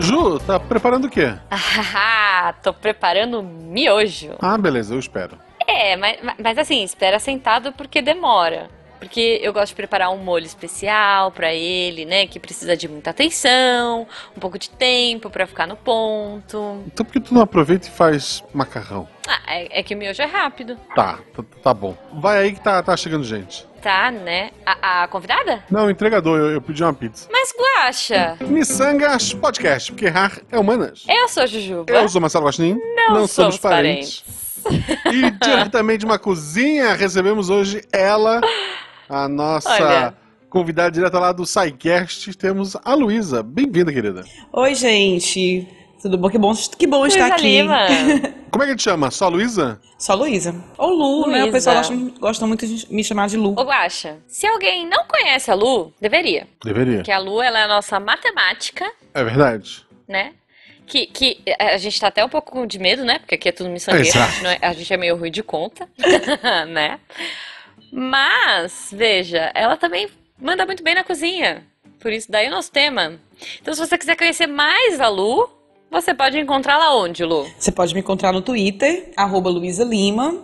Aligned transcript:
Ju, 0.00 0.38
tá 0.40 0.58
preparando 0.58 1.06
o 1.06 1.10
quê? 1.10 1.34
Ah, 2.40 2.54
tô 2.62 2.72
preparando 2.72 3.42
miojo. 3.42 4.36
Ah, 4.40 4.56
beleza, 4.56 4.94
eu 4.94 4.98
espero. 4.98 5.36
É, 5.66 5.96
mas, 5.96 6.18
mas 6.38 6.56
assim, 6.56 6.82
espera 6.82 7.18
sentado 7.18 7.72
porque 7.72 8.00
demora. 8.00 8.70
Porque 8.98 9.38
eu 9.42 9.52
gosto 9.52 9.68
de 9.68 9.74
preparar 9.76 10.10
um 10.10 10.16
molho 10.18 10.46
especial 10.46 11.30
para 11.30 11.52
ele, 11.54 12.04
né? 12.04 12.26
Que 12.26 12.40
precisa 12.40 12.76
de 12.76 12.88
muita 12.88 13.10
atenção, 13.10 14.06
um 14.36 14.40
pouco 14.40 14.58
de 14.58 14.70
tempo 14.70 15.30
para 15.30 15.46
ficar 15.46 15.66
no 15.66 15.76
ponto. 15.76 16.82
Então 16.86 17.04
por 17.04 17.12
que 17.12 17.20
tu 17.20 17.34
não 17.34 17.42
aproveita 17.42 17.86
e 17.86 17.90
faz 17.90 18.42
macarrão? 18.52 19.08
Ah, 19.26 19.40
é, 19.46 19.80
é 19.80 19.82
que 19.82 19.94
o 19.94 19.98
miojo 19.98 20.22
é 20.22 20.26
rápido. 20.26 20.76
Tá, 20.94 21.18
tá, 21.34 21.44
tá 21.62 21.74
bom. 21.74 21.96
Vai 22.14 22.38
aí 22.38 22.52
que 22.52 22.60
tá, 22.60 22.82
tá 22.82 22.96
chegando 22.96 23.24
gente. 23.24 23.67
Tá, 23.82 24.10
né? 24.10 24.50
A, 24.66 25.04
a 25.04 25.08
convidada? 25.08 25.62
Não, 25.70 25.86
o 25.86 25.90
entregador, 25.90 26.36
eu, 26.36 26.50
eu 26.50 26.60
pedi 26.60 26.82
uma 26.82 26.92
pizza. 26.92 27.28
Mas 27.30 27.54
Guaxa! 27.56 28.36
Missangas 28.40 29.32
Podcast, 29.32 29.92
porque 29.92 30.06
errar 30.06 30.40
é 30.50 30.58
humanas. 30.58 31.04
Eu 31.08 31.28
sou 31.28 31.44
a 31.44 31.46
Jujuba. 31.46 31.92
Eu 31.92 32.08
sou 32.08 32.20
Marcelo 32.20 32.44
Guaxinim. 32.46 32.76
Não, 32.96 33.26
somos 33.26 33.56
parentes. 33.56 34.24
E 35.12 35.30
diretamente 35.30 36.00
de 36.00 36.06
uma 36.06 36.18
cozinha, 36.18 36.94
recebemos 36.94 37.48
hoje 37.50 37.82
ela, 37.92 38.40
a 39.08 39.28
nossa 39.28 39.70
Olha. 39.70 40.14
convidada 40.50 40.90
direta 40.90 41.18
lá 41.18 41.30
do 41.32 41.46
SciCast. 41.46 42.34
Temos 42.36 42.76
a 42.84 42.94
Luísa. 42.94 43.42
Bem-vinda, 43.44 43.92
querida. 43.92 44.24
Oi, 44.52 44.74
gente. 44.74 45.68
Tudo 46.00 46.16
bom? 46.16 46.28
Que 46.30 46.38
bom, 46.38 46.52
que 46.78 46.86
bom 46.86 47.06
estar 47.06 47.20
Luísa 47.22 47.34
aqui. 47.34 47.42
Lima. 47.42 47.86
Como 48.50 48.62
é 48.64 48.66
que 48.68 48.76
te 48.76 48.82
chama? 48.84 49.10
Só 49.10 49.28
Luísa? 49.28 49.80
Só 49.98 50.14
Luísa. 50.14 50.54
Ou 50.78 50.90
Lu, 50.90 51.26
né? 51.30 51.44
O 51.44 51.50
pessoal 51.52 51.76
gosta, 51.76 51.94
gosta 52.20 52.46
muito 52.46 52.66
de 52.66 52.86
me 52.92 53.02
chamar 53.04 53.28
de 53.28 53.36
Lu. 53.36 53.50
Ô, 53.58 53.62
Guaxa, 53.64 54.18
se 54.26 54.46
alguém 54.46 54.86
não 54.88 55.04
conhece 55.06 55.50
a 55.50 55.54
Lu, 55.54 55.92
deveria. 56.00 56.46
Deveria. 56.64 56.96
Porque 56.98 57.10
a 57.12 57.18
Lu, 57.18 57.42
ela 57.42 57.58
é 57.58 57.62
a 57.64 57.68
nossa 57.68 57.98
matemática, 58.00 58.90
É 59.12 59.22
verdade. 59.24 59.84
né? 60.06 60.32
Que, 60.86 61.04
que 61.06 61.42
a 61.58 61.76
gente 61.76 62.00
tá 62.00 62.06
até 62.06 62.24
um 62.24 62.28
pouco 62.30 62.64
de 62.66 62.78
medo, 62.78 63.04
né? 63.04 63.18
Porque 63.18 63.34
aqui 63.34 63.48
é 63.50 63.52
tudo 63.52 63.68
miçangueiro, 63.68 64.06
a 64.06 64.08
Exato. 64.08 64.32
gente, 64.32 64.42
não 64.44 64.50
é, 64.50 64.58
a 64.62 64.72
gente 64.72 64.92
é 64.94 64.96
meio 64.96 65.16
ruim 65.16 65.30
de 65.30 65.42
conta, 65.42 65.86
né? 66.68 66.98
Mas, 67.92 68.88
veja, 68.92 69.50
ela 69.54 69.76
também 69.76 70.08
manda 70.40 70.64
muito 70.64 70.82
bem 70.82 70.94
na 70.94 71.04
cozinha. 71.04 71.62
Por 72.00 72.12
isso, 72.12 72.30
daí 72.30 72.46
o 72.46 72.50
nosso 72.50 72.70
tema. 72.70 73.18
Então, 73.60 73.74
se 73.74 73.80
você 73.80 73.98
quiser 73.98 74.16
conhecer 74.16 74.46
mais 74.46 75.00
a 75.00 75.08
Lu, 75.08 75.48
você 75.90 76.14
pode 76.14 76.38
encontrá-la 76.38 76.94
onde, 76.96 77.24
Lu? 77.24 77.46
Você 77.58 77.70
pode 77.72 77.94
me 77.94 78.00
encontrar 78.00 78.32
no 78.32 78.40
Twitter, 78.40 79.10
arroba 79.16 79.48
Luísa 79.50 79.84
Lima, 79.84 80.34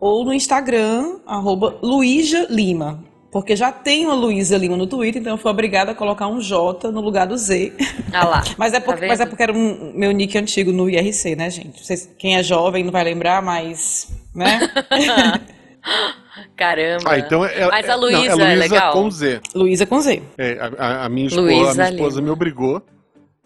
ou 0.00 0.24
no 0.24 0.32
Instagram, 0.32 1.18
arroba 1.26 1.78
Luísa 1.82 2.46
Lima. 2.50 3.02
Porque 3.32 3.54
já 3.56 3.70
tem 3.70 4.06
uma 4.06 4.14
Luísa 4.14 4.56
Lima 4.56 4.76
no 4.76 4.86
Twitter, 4.86 5.20
então 5.20 5.34
eu 5.34 5.36
fui 5.38 5.50
obrigada 5.50 5.92
a 5.92 5.94
colocar 5.94 6.26
um 6.26 6.40
J 6.40 6.90
no 6.90 7.00
lugar 7.02 7.26
do 7.26 7.36
Z. 7.36 7.72
Ah 8.12 8.24
lá. 8.26 8.44
Mas 8.56 8.72
é, 8.72 8.80
Tá 8.80 8.84
porque, 8.86 9.00
vendo? 9.00 9.10
mas 9.10 9.20
é 9.20 9.26
porque 9.26 9.42
era 9.42 9.52
um 9.52 9.92
meu 9.94 10.10
nick 10.12 10.38
antigo 10.38 10.72
no 10.72 10.88
IRC, 10.88 11.36
né, 11.36 11.50
gente? 11.50 11.84
Vocês, 11.84 12.08
quem 12.18 12.36
é 12.36 12.42
jovem 12.42 12.82
não 12.84 12.92
vai 12.92 13.04
lembrar, 13.04 13.42
mas. 13.42 14.08
Né? 14.34 14.60
Caramba. 16.56 17.10
Ah, 17.10 17.18
então 17.18 17.44
é. 17.44 17.66
Mas 17.68 17.86
é- 17.86 17.90
a 17.90 17.96
não, 17.96 18.02
Luísa 18.04 18.42
é 18.42 18.52
é 18.52 18.56
legal. 18.56 18.92
com 18.92 19.10
Z. 19.10 19.40
Luísa 19.54 19.86
com 19.86 20.00
Z. 20.00 20.22
É, 20.38 20.58
a, 20.78 20.84
a- 20.84 21.04
a 21.04 21.08
minha 21.08 21.26
esposa, 21.26 21.70
a 21.70 21.74
minha 21.74 21.90
esposa 21.90 22.16
Lima. 22.16 22.26
me 22.26 22.30
obrigou 22.30 22.82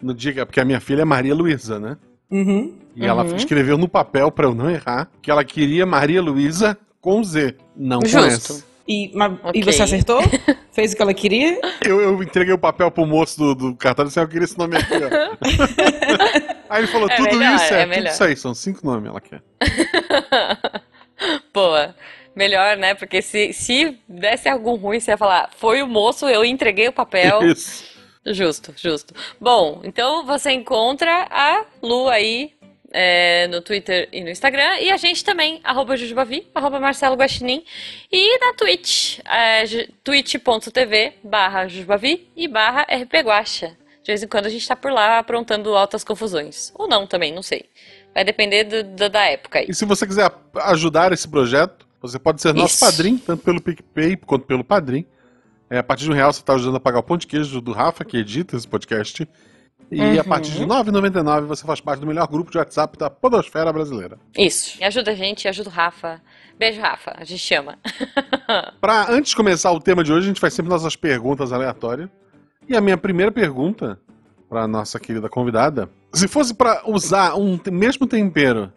no 0.01 0.13
dia 0.13 0.33
que- 0.33 0.45
porque 0.45 0.59
a 0.59 0.65
minha 0.65 0.79
filha 0.79 1.01
é 1.01 1.05
Maria 1.05 1.33
Luísa, 1.35 1.79
né? 1.79 1.97
Uhum. 2.29 2.73
E 2.95 3.05
ela 3.05 3.23
Uhum. 3.23 3.35
escreveu 3.35 3.77
no 3.77 3.87
papel 3.87 4.31
pra 4.31 4.45
eu 4.45 4.53
não 4.55 4.69
errar 4.69 5.09
que 5.21 5.29
ela 5.31 5.43
queria 5.43 5.85
Maria 5.85 6.21
Luísa 6.21 6.77
com 6.99 7.23
Z, 7.23 7.55
não 7.75 7.99
com 7.99 8.07
Justo. 8.07 8.53
S. 8.53 8.63
E, 8.87 9.11
mas- 9.13 9.33
e 9.53 9.63
você 9.63 9.83
acertou? 9.83 10.19
Fez 10.73 10.91
o 10.91 10.95
que 10.95 11.01
ela 11.01 11.13
queria? 11.13 11.59
Eu, 11.85 12.01
eu 12.01 12.23
entreguei 12.23 12.53
o 12.53 12.57
papel 12.57 12.89
pro 12.91 13.05
moço 13.05 13.37
do, 13.37 13.55
do 13.55 13.75
cartão 13.75 14.03
e 14.05 14.07
disse, 14.07 14.19
"Ah, 14.19 14.23
eu 14.23 14.27
queria 14.27 14.43
esse 14.45 14.57
nome 14.57 14.75
aqui, 14.75 14.93
ó. 14.95 15.37
aí 16.69 16.81
ele 16.81 16.87
falou, 16.87 17.09
É 17.09 17.15
tudo 17.15 17.37
melhor, 17.37 17.55
isso 17.55 17.73
é 17.73 17.81
é, 17.81 17.87
tudo 17.87 18.07
isso 18.07 18.23
aí, 18.23 18.35
são 18.35 18.53
cinco 18.53 18.85
nomes 18.85 19.09
ela 19.09 19.21
quer. 19.21 19.41
Boa. 21.53 21.95
Melhor, 22.35 22.77
né? 22.77 22.93
Porque 22.93 23.21
se, 23.21 23.51
se 23.53 23.97
desse 24.07 24.47
algum 24.47 24.75
ruim, 24.75 24.99
você 24.99 25.11
ia 25.11 25.17
falar, 25.17 25.49
foi 25.57 25.81
o 25.81 25.87
moço, 25.87 26.27
eu 26.27 26.45
entreguei 26.45 26.87
o 26.87 26.93
papel. 26.93 27.43
Isso. 27.43 27.90
Justo, 28.25 28.73
justo. 28.77 29.13
Bom, 29.39 29.81
então 29.83 30.25
você 30.25 30.51
encontra 30.51 31.27
a 31.31 31.65
Lu 31.81 32.07
aí 32.07 32.53
é, 32.93 33.47
no 33.47 33.61
Twitter 33.61 34.07
e 34.11 34.21
no 34.23 34.29
Instagram. 34.29 34.77
E 34.79 34.91
a 34.91 34.97
gente 34.97 35.23
também, 35.23 35.59
arroba 35.63 35.97
Jujubavi, 35.97 36.47
arroba 36.53 36.79
Marcelo 36.79 37.15
Guaxinim. 37.15 37.63
E 38.11 38.37
na 38.39 38.53
Twitch, 38.53 39.19
é, 39.25 39.63
twitch.tv 40.03 41.13
barra 41.23 41.67
Jujubavi 41.67 42.27
e 42.35 42.47
barra 42.47 42.85
rpguaxa. 42.89 43.75
De 44.03 44.07
vez 44.07 44.21
em 44.23 44.27
quando 44.27 44.45
a 44.47 44.49
gente 44.49 44.67
tá 44.67 44.75
por 44.75 44.91
lá 44.91 45.19
aprontando 45.19 45.75
altas 45.75 46.03
confusões. 46.03 46.71
Ou 46.75 46.87
não 46.87 47.05
também, 47.07 47.33
não 47.33 47.41
sei. 47.43 47.65
Vai 48.13 48.23
depender 48.23 48.63
do- 48.65 48.83
do- 48.83 49.09
da 49.09 49.25
época 49.25 49.59
aí. 49.59 49.65
E 49.69 49.73
se 49.73 49.85
você 49.85 50.05
quiser 50.05 50.31
ajudar 50.55 51.11
esse 51.13 51.27
projeto, 51.27 51.87
você 52.01 52.17
pode 52.19 52.41
ser 52.41 52.53
nosso 52.53 52.75
Isso. 52.75 52.85
padrinho, 52.85 53.19
tanto 53.19 53.43
pelo 53.43 53.61
PicPay 53.61 54.17
quanto 54.17 54.45
pelo 54.45 54.63
Padrim. 54.63 55.05
É, 55.71 55.77
a 55.77 55.83
partir 55.83 56.03
de 56.03 56.11
um 56.11 56.13
real 56.13 56.31
você 56.33 56.41
está 56.41 56.53
ajudando 56.53 56.75
a 56.75 56.79
pagar 56.81 56.99
o 56.99 57.03
pão 57.03 57.15
de 57.17 57.25
queijo 57.25 57.61
do 57.61 57.71
Rafa, 57.71 58.03
que 58.03 58.17
edita 58.17 58.57
esse 58.57 58.67
podcast. 58.67 59.25
E 59.89 60.01
a 60.01 60.05
Uhum. 60.21 60.23
partir 60.25 60.51
de 60.51 60.59
R$ 60.59 60.65
9,99 60.65 61.41
você 61.47 61.65
faz 61.65 61.79
parte 61.81 61.99
do 62.01 62.07
melhor 62.07 62.27
grupo 62.27 62.51
de 62.51 62.57
WhatsApp 62.57 62.97
da 62.97 63.09
podosfera 63.09 63.71
brasileira. 63.73 64.17
Isso. 64.37 64.77
E 64.79 64.83
ajuda 64.83 65.11
a 65.11 65.15
gente, 65.15 65.47
ajuda 65.47 65.69
o 65.69 65.71
Rafa. 65.71 66.21
Beijo, 66.59 66.79
Rafa. 66.81 67.13
A 67.17 67.23
gente 67.23 67.39
chama. 67.41 67.77
Pra, 68.81 69.09
antes 69.09 69.31
de 69.31 69.35
começar 69.35 69.71
o 69.71 69.79
tema 69.79 70.03
de 70.03 70.11
hoje, 70.11 70.25
a 70.25 70.27
gente 70.27 70.39
faz 70.41 70.53
sempre 70.53 70.69
nossas 70.69 70.95
perguntas 70.95 71.51
aleatórias. 71.53 72.09
E 72.69 72.75
a 72.75 72.81
minha 72.81 72.97
primeira 72.97 73.31
pergunta 73.31 73.97
pra 74.49 74.67
nossa 74.67 74.99
querida 74.99 75.27
convidada: 75.29 75.89
se 76.13 76.27
fosse 76.27 76.53
pra 76.53 76.83
usar 76.85 77.35
um 77.35 77.57
mesmo 77.71 78.05
tempero 78.05 78.71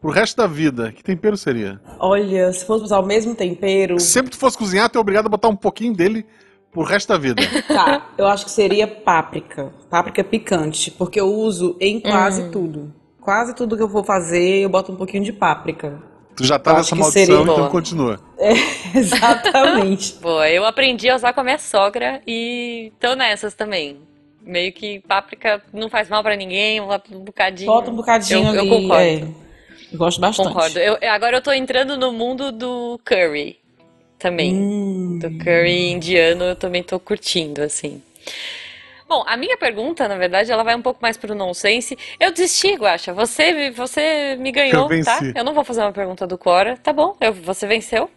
pro 0.00 0.10
resto 0.10 0.36
da 0.36 0.46
vida, 0.46 0.92
que 0.92 1.02
tempero 1.02 1.36
seria? 1.36 1.80
Olha, 1.98 2.52
se 2.52 2.64
fosse 2.64 2.84
usar 2.84 2.98
o 3.00 3.06
mesmo 3.06 3.34
tempero, 3.34 3.98
Sempre 4.00 4.30
que 4.30 4.36
tu 4.36 4.40
fosse 4.40 4.56
cozinhar, 4.58 4.88
tu 4.88 4.98
é 4.98 5.00
obrigado 5.00 5.26
a 5.26 5.28
botar 5.30 5.48
um 5.48 5.56
pouquinho 5.56 5.92
dele 5.94 6.24
pro 6.72 6.82
resto 6.82 7.08
da 7.08 7.18
vida. 7.18 7.42
tá, 7.66 8.08
eu 8.16 8.26
acho 8.26 8.44
que 8.44 8.50
seria 8.50 8.86
páprica. 8.86 9.72
Páprica 9.90 10.22
picante, 10.22 10.90
porque 10.90 11.20
eu 11.20 11.26
uso 11.32 11.76
em 11.80 12.00
quase 12.00 12.42
Hum. 12.42 12.50
tudo. 12.50 12.94
Quase 13.20 13.54
tudo 13.54 13.76
que 13.76 13.82
eu 13.82 13.88
vou 13.88 14.04
fazer, 14.04 14.60
eu 14.62 14.68
boto 14.68 14.92
um 14.92 14.96
pouquinho 14.96 15.22
de 15.24 15.32
páprica. 15.32 16.00
Tu 16.36 16.44
já 16.44 16.58
tá 16.58 16.70
Eu 16.70 16.76
nessa 16.76 16.94
maldição, 16.94 17.24
seria 17.26 17.42
então 17.42 17.56
boa. 17.56 17.68
continua. 17.68 18.20
Exatamente. 18.94 20.14
Boa, 20.22 20.48
eu 20.48 20.64
aprendi 20.64 21.08
a 21.10 21.16
usar 21.16 21.32
com 21.32 21.40
a 21.40 21.44
minha 21.44 21.58
sogra 21.58 22.22
e 22.26 22.92
tô 23.00 23.14
nessas 23.14 23.54
também. 23.54 23.98
Meio 24.42 24.72
que 24.72 25.00
páprica 25.06 25.60
não 25.74 25.90
faz 25.90 26.08
mal 26.08 26.22
pra 26.22 26.36
ninguém, 26.36 26.80
um 26.80 26.86
bocadinho. 27.24 27.70
Bota 27.70 27.90
um 27.90 27.96
bocadinho 27.96 28.48
Eu- 28.48 28.54
eu 28.54 28.60
ali. 28.60 28.68
concordo. 28.70 29.02
é. 29.02 29.47
Eu 29.92 29.98
gosto 29.98 30.20
bastante. 30.20 30.48
Concordo. 30.48 30.78
Eu, 30.78 30.98
agora 31.10 31.36
eu 31.38 31.42
tô 31.42 31.52
entrando 31.52 31.96
no 31.96 32.12
mundo 32.12 32.50
do 32.52 33.00
curry 33.04 33.58
também. 34.18 34.54
Hum. 34.54 35.18
Do 35.20 35.30
curry 35.38 35.90
indiano 35.92 36.44
eu 36.44 36.56
também 36.56 36.82
tô 36.82 36.98
curtindo, 36.98 37.62
assim. 37.62 38.02
Bom, 39.08 39.24
a 39.26 39.38
minha 39.38 39.56
pergunta, 39.56 40.06
na 40.06 40.18
verdade, 40.18 40.52
ela 40.52 40.62
vai 40.62 40.74
um 40.76 40.82
pouco 40.82 41.00
mais 41.00 41.16
pro 41.16 41.34
nonsense. 41.34 41.96
Eu 42.20 42.30
desisti, 42.30 42.74
Guaxa. 42.74 43.14
Você, 43.14 43.52
me- 43.52 43.70
você 43.70 44.36
me 44.38 44.52
ganhou, 44.52 44.92
Eu 44.92 45.02
tá? 45.04 45.18
Eu 45.34 45.42
não 45.44 45.54
vou 45.54 45.64
fazer 45.64 45.80
uma 45.80 45.92
pergunta 45.92 46.26
do 46.26 46.36
Cora. 46.36 46.76
Tá 46.76 46.92
bom, 46.92 47.16
eu- 47.20 47.32
você 47.32 47.66
venceu. 47.66 48.10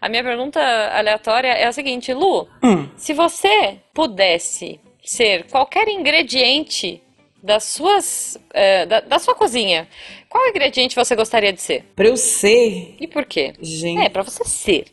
A 0.00 0.08
minha 0.08 0.24
pergunta 0.24 0.60
aleatória 0.92 1.48
é 1.48 1.64
a 1.66 1.72
seguinte, 1.72 2.12
Lu. 2.12 2.48
Hum. 2.62 2.88
Se 2.96 3.12
você 3.14 3.76
pudesse 3.94 4.80
ser 5.04 5.44
qualquer 5.44 5.86
ingrediente 5.88 7.00
das 7.42 7.64
suas, 7.64 8.36
eh, 8.52 8.86
da, 8.86 9.00
da 9.00 9.18
sua 9.20 9.34
cozinha, 9.34 9.86
qual 10.34 10.48
ingrediente 10.48 10.96
você 10.96 11.14
gostaria 11.14 11.52
de 11.52 11.60
ser? 11.62 11.84
Pra 11.94 12.08
eu 12.08 12.16
ser, 12.16 12.96
E 13.00 13.06
por 13.06 13.24
quê? 13.24 13.52
gente. 13.60 14.02
É, 14.04 14.08
pra 14.08 14.22
você 14.22 14.44
ser. 14.44 14.86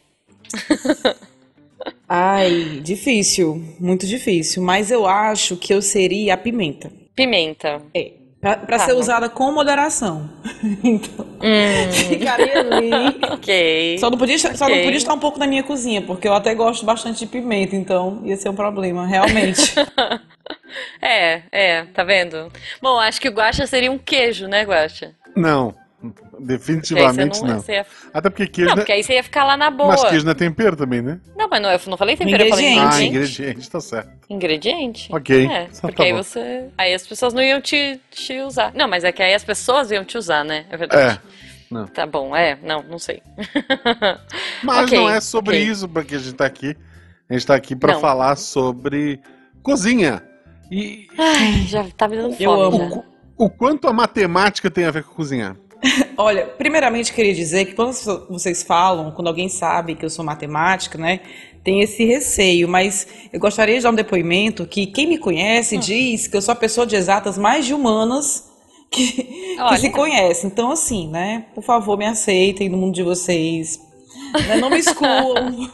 Ai, 2.08 2.80
difícil. 2.84 3.64
Muito 3.80 4.06
difícil. 4.06 4.62
Mas 4.62 4.92
eu 4.92 5.08
acho 5.08 5.58
que 5.58 5.74
eu 5.74 5.82
seria 5.82 6.36
a 6.36 6.38
pimenta. 6.38 6.92
Pimenta. 7.16 7.82
É. 7.94 8.12
Pra, 8.40 8.58
pra 8.58 8.78
Tá 8.80 8.86
ser 8.86 8.94
usada 8.94 9.30
com 9.30 9.52
moderação. 9.52 10.30
então, 10.84 11.26
Hum, 11.42 11.92
ficaria 12.10 12.60
ali. 12.60 12.92
ok. 13.34 13.98
Só 14.00 14.10
não, 14.12 14.18
podia, 14.18 14.38
só 14.38 14.68
não 14.70 14.78
podia 14.84 14.98
estar 14.98 15.14
um 15.14 15.20
pouco 15.20 15.40
na 15.40 15.48
minha 15.48 15.64
cozinha, 15.64 16.02
porque 16.02 16.28
eu 16.28 16.34
até 16.34 16.54
gosto 16.54 16.86
bastante 16.86 17.20
de 17.20 17.26
pimenta, 17.28 17.76
então 17.76 18.22
ia 18.26 18.36
ser 18.38 18.50
um 18.50 18.56
problema, 18.56 19.08
realmente. 19.08 19.74
É, 21.02 21.44
é, 21.52 21.84
tá 21.86 22.04
vendo? 22.04 22.52
Bom, 22.82 23.00
acho 23.00 23.20
que 23.22 23.30
o 23.30 23.34
guaxa 23.34 23.66
seria 23.68 23.92
um 23.92 23.98
queijo, 23.98 24.48
né, 24.48 24.64
guaxa? 24.64 25.16
Não, 25.36 25.74
você 26.02 26.46
definitivamente 26.46 27.42
não, 27.42 27.48
não. 27.50 27.60
você 27.60 27.74
ia- 27.74 27.86
Até 28.14 28.30
porque 28.30 28.48
queijo 28.48 28.70
Não, 28.70 28.76
porque 28.78 28.92
aí 28.92 29.04
você 29.04 29.14
ia 29.14 29.24
ficar 29.24 29.44
lá 29.44 29.56
na 29.56 29.70
boa. 29.70 29.90
Mas 29.90 30.04
queijo 30.06 30.26
não 30.26 30.32
é 30.32 30.36
tempero 30.36 30.76
também, 30.76 31.02
né? 31.02 31.20
Não, 31.38 31.48
mas 31.48 31.62
não, 31.62 31.72
eu 31.72 31.80
não 31.88 31.98
falei 31.98 32.18
tempero, 32.18 32.44
eu 32.44 32.50
falei 32.50 32.66
Ingrediente. 32.72 32.96
Ah, 32.96 33.04
ingrediente. 33.04 33.70
tá 33.70 33.80
certo. 33.82 34.10
Ingrediente? 34.30 35.10
Ok, 35.14 35.46
É, 35.48 35.64
então 35.64 35.82
porque 35.82 35.96
tá 35.96 36.04
aí 36.04 36.12
bom. 36.12 36.18
você. 36.24 36.70
Aí 36.78 36.94
as 36.94 37.06
pessoas 37.06 37.34
não 37.34 37.42
iam 37.44 37.62
te, 37.62 38.00
te 38.10 38.40
usar. 38.40 38.74
Não, 38.74 38.88
mas 38.88 39.04
é 39.04 39.12
que 39.12 39.22
aí 39.22 39.34
as 39.34 39.44
pessoas 39.44 39.92
iam 39.92 40.04
te 40.04 40.18
usar, 40.18 40.44
né? 40.44 40.66
É 40.70 40.78
verdade. 40.78 41.20
É, 41.20 41.74
não. 41.74 41.86
Tá 41.88 42.06
bom, 42.06 42.36
é, 42.36 42.58
não, 42.64 42.82
não 42.84 42.98
sei. 43.00 43.22
Mas 44.64 44.86
Ok, 44.86 44.98
não 44.98 45.10
é 45.10 45.22
sobre 45.22 45.58
ok. 45.58 45.68
isso 45.72 45.88
porque 45.88 46.16
a 46.16 46.20
gente 46.20 46.36
tá 46.36 46.46
aqui. 46.46 46.76
A 47.30 47.34
gente 47.34 47.46
tá 47.48 47.56
aqui 47.56 47.76
pra 47.76 47.94
Não. 47.94 48.02
falar 48.02 48.36
sobre 48.36 49.20
cozinha. 49.64 50.22
E 50.70 51.08
Ai, 51.18 51.66
já 51.68 51.84
tá 51.96 52.08
me 52.08 52.18
dando 52.18 52.32
fome. 52.34 52.44
Eu 52.44 52.62
amo. 52.62 53.06
O, 53.44 53.50
qu- 53.50 53.68
o 53.68 53.76
quanto 53.76 53.88
a 53.88 53.94
matemática 53.94 54.70
tem 54.72 54.86
a 54.86 54.92
ver 54.92 55.04
com 55.04 55.14
cozinhar? 55.16 55.56
Olha, 56.18 56.46
primeiramente 56.46 57.12
queria 57.14 57.34
dizer 57.34 57.66
que 57.66 57.74
quando 57.74 57.94
vocês 58.30 58.62
falam, 58.64 59.12
quando 59.12 59.28
alguém 59.28 59.50
sabe 59.50 59.96
que 59.96 60.06
eu 60.06 60.10
sou 60.10 60.24
matemática, 60.24 60.98
né, 60.98 61.22
tem 61.64 61.82
esse 61.82 62.04
receio, 62.06 62.68
mas 62.68 63.08
eu 63.32 63.40
gostaria 63.40 63.78
de 63.78 63.84
dar 63.84 63.92
um 63.92 63.96
depoimento 63.96 64.66
que 64.66 64.86
quem 64.88 65.08
me 65.08 65.18
conhece 65.18 65.78
diz 65.78 66.28
que 66.28 66.38
eu 66.38 66.42
sou 66.42 66.52
a 66.52 66.56
pessoa 66.56 66.86
de 66.86 66.96
exatas 66.96 67.38
mais 67.38 67.66
de 67.66 67.74
humanas 67.74 68.50
que, 68.92 69.24
que 69.70 69.78
se 69.78 69.90
conhece. 69.90 70.46
Então, 70.48 70.72
assim, 70.72 71.08
né, 71.08 71.46
por 71.56 71.64
favor, 71.64 71.98
me 71.98 72.06
aceitem 72.06 72.70
no 72.70 72.78
mundo 72.78 72.94
de 72.96 73.04
vocês. 73.04 73.80
Né, 74.48 74.58
Não 74.58 74.70
me 74.70 74.78
excluam 74.80 75.68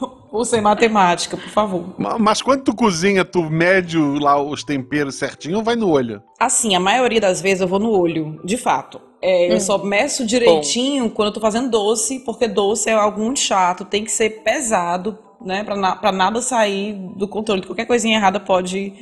ser 0.46 0.62
matemática, 0.62 1.36
por 1.38 1.50
favor. 1.50 1.86
Ma- 1.98 2.18
Mas 2.20 2.42
quando 2.42 2.64
tu 2.64 2.76
cozinha, 2.76 3.24
tu 3.26 3.44
mede 3.44 3.98
lá 3.98 4.42
os 4.42 4.64
temperos 4.64 5.16
certinho 5.16 5.58
ou 5.58 5.64
vai 5.64 5.76
no 5.76 5.90
olho? 5.90 6.22
Assim, 6.40 6.76
a 6.76 6.80
maioria 6.80 7.20
das 7.22 7.42
vezes 7.42 7.62
eu 7.62 7.68
vou 7.68 7.80
no 7.80 7.92
olho, 7.92 8.40
de 8.44 8.58
fato. 8.58 9.00
É, 9.22 9.52
Eu 9.52 9.60
só 9.60 9.78
meço 9.80 10.26
direitinho 10.26 11.10
quando 11.10 11.30
eu 11.30 11.34
tô 11.34 11.40
fazendo 11.40 11.70
doce, 11.72 12.20
porque 12.20 12.48
doce 12.48 12.90
é 12.90 12.94
algo 12.94 13.20
muito 13.22 13.40
chato, 13.40 13.84
tem 13.84 14.04
que 14.04 14.12
ser 14.12 14.44
pesado, 14.44 15.18
né? 15.44 15.64
Pra, 15.64 15.76
na- 15.76 15.96
pra 15.96 16.12
nada 16.12 16.42
sair 16.42 16.94
do 17.16 17.28
controle. 17.28 17.64
Qualquer 17.64 17.86
coisinha 17.86 18.18
errada 18.18 18.40
pode, 18.40 18.94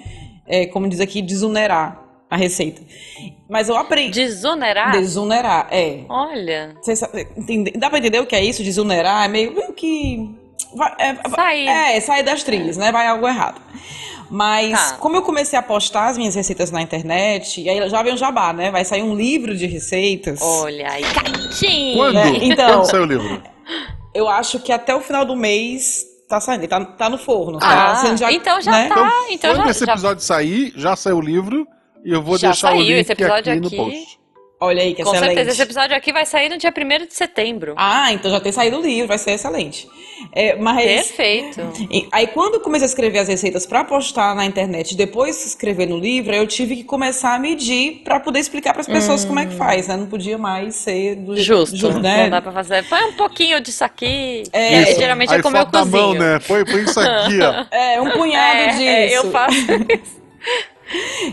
é, 0.48 0.66
como 0.68 0.88
diz 0.88 1.02
aqui, 1.02 1.22
desunerar 1.22 2.02
a 2.30 2.38
receita. 2.38 2.82
Mas 3.50 3.68
eu 3.70 3.76
aprendi. 3.78 4.20
Desunerar? 4.22 4.92
Desunerar, 4.94 5.68
é. 5.70 6.06
Olha. 6.10 6.76
Você 6.82 6.96
sabe- 6.96 7.28
entende- 7.38 7.72
dá 7.72 7.90
pra 7.90 8.00
entender 8.00 8.20
o 8.20 8.26
que 8.26 8.36
é 8.36 8.44
isso? 8.44 8.64
Desunerar 8.64 9.26
é 9.26 9.28
meio, 9.28 9.54
meio 9.54 9.74
que. 9.74 10.34
Vai- 10.76 10.94
é, 11.00 11.16
Sair. 11.30 11.68
é, 11.68 12.00
sair 12.02 12.24
das 12.24 12.44
trilhas, 12.44 12.78
né? 12.78 12.92
Vai 12.92 13.08
algo 13.08 13.28
errado. 13.28 13.62
Mas 14.30 14.92
Tá. 14.92 14.98
como 14.98 15.16
eu 15.16 15.22
comecei 15.22 15.58
a 15.58 15.62
postar 15.62 16.08
as 16.08 16.18
minhas 16.18 16.34
receitas 16.36 16.72
na 16.72 16.82
internet, 16.82 17.62
e 17.62 17.70
aí 17.70 17.88
já 17.90 18.02
vem 18.02 18.14
o 18.14 18.18
jabá, 18.18 18.52
né? 18.54 18.72
Vai 18.72 18.84
sair 18.84 19.04
um 19.04 19.16
livro 19.16 19.56
de 19.56 19.66
receitas. 19.68 20.42
Olha 20.42 20.90
aí. 20.92 21.04
Gatinho! 21.04 21.98
Quando? 21.98 22.18
É, 22.18 22.28
então- 22.44 22.68
Quando 22.80 22.86
sai 22.90 23.00
o 23.02 23.06
livro? 23.06 23.44
Eu 24.14 24.28
acho 24.28 24.60
que 24.60 24.72
até 24.72 24.96
o 24.96 25.02
final 25.02 25.26
do 25.26 25.36
mês 25.36 26.04
tá 26.28 26.40
saindo, 26.42 26.68
tá, 26.68 26.84
tá 26.84 27.10
no 27.10 27.18
forno. 27.20 27.60
Ah, 27.62 27.76
tá 27.76 27.96
sendo 27.98 28.18
já, 28.18 28.32
então 28.32 28.60
já 28.62 28.72
né? 28.72 28.88
tá. 28.90 29.12
então 29.30 29.52
quando 29.54 29.66
já, 29.66 29.72
esse 29.72 29.86
já- 29.86 29.92
episódio 29.92 30.24
sair, 30.24 30.74
já 30.76 30.96
saiu 30.96 31.18
o 31.18 31.22
livro 31.22 31.68
e 32.04 32.12
eu 32.12 32.22
vou 32.24 32.38
Já 32.38 32.48
deixar 32.50 32.70
o 32.70 32.72
saiu 32.72 32.82
link 32.84 33.00
esse 33.02 33.12
episódio 33.12 33.52
aqui, 33.52 33.62
no 33.62 33.68
aqui. 33.68 33.76
post. 33.78 34.20
Olha 34.60 34.82
aí, 34.82 34.96
que 34.96 35.04
Com 35.04 35.10
excelente. 35.14 35.28
certeza, 35.36 35.52
esse 35.52 35.62
episódio 35.62 35.96
aqui 35.98 36.14
vai 36.14 36.26
sair 36.26 36.48
no 36.50 36.58
dia 36.58 36.72
1 36.76 37.06
de 37.08 37.14
setembro. 37.14 37.74
Ah, 37.78 38.14
então 38.14 38.32
já 38.32 38.40
tem 38.40 38.52
saído 38.54 38.78
o 38.80 38.82
livro, 38.82 39.08
vai 39.10 39.18
ser 39.18 39.32
excelente. 39.32 39.88
É, 40.32 40.56
mas 40.56 40.86
Perfeito. 40.86 41.62
Aí 42.12 42.26
quando 42.28 42.56
eu 42.56 42.60
comecei 42.62 42.86
a 42.86 42.90
escrever 42.90 43.20
as 43.20 43.28
receitas 43.28 43.66
para 43.66 43.84
postar 43.84 44.34
na 44.34 44.46
internet, 44.46 44.94
e 44.94 44.96
depois 44.96 45.46
escrever 45.46 45.88
no 45.88 45.98
livro, 46.00 46.32
aí 46.32 46.40
eu 46.40 46.48
tive 46.48 46.78
que 46.78 46.84
começar 46.86 47.36
a 47.36 47.40
medir 47.40 48.02
para 48.04 48.18
poder 48.22 48.40
explicar 48.40 48.72
para 48.72 48.80
as 48.82 48.88
pessoas 48.88 49.26
como 49.26 49.40
é 49.40 49.46
que 49.46 49.56
faz, 49.56 49.90
né? 49.90 49.98
Não 49.98 50.08
podia 50.08 50.38
mais 50.38 50.76
ser 50.78 51.16
do 51.18 51.36
Justo. 51.36 51.76
ju- 51.76 52.00
né? 52.00 52.24
Não 52.24 52.30
dá 52.30 52.42
pra 52.42 52.54
fazer. 52.54 52.88
Põe 52.88 53.04
um 53.04 53.14
pouquinho 53.14 53.60
disso 53.60 53.84
aqui. 53.84 54.44
É. 54.54 54.74
É, 54.76 54.82
Isso. 54.92 55.00
geralmente 55.02 55.34
Aí 55.34 55.40
é 55.40 55.44
como 55.44 55.58
eu 55.58 55.66
cozinho. 55.66 55.92
mão, 56.02 56.14
né? 56.14 56.40
Põe, 56.48 56.64
põe 56.64 56.82
isso 56.84 57.00
aqui, 57.00 57.40
ó. 57.42 57.66
É, 57.76 58.02
um 58.02 58.10
punhado 58.12 58.62
É, 58.62 58.68
disso. 58.70 58.82
é, 58.84 59.18
eu 59.18 59.32
faço 59.32 59.56
isso. 59.58 60.24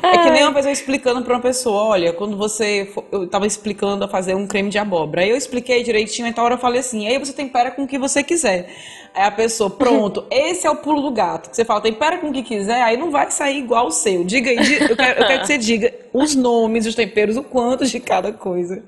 É 0.02 0.18
que 0.18 0.30
nem 0.30 0.44
uma 0.46 0.58
eu 0.60 0.70
explicando 0.70 1.22
para 1.22 1.34
uma 1.34 1.40
pessoa, 1.40 1.82
olha, 1.84 2.12
quando 2.12 2.36
você. 2.36 2.88
for- 2.92 3.04
Eu 3.12 3.26
tava 3.26 3.46
explicando 3.46 4.04
a 4.04 4.08
fazer 4.08 4.34
um 4.34 4.46
creme 4.46 4.70
de 4.70 4.78
abóbora. 4.78 5.22
Aí 5.22 5.30
eu 5.30 5.36
expliquei 5.36 5.82
direitinho, 5.82 6.28
então 6.28 6.42
a 6.42 6.44
hora 6.46 6.54
eu 6.54 6.58
falei 6.58 6.80
assim, 6.80 7.06
aí 7.06 7.18
você 7.18 7.32
tempera 7.32 7.70
com 7.70 7.82
o 7.82 7.86
que 7.86 7.98
você 7.98 8.22
quiser. 8.22 8.68
Aí 9.14 9.24
a 9.24 9.30
pessoa, 9.30 9.68
pronto, 9.68 10.24
esse 10.30 10.66
é 10.66 10.70
o 10.70 10.76
pulo 10.76 11.02
do 11.02 11.10
gato. 11.10 11.50
Você 11.52 11.64
fala, 11.64 11.80
tempera 11.80 12.18
com 12.18 12.28
o 12.28 12.32
que 12.32 12.42
quiser, 12.42 12.80
aí 12.82 12.96
não 12.96 13.10
vai 13.10 13.30
sair 13.30 13.58
igual 13.58 13.88
o 13.88 13.90
seu. 13.90 14.24
Diga 14.24 14.50
aí, 14.50 14.56
eu 14.56 14.96
quero, 14.96 15.20
eu 15.20 15.26
quero 15.26 15.40
que 15.40 15.46
você 15.46 15.58
diga 15.58 15.92
os 16.12 16.34
nomes 16.34 16.84
dos 16.84 16.94
temperos, 16.94 17.36
o 17.36 17.42
quanto 17.42 17.84
de 17.84 18.00
cada 18.00 18.32
coisa. 18.32 18.82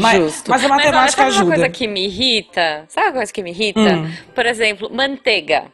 Mas- 0.00 0.18
Justo. 0.22 0.50
mas 0.50 0.64
a 0.64 0.68
matemática 0.68 1.22
olha, 1.22 1.30
sabe 1.30 1.36
ajuda. 1.36 1.44
uma 1.44 1.54
coisa 1.54 1.68
que 1.68 1.86
me 1.86 2.04
irrita? 2.06 2.84
Sabe 2.88 3.06
uma 3.08 3.12
coisa 3.14 3.32
que 3.32 3.42
me 3.42 3.50
irrita? 3.50 3.80
Hum. 3.80 4.10
Por 4.34 4.46
exemplo, 4.46 4.90
manteiga. 4.92 5.66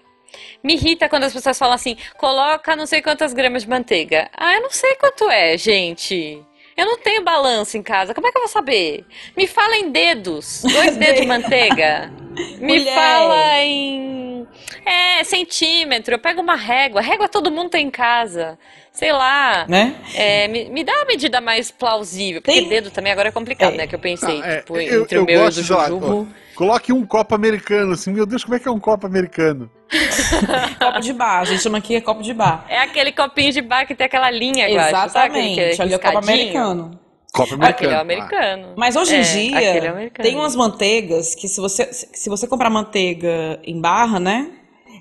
Me 0.62 0.75
irrita 0.75 1.08
quando 1.08 1.25
as 1.25 1.32
pessoas 1.32 1.58
falam 1.58 1.75
assim, 1.75 1.96
coloca 2.16 2.76
não 2.76 2.86
sei 2.86 3.02
quantas 3.02 3.32
gramas 3.32 3.62
de 3.62 3.69
manteiga. 3.69 4.31
Ah, 4.36 4.54
eu 4.54 4.62
não 4.62 4.70
sei 4.70 4.94
quanto 4.96 5.31
é, 5.31 5.56
gente. 5.56 6.42
Eu 6.76 6.86
não 6.86 6.98
tenho 6.98 7.22
balanço 7.22 7.76
em 7.76 7.82
casa. 7.82 8.14
Como 8.14 8.26
é 8.26 8.32
que 8.32 8.36
eu 8.36 8.42
vou 8.42 8.48
saber? 8.48 9.04
Me 9.36 9.46
fala 9.46 9.76
em 9.76 9.90
dedos. 9.90 10.62
Dois 10.62 10.96
dedos 10.98 11.20
de 11.20 11.26
manteiga. 11.26 12.10
Me 12.58 12.78
Mulher. 12.78 12.94
fala 12.94 13.58
em. 13.60 14.46
É, 14.84 15.25
centímetro. 15.25 16.14
Eu 16.14 16.19
pego 16.19 16.40
uma 16.40 16.56
régua. 16.56 17.00
Régua 17.00 17.28
todo 17.28 17.50
mundo 17.50 17.70
tem 17.70 17.86
em 17.86 17.90
casa. 17.90 18.58
Sei 18.92 19.10
lá. 19.12 19.64
Né? 19.69 19.94
É, 20.14 20.46
me, 20.48 20.69
me 20.69 20.84
dá 20.84 20.92
uma 20.92 21.04
medida 21.06 21.40
mais 21.40 21.70
plausível. 21.70 22.40
Porque 22.42 22.60
Tem- 22.60 22.69
dedo 22.69 22.90
também 22.90 23.12
agora 23.12 23.28
é 23.28 23.32
complicado, 23.32 23.75
É. 23.75 23.76
né? 23.78 23.86
Que 23.86 23.94
eu 23.94 23.98
pensei, 23.98 24.40
Ah, 24.42 24.46
é, 24.46 24.56
tipo, 24.58 24.76
eu, 24.76 25.02
entre 25.02 25.19
eu 25.19 25.22
o 25.22 25.26
meu 25.26 25.40
gosto, 25.40 25.58
e 25.60 25.62
o 25.62 25.66
do 25.66 25.75
lá, 25.76 25.88
Jujubo. 25.88 26.28
coloque 26.54 26.92
um 26.92 27.04
copo 27.06 27.34
americano, 27.34 27.92
assim, 27.94 28.12
meu 28.12 28.25
Deus, 28.26 28.44
como 28.44 28.54
é 28.56 28.58
que 28.60 28.69
é 28.69 28.70
um 28.70 28.78
copo 28.78 29.06
americano? 29.06 29.70
Copo 30.78 31.00
de 31.00 31.12
bar, 31.12 31.40
a 31.40 31.44
gente 31.44 31.62
chama 31.62 31.78
aqui 31.78 31.94
é 31.96 32.00
copo 32.00 32.22
de 32.22 32.32
bar. 32.34 32.64
É 32.69 32.78
aquele 32.78 33.12
copinho 33.12 33.52
de 33.52 33.60
bar 33.62 33.87
que 33.87 33.94
tem 33.94 34.06
aquela 34.06 34.30
linha, 34.30 34.69
eu 34.69 34.80
acho, 34.80 34.90
sabe? 35.12 35.34
Que 35.34 35.38
Exatamente, 35.60 35.82
ali 35.82 35.92
é 35.92 35.96
o 35.96 36.00
copo 36.00 36.19
americano. 36.19 37.00
Copo 37.34 37.54
americano. 37.54 37.64
Aquele 37.70 37.90
é 37.92 37.94
o 37.94 37.98
Ah, 37.98 38.00
americano. 38.00 38.69
Mas 38.76 38.94
hoje 38.96 39.14
em 39.16 39.19
É, 39.19 39.22
dia 39.22 39.60
é 39.60 39.88
americano. 39.88 40.28
tem 40.28 40.36
umas 40.36 40.54
manteigas 40.54 41.34
que 41.34 41.48
se 41.48 41.60
você, 41.60 41.92
se 41.92 42.28
você 42.31 42.46
comprar 42.46 42.70
manteiga 42.70 43.58
em 43.64 43.81
barra, 43.81 44.20
né? 44.20 44.50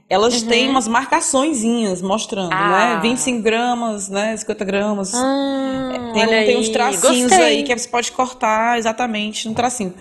Elas 0.10 0.42
têm 0.44 0.68
umas 0.70 0.88
marcaçõezinhas 0.88 2.02
mostrando, 2.02 2.52
Uhum. 2.52 2.58
Ah. 2.60 2.96
né? 2.96 3.00
25 3.02 3.42
gramas, 3.42 4.10
né? 4.10 4.36
50 4.36 4.66
gramas. 4.66 5.14
Ah, 5.14 6.12
tem, 6.14 6.24
um- 6.24 6.28
tem 6.28 6.58
uns 6.58 6.70
tracinhos 6.70 7.30
Gostei. 7.32 7.46
aí 7.46 7.64
que 7.64 7.76
você 7.76 7.88
pode 7.88 8.12
cortar 8.12 8.78
exatamente 8.78 9.48
no 9.48 9.56
tracinho. 9.56 9.94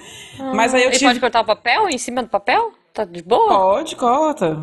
Mas 0.54 0.74
aí 0.74 0.82
eu 0.82 0.88
Ele 0.88 0.96
tive. 0.98 1.08
pode 1.10 1.20
cortar 1.20 1.40
o 1.42 1.44
papel 1.44 1.88
em 1.88 1.98
cima 1.98 2.22
do 2.22 2.28
papel? 2.28 2.72
Tá 2.92 3.04
de 3.04 3.22
boa? 3.22 3.48
Pode, 3.48 3.94
corta. 3.96 4.60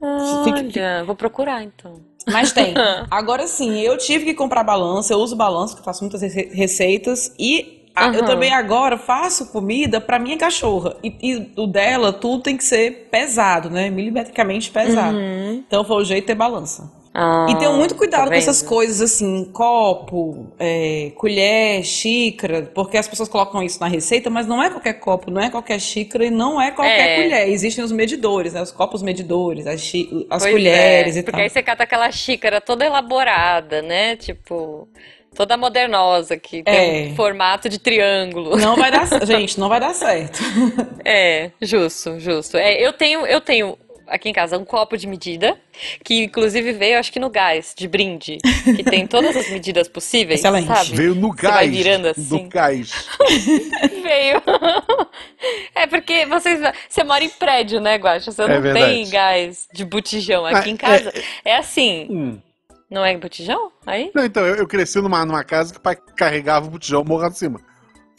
Olha, 0.00 1.04
vou 1.04 1.14
procurar 1.14 1.62
então. 1.62 2.00
Mas 2.32 2.52
tem. 2.52 2.74
Agora 3.10 3.46
sim, 3.46 3.78
eu 3.80 3.96
tive 3.98 4.24
que 4.26 4.34
comprar 4.34 4.62
balança, 4.64 5.12
eu 5.12 5.18
uso 5.18 5.34
balança, 5.36 5.74
que 5.74 5.80
eu 5.80 5.84
faço 5.84 6.02
muitas 6.04 6.20
rece- 6.22 6.50
receitas, 6.52 7.32
e 7.38 7.82
a- 7.94 8.06
eu 8.08 8.24
também 8.26 8.52
agora 8.52 8.96
faço 8.96 9.46
comida 9.46 10.00
pra 10.00 10.18
minha 10.18 10.36
cachorra. 10.36 10.96
E, 11.02 11.14
e 11.22 11.52
o 11.60 11.66
dela, 11.66 12.12
tudo 12.12 12.42
tem 12.44 12.56
que 12.56 12.62
ser 12.64 13.08
pesado, 13.10 13.68
né? 13.70 13.90
Milimetricamente 13.90 14.70
pesado. 14.70 15.16
Uhum. 15.16 15.64
Então 15.66 15.82
foi 15.84 15.96
o 16.02 16.04
jeito 16.04 16.22
de 16.22 16.26
ter 16.28 16.34
balança. 16.36 16.90
Ah, 17.20 17.46
E 17.50 17.56
tenho 17.58 17.72
muito 17.72 17.96
cuidado 17.96 18.24
tá 18.26 18.28
com 18.30 18.34
essas 18.34 18.62
coisas 18.62 19.00
assim, 19.00 19.44
copo, 19.46 20.52
é, 20.56 21.10
colher, 21.16 21.82
xícara, 21.82 22.70
porque 22.72 22.96
as 22.96 23.08
pessoas 23.08 23.28
colocam 23.28 23.60
isso 23.60 23.80
na 23.80 23.88
receita, 23.88 24.30
mas 24.30 24.46
não 24.46 24.62
é 24.62 24.70
qualquer 24.70 24.92
copo, 24.94 25.28
não 25.28 25.42
é 25.42 25.50
qualquer 25.50 25.80
xícara 25.80 26.24
e 26.26 26.30
não 26.30 26.60
é 26.62 26.70
qualquer 26.70 27.18
É. 27.18 27.22
colher. 27.22 27.48
Existem 27.48 27.82
os 27.82 27.90
medidores, 27.90 28.52
né? 28.52 28.62
Os 28.62 28.70
copos 28.70 29.02
medidores, 29.02 29.66
as, 29.66 29.80
xí- 29.80 30.26
as 30.30 30.44
Pois 30.44 30.54
colheres 30.54 31.16
é, 31.16 31.18
e 31.18 31.22
Porque 31.24 31.32
tal. 31.32 31.40
aí 31.40 31.50
você 31.50 31.60
cata 31.60 31.82
aquela 31.82 32.08
xícara 32.12 32.60
toda 32.60 32.86
elaborada, 32.86 33.82
né? 33.82 34.14
Tipo, 34.14 34.88
toda 35.34 35.56
modernosa, 35.56 36.36
que 36.36 36.62
tem 36.62 37.08
É. 37.08 37.10
um 37.10 37.16
formato 37.16 37.68
de 37.68 37.80
triângulo. 37.80 38.56
Não 38.56 38.76
vai 38.76 38.92
dar, 38.92 39.06
gente, 39.26 39.58
não 39.58 39.68
vai 39.68 39.80
dar 39.80 39.92
certo. 39.94 40.38
É, 41.04 41.50
justo, 41.60 42.18
justo. 42.20 42.56
É, 42.56 42.80
eu 42.80 42.92
tenho, 42.92 43.26
eu 43.26 43.40
tenho 43.40 43.76
aqui 44.08 44.28
em 44.28 44.32
casa 44.32 44.58
um 44.58 44.64
copo 44.64 44.96
de 44.96 45.06
medida, 45.06 45.58
que 46.04 46.24
inclusive 46.24 46.72
veio, 46.72 46.98
acho 46.98 47.12
que 47.12 47.20
no 47.20 47.30
gás, 47.30 47.74
de 47.76 47.86
brinde, 47.86 48.38
que 48.76 48.82
tem 48.82 49.06
todas 49.08 49.36
as 49.36 49.48
medidas 49.50 49.88
possíveis, 49.88 50.40
Excelente. 50.40 50.66
sabe? 50.66 50.94
Veio 50.96 51.14
no 51.14 51.32
Você 51.34 51.46
vai 51.46 51.66
gás. 51.68 51.76
virando 51.76 52.08
assim. 52.08 52.42
No 52.42 52.48
gás. 52.48 52.90
Veio. 54.02 54.42
É 55.74 55.86
porque 55.86 56.26
vocês, 56.26 56.60
você 56.88 57.04
mora 57.04 57.22
em 57.24 57.28
prédio, 57.30 57.80
né, 57.80 57.96
Guaxa? 57.96 58.30
Você 58.32 58.42
É 58.42 58.48
não 58.48 58.60
verdade. 58.60 58.86
tem 58.86 59.08
gás 59.10 59.66
de 59.72 59.84
botijão. 59.84 60.44
Aqui 60.46 60.68
Ah, 60.68 60.72
em 60.72 60.76
casa 60.76 61.12
é 61.44 61.56
assim, 61.56 62.06
Hum. 62.10 62.38
não 62.90 63.04
é 63.04 63.16
botijão? 63.16 63.70
Aí? 63.86 64.10
Não, 64.14 64.24
então, 64.24 64.44
eu, 64.46 64.56
eu 64.56 64.66
cresci 64.66 65.00
numa, 65.00 65.24
numa 65.24 65.44
casa 65.44 65.72
que 65.72 65.78
o 65.78 65.82
pai 65.82 65.96
carregava 66.16 66.66
o 66.66 66.70
botijão 66.70 67.04
morro 67.04 67.24
acima. 67.26 67.60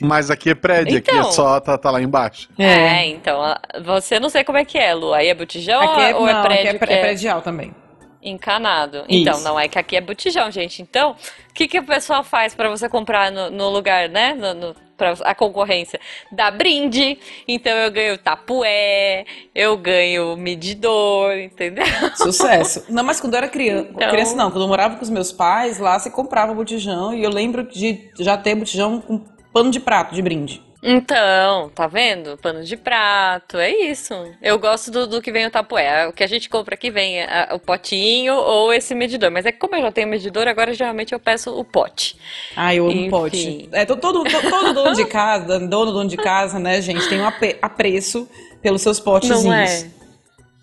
Mas 0.01 0.32
aqui 0.32 0.50
é 0.51 0.56
prédio, 0.56 0.98
aqui 0.98 1.12
Então. 1.12 1.29
é 1.29 1.32
só 1.32 1.60
tá, 1.60 1.77
tá 1.77 1.91
lá 1.91 2.01
embaixo. 2.01 2.50
É, 2.58 3.06
então, 3.08 3.41
a- 3.41 3.60
você 3.84 4.20
não 4.20 4.29
sei 4.29 4.44
como 4.44 4.58
é 4.58 4.63
que 4.65 4.77
é, 4.77 4.94
Lu. 4.94 5.13
Aí 5.13 5.27
é 5.27 5.34
botijão 5.34 5.82
Aqui 5.82 6.01
é, 6.01 6.15
ou 6.15 6.25
não, 6.25 6.29
é 6.39 6.41
prédio 6.44 6.75
aqui 6.82 6.91
é, 6.94 6.96
é 6.96 7.00
é 7.00 7.01
predial 7.01 7.41
também. 7.41 7.74
encanado? 8.22 9.03
Então, 9.08 9.34
Isso. 9.36 9.44
não 9.44 9.60
é 9.60 9.68
que 9.68 9.79
aqui 9.79 9.96
é 9.96 10.01
botijão, 10.01 10.51
gente. 10.51 10.82
Então, 10.82 11.12
o 11.50 11.53
que, 11.53 11.68
que 11.68 11.79
o 11.79 11.84
pessoal 11.84 12.24
faz 12.24 12.53
pra 12.56 12.70
você 12.70 12.88
comprar 12.89 13.32
no, 13.32 13.50
no 13.50 13.70
lugar, 13.70 14.10
né? 14.10 14.34
No, 14.34 14.53
no, 14.53 14.75
pra 14.98 15.13
a 15.24 15.34
concorrência? 15.34 16.00
Dá 16.32 16.51
brinde. 16.51 17.18
Então, 17.48 17.72
eu 17.77 17.89
ganho 17.91 18.18
tapué, 18.18 19.25
eu 19.56 19.77
ganho 19.77 20.36
medidor, 20.36 21.38
entendeu? 21.38 21.86
Sucesso. 22.15 22.86
Não, 22.89 23.03
mas 23.03 23.20
quando 23.22 23.34
eu 23.36 23.38
era 23.38 23.48
criança, 23.48 23.89
Então- 23.94 24.10
criança 24.10 24.36
não, 24.36 24.51
quando 24.51 24.63
eu 24.63 24.68
morava 24.68 24.96
com 24.98 25.03
os 25.03 25.10
meus 25.10 25.32
pais, 25.32 25.79
lá 25.79 25.98
você 25.98 26.10
comprava 26.10 26.53
botijão 26.53 27.13
e 27.13 27.24
eu 27.24 27.29
lembro 27.29 27.63
de 27.63 28.12
já 28.20 28.38
ter 28.38 28.56
botijão 28.56 29.00
com 29.01 29.24
pano 29.53 29.72
de 29.72 29.79
prato 29.79 30.13
de 30.15 30.22
brinde. 30.22 30.62
Então, 30.82 31.70
tá 31.75 31.88
vendo? 31.88 32.38
Pano 32.38 32.63
de 32.63 32.77
prato, 32.77 33.58
é 33.58 33.70
isso. 33.70 34.13
Eu 34.41 34.58
gosto 34.58 34.89
do, 34.89 35.06
do 35.08 35.22
que 35.22 35.29
vem 35.29 35.46
o 35.46 35.51
tapoé. 35.51 36.08
O 36.08 36.13
que 36.13 36.24
a 36.24 36.27
gente 36.27 36.48
compra 36.48 36.75
aqui 36.75 36.89
vem 36.89 37.22
a- 37.22 37.50
o 37.53 37.60
potinho 37.60 38.34
ou 38.36 38.72
esse 38.72 38.96
medidor. 38.96 39.29
Mas 39.29 39.46
é 39.46 39.51
que 39.51 39.58
como 39.60 39.75
eu 39.75 39.82
já 39.82 39.91
tenho 39.91 40.08
medidor, 40.08 40.48
agora 40.48 40.74
geralmente 40.74 41.12
eu 41.12 41.20
peço 41.20 41.53
o 41.53 41.65
pote. 41.65 42.15
Ah, 42.56 42.74
eu 42.74 42.86
amo 42.86 42.94
Enfim. 42.94 43.10
pote. 43.10 43.70
É, 43.74 43.84
to- 43.86 43.98
todo, 43.98 44.24
to- 44.24 44.50
todo 44.50 44.74
dono 44.74 44.96
de 44.96 45.06
casa, 45.06 45.60
dono, 45.60 45.91
dono 45.91 46.08
de 46.10 46.15
casa, 46.15 46.58
né, 46.58 46.82
gente, 46.82 47.10
tem 47.10 47.20
um 47.20 47.25
apreço 47.62 48.29
pelos 48.62 48.82
seus 48.82 49.01
potezinhos. 49.01 49.44
Não 49.44 49.53
é? 49.53 49.86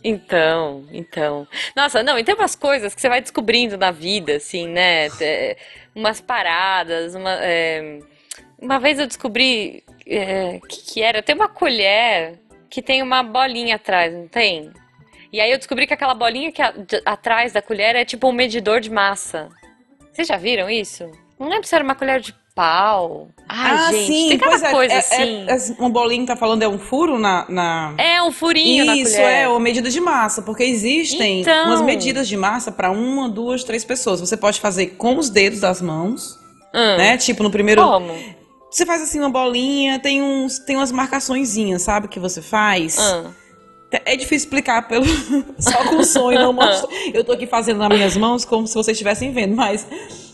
Então, 0.02 0.84
então. 0.92 1.46
Nossa, 1.76 2.02
não, 2.02 2.18
e 2.18 2.24
tem 2.24 2.34
umas 2.34 2.54
coisas 2.54 2.94
que 2.94 3.00
você 3.02 3.08
vai 3.08 3.20
descobrindo 3.20 3.76
na 3.76 3.90
vida, 3.90 4.36
assim, 4.36 4.66
né? 4.68 5.08
É, 5.20 5.56
umas 5.94 6.20
paradas, 6.20 7.14
uma, 7.14 7.32
é, 7.42 7.98
uma 8.60 8.78
vez 8.78 8.98
eu 8.98 9.06
descobri, 9.06 9.82
é, 10.06 10.58
o 10.62 10.66
que 10.66 10.82
que 10.94 11.02
era? 11.02 11.22
Tem 11.22 11.34
uma 11.34 11.48
colher 11.48 12.38
que 12.70 12.82
tem 12.82 13.02
uma 13.02 13.22
bolinha 13.22 13.76
atrás, 13.76 14.12
não 14.12 14.28
tem? 14.28 14.70
E 15.32 15.40
aí 15.40 15.50
eu 15.50 15.58
descobri 15.58 15.86
que 15.86 15.94
aquela 15.94 16.14
bolinha 16.14 16.50
que 16.52 16.62
a- 16.62 16.70
de- 16.72 17.02
atrás 17.04 17.52
da 17.52 17.60
colher 17.62 17.94
é 17.96 18.04
tipo 18.04 18.28
um 18.28 18.32
medidor 18.32 18.80
de 18.80 18.90
massa. 18.90 19.48
Vocês 20.12 20.28
já 20.28 20.36
viram 20.36 20.70
isso? 20.70 21.10
Não 21.38 21.48
lembro 21.48 21.66
se 21.66 21.74
era 21.74 21.84
uma 21.84 21.94
colher 21.94 22.20
de 22.20 22.34
pau. 22.54 23.28
Ai, 23.46 23.70
ah, 23.72 23.92
gente, 23.92 24.06
sim, 24.06 24.28
tem 24.30 24.38
cada 24.38 24.68
é, 24.68 24.70
coisa 24.70 24.94
é, 24.94 24.98
assim. 24.98 25.46
é, 25.46 25.52
é, 25.52 25.84
um 25.84 25.90
bolinho 25.90 26.22
que 26.22 26.28
tá 26.28 26.36
falando 26.36 26.62
é 26.62 26.68
um 26.68 26.78
furo 26.78 27.18
na... 27.18 27.44
na... 27.50 27.94
É 27.98 28.22
um 28.22 28.32
furinho 28.32 28.86
na 28.86 28.96
Isso, 28.96 29.12
colher. 29.16 29.30
é, 29.42 29.48
ou 29.48 29.60
medida 29.60 29.90
de 29.90 30.00
massa, 30.00 30.40
porque 30.40 30.62
existem 30.64 31.42
Então. 31.42 31.66
umas 31.66 31.82
medidas 31.82 32.26
de 32.26 32.36
massa 32.36 32.72
para 32.72 32.90
uma, 32.90 33.28
duas, 33.28 33.62
três 33.62 33.84
pessoas. 33.84 34.20
Você 34.20 34.38
pode 34.38 34.58
fazer 34.58 34.94
com 34.96 35.18
os 35.18 35.28
dedos 35.28 35.60
das 35.60 35.82
mãos, 35.82 36.38
Hum, 36.72 36.96
né? 36.96 37.16
Tipo, 37.18 37.42
no 37.42 37.50
primeiro. 37.50 37.82
Como? 37.82 38.35
Você 38.70 38.84
faz 38.84 39.02
assim 39.02 39.18
uma 39.20 39.30
bolinha, 39.30 39.98
tem, 39.98 40.22
uns, 40.22 40.58
tem 40.58 40.76
umas 40.76 40.92
marcaçõezinhas, 40.92 41.82
sabe? 41.82 42.08
Que 42.08 42.18
você 42.20 42.42
faz. 42.42 42.98
Hum. 42.98 43.30
É 44.04 44.16
difícil 44.16 44.48
explicar 44.48 44.86
pelo 44.88 45.06
só 45.58 45.84
com 45.88 45.96
o 45.96 46.04
som 46.04 46.30
e 46.32 46.34
não 46.34 46.52
mostro. 46.52 46.88
Eu 47.14 47.24
tô 47.24 47.32
aqui 47.32 47.46
fazendo 47.46 47.78
nas 47.78 47.88
minhas 47.88 48.16
mãos 48.16 48.44
como 48.44 48.66
se 48.66 48.74
vocês 48.74 48.94
estivessem 48.96 49.32
vendo, 49.32 49.54
mas 49.56 49.86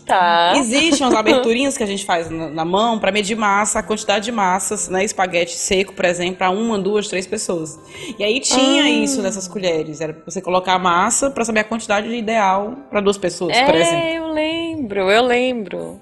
Tá. 0.05 0.51
existem 0.57 1.05
umas 1.07 1.13
aberturinhas 1.17 1.77
que 1.77 1.83
a 1.83 1.85
gente 1.85 2.03
faz 2.05 2.29
na, 2.29 2.49
na 2.49 2.65
mão 2.65 2.99
para 2.99 3.09
medir 3.09 3.37
massa, 3.37 3.79
a 3.79 3.83
quantidade 3.83 4.25
de 4.25 4.31
massas, 4.33 4.89
né? 4.89 5.05
Espaguete 5.05 5.55
seco, 5.55 5.93
por 5.93 6.03
exemplo, 6.03 6.35
para 6.37 6.49
uma, 6.49 6.77
duas, 6.77 7.07
três 7.07 7.25
pessoas. 7.25 7.79
E 8.19 8.23
aí 8.23 8.41
tinha 8.41 8.83
Ah. 8.83 8.89
isso 8.89 9.21
nessas 9.21 9.47
colheres, 9.47 10.01
era 10.01 10.17
você 10.25 10.41
colocar 10.41 10.73
a 10.73 10.79
massa 10.79 11.29
para 11.29 11.45
saber 11.45 11.61
a 11.61 11.63
quantidade 11.63 12.09
ideal 12.13 12.75
para 12.89 12.99
duas 12.99 13.17
pessoas, 13.17 13.55
por 13.61 13.75
exemplo. 13.75 13.97
É, 13.97 14.17
eu 14.17 14.27
lembro, 14.33 15.09
eu 15.09 15.23
lembro. 15.23 16.01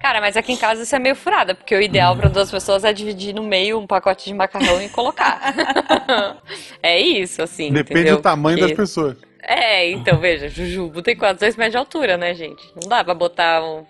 Cara, 0.00 0.20
mas 0.20 0.36
aqui 0.36 0.52
em 0.52 0.56
casa 0.56 0.82
isso 0.82 0.94
é 0.94 0.98
meio 0.98 1.16
furada, 1.16 1.54
porque 1.54 1.74
o 1.74 1.80
ideal 1.80 2.14
para 2.16 2.28
duas 2.28 2.50
pessoas 2.50 2.84
é 2.84 2.92
dividir 2.92 3.34
no 3.34 3.42
meio 3.42 3.78
um 3.78 3.86
pacote 3.86 4.26
de 4.26 4.34
macarrão 4.34 4.80
e 4.82 4.88
colocar. 4.88 5.40
É 6.82 7.00
isso, 7.00 7.42
assim. 7.42 7.72
Depende 7.72 8.00
entendeu? 8.00 8.16
do 8.16 8.22
tamanho 8.22 8.56
das 8.58 8.66
Porque- 8.68 8.82
pessoas. 8.82 9.16
É, 9.42 9.90
então 9.90 10.18
veja, 10.18 10.48
Jujubo 10.48 11.02
tem 11.02 11.16
quase 11.16 11.38
dois 11.40 11.56
metros 11.56 11.72
de 11.72 11.78
altura, 11.78 12.16
né, 12.16 12.34
gente? 12.34 12.62
Não 12.80 12.88
dá 12.88 13.02
pra 13.02 13.14
botar 13.14 13.62
um, 13.62 13.84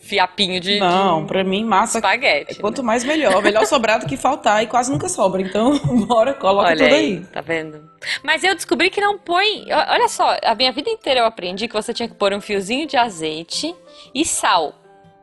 fiapinho 0.00 0.60
de, 0.60 0.78
Não, 0.78 1.22
de 1.22 1.26
para 1.28 1.44
mim 1.44 1.64
massa 1.64 1.98
espaguete. 1.98 2.54
né? 2.54 2.60
quanto 2.60 2.82
mais 2.82 3.04
melhor, 3.04 3.42
melhor 3.42 3.66
sobrar 3.66 3.98
do 4.00 4.06
que 4.06 4.16
faltar 4.16 4.62
e 4.62 4.66
quase 4.66 4.90
nunca 4.90 5.08
sobra. 5.08 5.40
Então, 5.42 5.78
bora, 6.06 6.32
coloca 6.34 6.68
Olha 6.70 6.84
tudo 6.84 6.94
aí, 6.94 7.16
aí. 7.18 7.20
tá 7.26 7.40
vendo? 7.40 7.88
Mas 8.22 8.42
eu 8.44 8.54
descobri 8.54 8.88
que 8.90 9.00
não 9.00 9.18
põe. 9.18 9.66
Olha 9.72 10.08
só, 10.08 10.36
a 10.42 10.54
minha 10.54 10.72
vida 10.72 10.88
inteira 10.90 11.20
eu 11.20 11.26
aprendi 11.26 11.68
que 11.68 11.74
você 11.74 11.92
tinha 11.94 12.08
que 12.08 12.14
pôr 12.14 12.32
um 12.32 12.40
fiozinho 12.40 12.86
de 12.86 12.96
azeite 12.96 13.74
e 14.14 14.24
sal 14.24 14.74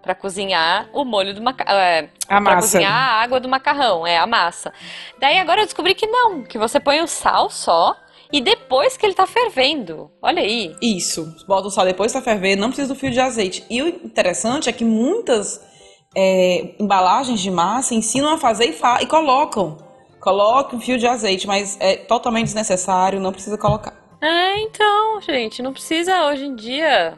pra 0.06 0.14
cozinhar 0.14 0.88
o 0.94 1.04
molho 1.04 1.34
do 1.34 1.42
macarrão. 1.42 1.80
É, 1.80 2.10
A 2.26 2.40
pra 2.40 2.42
massa. 2.42 2.78
cozinhar 2.78 2.94
a 2.94 3.22
água 3.24 3.40
do 3.40 3.50
macarrão, 3.50 4.06
é 4.06 4.18
a 4.20 4.28
massa. 4.28 4.72
Daí 5.20 5.40
agora 5.40 5.62
eu 5.62 5.66
descobri 5.66 5.96
que 5.96 6.06
não, 6.06 6.44
que 6.44 6.60
você 6.60 6.80
põe 6.80 7.02
o 7.02 7.08
sal 7.08 7.50
só 7.50 7.96
e 8.32 8.40
depois 8.40 8.96
que 8.96 9.06
ele 9.06 9.16
tá 9.16 9.26
fervendo. 9.26 10.12
Olha 10.22 10.42
aí. 10.44 10.76
Isso. 10.80 11.28
Bota 11.48 11.68
o 11.68 11.72
sal 11.72 11.86
depois 11.86 12.14
tá 12.14 12.22
ferver, 12.22 12.56
não 12.56 12.68
precisa 12.68 12.94
do 12.94 13.00
fio 13.00 13.10
de 13.10 13.20
azeite. 13.20 13.66
E 13.68 13.82
o 13.82 13.88
interessante 13.88 14.70
é 14.70 14.72
que 14.72 14.86
muitas 14.86 15.60
é, 16.16 16.76
embalagens 16.80 17.40
de 17.40 17.50
massa 17.50 17.96
ensinam 17.96 18.32
a 18.32 18.38
fazer 18.38 18.66
e, 18.66 18.74
fa 18.74 19.02
e 19.02 19.08
colocam. 19.08 19.78
Coloque 20.22 20.76
um 20.76 20.80
fio 20.80 21.00
de 21.00 21.08
azeite, 21.08 21.48
mas 21.48 21.78
é 21.80 21.96
totalmente 21.96 22.46
desnecessário, 22.46 23.20
não 23.20 23.32
precisa 23.32 23.58
colocar. 23.58 23.94
É, 24.22 24.60
então, 24.60 25.20
gente, 25.22 25.62
não 25.62 25.74
precisa 25.74 26.26
hoje 26.28 26.46
em 26.46 26.56
dia. 26.56 27.18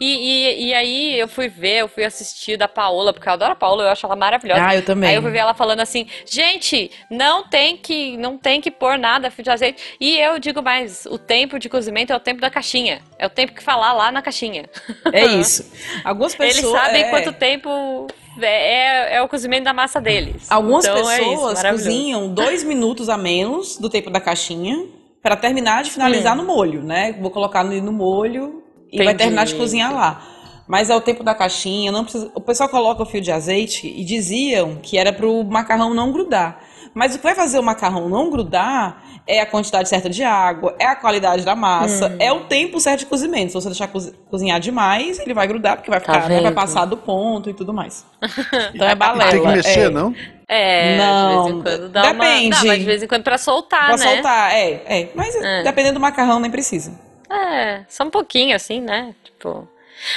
E, 0.00 0.06
e, 0.06 0.66
e 0.68 0.74
aí 0.74 1.18
eu 1.18 1.28
fui 1.28 1.48
ver, 1.48 1.78
eu 1.78 1.88
fui 1.88 2.04
assistir 2.04 2.56
da 2.56 2.68
Paola, 2.68 3.12
porque 3.12 3.28
eu 3.28 3.32
adoro 3.32 3.52
a 3.52 3.56
Paola, 3.56 3.84
eu 3.84 3.88
acho 3.88 4.06
ela 4.06 4.16
maravilhosa. 4.16 4.64
Ah, 4.64 4.74
eu 4.74 4.84
também. 4.84 5.10
Aí 5.10 5.16
eu 5.16 5.22
fui 5.22 5.30
ver 5.30 5.38
ela 5.38 5.54
falando 5.54 5.80
assim, 5.80 6.06
gente, 6.26 6.90
não 7.10 7.44
tem 7.44 7.76
que, 7.76 8.16
não 8.16 8.36
tem 8.36 8.60
que 8.60 8.70
pôr 8.70 8.98
nada 8.98 9.30
fio 9.30 9.44
de 9.44 9.50
azeite. 9.50 9.82
E 10.00 10.18
eu 10.18 10.38
digo 10.38 10.62
mais, 10.62 11.06
o 11.06 11.18
tempo 11.18 11.58
de 11.58 11.68
cozimento 11.68 12.12
é 12.12 12.16
o 12.16 12.20
tempo 12.20 12.40
da 12.40 12.50
caixinha. 12.50 13.02
É 13.18 13.26
o 13.26 13.30
tempo 13.30 13.52
que 13.52 13.62
falar 13.62 13.92
lá 13.92 14.10
na 14.10 14.22
caixinha. 14.22 14.68
É 15.12 15.24
isso. 15.26 15.70
Algumas 16.04 16.34
pessoas. 16.36 16.58
Eles 16.58 16.70
sabem 16.70 17.02
é, 17.02 17.10
quanto 17.10 17.32
tempo 17.32 18.06
é, 18.40 18.46
é, 18.46 19.16
é 19.16 19.22
o 19.22 19.28
cozimento 19.28 19.64
da 19.64 19.72
massa 19.72 20.00
deles. 20.00 20.50
Algumas 20.50 20.84
então, 20.84 21.10
é 21.10 21.20
isso, 21.20 21.30
pessoas 21.30 21.62
cozinham 21.62 22.32
dois 22.32 22.62
minutos 22.64 23.08
a 23.08 23.16
menos 23.16 23.76
do 23.78 23.88
tempo 23.88 24.10
da 24.10 24.20
caixinha 24.20 24.86
para 25.22 25.36
terminar 25.36 25.82
de 25.82 25.90
finalizar 25.90 26.36
no 26.36 26.44
molho, 26.44 26.82
né? 26.82 27.12
Vou 27.20 27.30
colocar 27.30 27.64
no, 27.64 27.80
no 27.82 27.92
molho 27.92 28.62
e 28.92 28.96
vai. 28.98 29.06
Entendi. 29.06 29.18
terminar 29.18 29.44
de 29.46 29.54
cozinhar 29.54 29.92
lá. 29.94 30.22
Mas 30.66 30.90
é 30.90 30.94
o 30.94 31.00
tempo 31.00 31.24
da 31.24 31.34
caixinha, 31.34 31.90
não 31.90 32.02
precisa. 32.04 32.30
O 32.34 32.40
pessoal 32.42 32.68
coloca 32.68 33.02
o 33.02 33.06
fio 33.06 33.20
de 33.22 33.32
azeite 33.32 33.86
e 33.86 34.04
diziam 34.04 34.76
que 34.82 34.98
era 34.98 35.12
para 35.12 35.26
o 35.26 35.42
macarrão 35.42 35.94
não 35.94 36.12
grudar. 36.12 36.60
Mas 36.94 37.14
o 37.14 37.18
que 37.18 37.24
vai 37.24 37.34
fazer 37.34 37.58
o 37.58 37.62
macarrão 37.62 38.08
não 38.08 38.28
grudar 38.30 39.02
é 39.26 39.40
a 39.40 39.46
quantidade 39.46 39.88
certa 39.88 40.08
de 40.10 40.24
água, 40.24 40.74
é 40.78 40.86
a 40.86 40.96
qualidade 40.96 41.44
da 41.44 41.54
massa, 41.54 42.08
Hum. 42.08 42.16
é 42.18 42.32
o 42.32 42.40
tempo 42.44 42.80
certo 42.80 43.00
de 43.00 43.06
cozimento. 43.06 43.48
Se 43.48 43.54
você 43.54 43.68
deixar 43.68 43.86
cozi- 43.88 44.14
cozinhar 44.30 44.58
demais, 44.58 45.18
ele 45.18 45.32
vai 45.34 45.46
grudar, 45.46 45.76
porque 45.76 45.90
vai 45.90 46.00
Tá 46.00 46.14
ficar, 46.14 46.28
né, 46.30 46.40
vai 46.40 46.52
passar 46.52 46.86
do 46.86 46.96
ponto 46.96 47.48
e 47.48 47.54
tudo 47.54 47.72
mais. 47.74 48.04
Então 48.74 48.88
é 48.88 48.92
E 48.92 48.94
balela. 48.94 49.30
tem 49.30 49.40
que 49.42 49.46
mexer, 49.48 49.80
é. 49.80 49.88
não? 49.90 50.14
É, 50.48 50.96
Não, 50.96 51.28
de 51.28 51.52
vez 51.52 51.56
em 51.56 51.62
quando 51.62 51.88
dá 51.90 52.02
depende. 52.12 52.46
uma... 52.46 52.58
Não, 52.58 52.66
mas 52.66 52.78
de 52.78 52.84
vez 52.84 53.02
em 53.02 53.06
quando 53.06 53.22
pra 53.22 53.38
soltar, 53.38 53.86
Pra 53.88 53.96
né? 53.98 54.12
soltar, 54.14 54.52
é, 54.54 54.70
é. 54.86 55.08
Mas 55.14 55.34
É. 55.36 55.62
dependendo 55.62 55.94
do 55.94 56.00
macarrão, 56.00 56.40
nem 56.40 56.50
precisa. 56.50 56.92
É, 57.30 57.84
só 57.88 58.04
um 58.04 58.10
pouquinho, 58.10 58.54
assim, 58.56 58.80
né? 58.80 59.14
Tipo. 59.24 59.68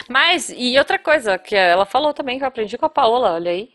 Mas, 0.07 0.53
e 0.55 0.77
outra 0.77 0.99
coisa 0.99 1.37
que 1.37 1.55
ela 1.55 1.85
falou 1.85 2.13
também, 2.13 2.37
que 2.37 2.43
eu 2.43 2.47
aprendi 2.47 2.77
com 2.77 2.85
a 2.85 2.89
Paola, 2.89 3.33
olha 3.33 3.51
aí. 3.51 3.69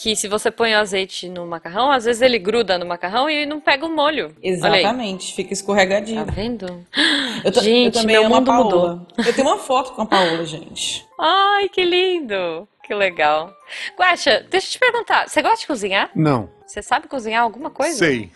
Que 0.00 0.14
se 0.14 0.28
você 0.28 0.48
põe 0.48 0.72
o 0.74 0.78
azeite 0.78 1.28
no 1.28 1.44
macarrão, 1.44 1.90
às 1.90 2.04
vezes 2.04 2.22
ele 2.22 2.38
gruda 2.38 2.78
no 2.78 2.86
macarrão 2.86 3.28
e 3.28 3.44
não 3.44 3.58
pega 3.60 3.84
o 3.84 3.90
molho. 3.90 4.32
Exatamente, 4.40 5.34
fica 5.34 5.52
escorregadinho. 5.52 6.24
Tá 6.24 6.30
vendo? 6.30 6.86
Eu, 7.44 7.52
ta- 7.52 7.60
eu 7.60 7.64
Gente, 7.64 7.94
também 7.94 8.16
meu 8.16 8.26
amo 8.26 8.36
a 8.36 8.40
mundo 8.40 8.46
Paola. 8.70 9.06
Eu 9.18 9.32
tenho 9.34 9.46
uma 9.48 9.58
foto 9.58 9.92
com 9.92 10.02
a 10.02 10.06
Paola, 10.06 10.44
gente. 10.44 11.04
Ai, 11.18 11.68
que 11.68 11.82
lindo! 11.84 12.68
Que 12.84 12.94
legal. 12.94 13.52
Guaxa, 13.96 14.44
deixa 14.50 14.66
eu 14.68 14.70
te 14.72 14.78
perguntar, 14.78 15.28
você 15.28 15.42
gosta 15.42 15.58
de 15.58 15.66
cozinhar? 15.66 16.10
Não. 16.16 16.48
Você 16.66 16.80
sabe 16.82 17.06
cozinhar 17.08 17.42
alguma 17.42 17.70
coisa? 17.70 17.96
Sei. 17.96 18.30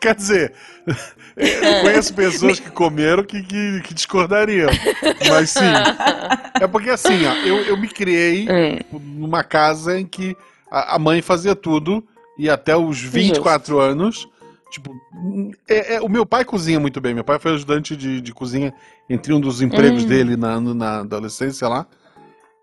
Quer 0.00 0.14
dizer, 0.14 0.52
eu 1.36 1.80
conheço 1.82 2.14
pessoas 2.14 2.60
que 2.60 2.70
comeram 2.70 3.24
que, 3.24 3.42
que, 3.42 3.80
que 3.82 3.94
discordariam. 3.94 4.70
Mas 5.28 5.50
sim. 5.50 5.64
É 6.60 6.66
porque 6.66 6.90
assim, 6.90 7.24
ó, 7.26 7.32
eu, 7.46 7.56
eu 7.64 7.76
me 7.76 7.88
criei 7.88 8.46
Hum, 8.48 9.00
numa 9.18 9.42
casa 9.42 9.98
em 9.98 10.06
que 10.06 10.36
a, 10.70 10.94
a 10.96 10.98
mãe 10.98 11.20
fazia 11.22 11.54
tudo 11.56 12.06
e 12.38 12.48
até 12.48 12.76
os 12.76 13.00
24 13.00 13.78
anos. 13.80 14.28
Tipo, 14.70 14.94
é- 15.66 15.94
é- 15.94 16.00
o 16.00 16.08
meu 16.08 16.26
pai 16.26 16.44
cozinha 16.44 16.78
muito 16.78 17.00
bem. 17.00 17.14
Meu 17.14 17.24
pai 17.24 17.38
foi 17.38 17.54
ajudante 17.54 17.96
de, 17.96 18.20
de 18.20 18.32
cozinha 18.32 18.72
entre 19.08 19.32
um 19.32 19.40
dos 19.40 19.62
empregos 19.62 20.04
Hum. 20.04 20.08
dele 20.08 20.36
na, 20.36 20.60
na 20.60 20.98
adolescência 21.00 21.66
lá. 21.66 21.86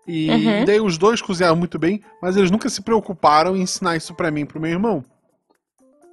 E 0.06 0.30
Uhum. 0.30 0.64
daí 0.64 0.80
os 0.80 0.96
dois 0.96 1.20
cozinhavam 1.20 1.56
muito 1.58 1.78
bem, 1.80 2.00
mas 2.22 2.36
eles 2.36 2.50
nunca 2.50 2.68
se 2.70 2.80
preocuparam 2.80 3.56
em 3.56 3.62
ensinar 3.62 3.96
isso 3.96 4.14
pra 4.14 4.30
mim 4.30 4.42
e 4.42 4.46
pro 4.46 4.60
meu 4.60 4.70
irmão. 4.70 5.04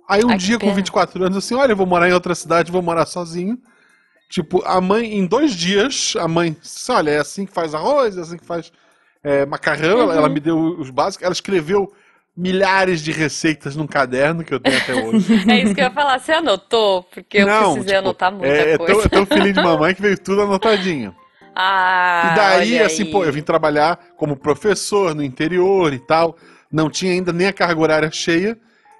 Aí 0.07 0.23
um 0.25 0.31
Ai, 0.31 0.37
dia 0.37 0.59
com 0.59 0.71
pena. 0.71 0.73
24 0.73 1.23
anos, 1.23 1.37
assim, 1.37 1.55
olha, 1.55 1.71
eu 1.73 1.77
vou 1.77 1.85
morar 1.87 2.09
em 2.09 2.13
outra 2.13 2.35
cidade, 2.35 2.71
vou 2.71 2.81
morar 2.81 3.05
sozinho. 3.05 3.57
Tipo, 4.29 4.63
a 4.65 4.81
mãe, 4.81 5.13
em 5.17 5.25
dois 5.25 5.53
dias, 5.53 6.15
a 6.19 6.27
mãe, 6.27 6.55
disse, 6.59 6.91
olha, 6.91 7.11
é 7.11 7.19
assim 7.19 7.45
que 7.45 7.53
faz 7.53 7.73
arroz, 7.75 8.17
é 8.17 8.21
assim 8.21 8.37
que 8.37 8.45
faz 8.45 8.71
é, 9.23 9.45
macarrão. 9.45 10.01
Ela, 10.01 10.15
Uhum. 10.15 10.17
ela 10.17 10.29
me 10.29 10.39
deu 10.39 10.57
os 10.79 10.89
básicos. 10.89 11.23
Ela 11.25 11.33
escreveu 11.33 11.93
milhares 12.35 13.01
de 13.01 13.11
receitas 13.11 13.75
num 13.75 13.87
caderno 13.87 14.43
que 14.43 14.53
eu 14.53 14.59
tenho 14.59 14.77
até 14.77 14.95
hoje. 14.95 15.33
É 15.47 15.61
isso 15.61 15.73
que 15.73 15.81
eu 15.81 15.85
ia 15.85 15.91
falar. 15.91 16.19
Você 16.19 16.31
anotou? 16.33 17.03
Porque 17.03 17.37
eu 17.39 17.47
Não, 17.47 17.63
precisei 17.73 17.95
tipo, 17.95 17.99
anotar 17.99 18.31
muita 18.31 18.63
é, 18.63 18.73
é 18.73 18.77
coisa. 18.77 18.93
tão, 18.93 19.01
é 19.01 19.07
tão 19.07 19.25
filhinho 19.25 19.53
de 19.53 19.59
mamãe 19.61 19.93
que 19.95 20.01
veio 20.01 20.17
tudo 20.17 20.41
anotadinho. 20.41 21.15
Ah, 21.55 22.23
E 22.23 22.29
daí, 22.31 22.79
assim, 22.79 23.03
aí. 23.03 23.11
pô, 23.11 23.23
eu 23.25 23.31
vim 23.31 23.41
trabalhar 23.43 23.99
como 24.17 24.35
professor 24.37 25.13
no 25.13 25.23
interior 25.23 25.93
e 25.93 25.99
tal. 25.99 26.35
Não 26.71 26.89
tinha 26.89 27.11
ainda 27.11 27.31
nem 27.33 27.47
a 27.47 27.53
carga 27.53 27.79
horária 27.81 28.11
cheia. 28.11 28.57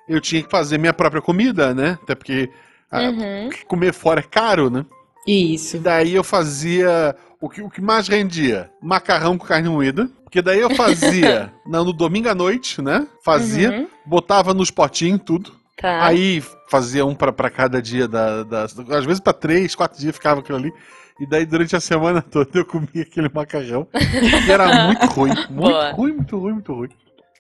Eu 0.07 0.19
tinha 0.21 0.43
que 0.43 0.49
fazer 0.51 0.77
minha 0.77 0.93
própria 0.93 1.21
comida, 1.21 1.73
né? 1.73 1.97
Até 2.03 2.15
porque 2.15 2.49
ah, 2.91 3.03
Uhum. 3.09 3.49
comer 3.67 3.93
fora 3.93 4.19
é 4.19 4.23
caro, 4.23 4.69
né? 4.69 4.85
E 5.25 5.55
Isso. 5.55 5.79
daí 5.79 6.13
eu 6.13 6.23
fazia 6.23 7.15
o 7.39 7.49
que, 7.49 7.61
o 7.61 7.69
que 7.69 7.81
mais 7.81 8.07
rendia? 8.07 8.69
Macarrão 8.81 9.37
com 9.37 9.45
carne 9.47 9.69
moída. 9.69 10.09
Porque 10.23 10.41
daí 10.41 10.59
eu 10.59 10.69
fazia 10.75 11.51
no, 11.65 11.85
no 11.85 11.93
domingo 11.93 12.27
à 12.29 12.35
noite, 12.35 12.81
né? 12.81 13.07
Fazia, 13.23 13.71
Uhum. 13.71 13.87
botava 14.05 14.53
nos 14.53 14.69
potinhos 14.71 15.21
tudo. 15.25 15.53
Tá. 15.77 16.05
Aí 16.05 16.43
fazia 16.69 17.05
um 17.05 17.15
pra, 17.15 17.31
pra 17.31 17.49
cada 17.49 17.81
dia 17.81 18.07
da, 18.07 18.43
da- 18.43 18.63
Às 18.65 19.05
vezes 19.05 19.19
pra 19.19 19.33
três, 19.33 19.73
quatro 19.75 19.99
dias 19.99 20.13
ficava 20.15 20.41
aquilo 20.41 20.57
ali. 20.57 20.71
E 21.19 21.25
daí 21.27 21.45
durante 21.45 21.75
a 21.75 21.79
semana 21.79 22.21
toda 22.29 22.49
eu 22.53 22.65
comia 22.65 23.01
aquele 23.03 23.29
macarrão. 23.33 23.87
E 23.93 24.51
era 24.51 24.67
muito 24.87 25.05
ruim. 25.07 25.29
Muito 25.29 25.53
Boa. 25.53 25.91
ruim, 25.91 26.13
muito 26.13 26.37
ruim, 26.37 26.53
muito 26.53 26.73
ruim. 26.73 26.89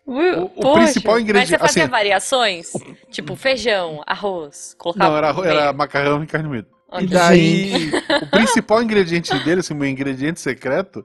O- 0.05 0.51
o 0.69 0.73
principal 0.73 1.19
ingrediente- 1.19 1.51
Mas 1.51 1.61
você 1.61 1.67
fazia 1.67 1.83
assim- 1.83 1.91
variações? 1.91 2.71
Tipo 3.09 3.35
feijão, 3.35 4.01
arroz, 4.05 4.75
colocava 4.77 5.09
Não, 5.09 5.17
era, 5.17 5.49
era 5.61 5.73
macarrão 5.73 6.23
e 6.23 6.27
carne 6.27 6.49
moída. 6.49 6.67
Ok. 6.89 7.05
E 7.05 7.09
daí, 7.09 7.91
o 8.21 8.27
principal 8.29 8.83
ingrediente 8.83 9.33
dele, 9.43 9.61
assim, 9.61 9.73
o 9.73 9.77
meu 9.77 9.87
ingrediente 9.89 10.39
secreto, 10.41 11.03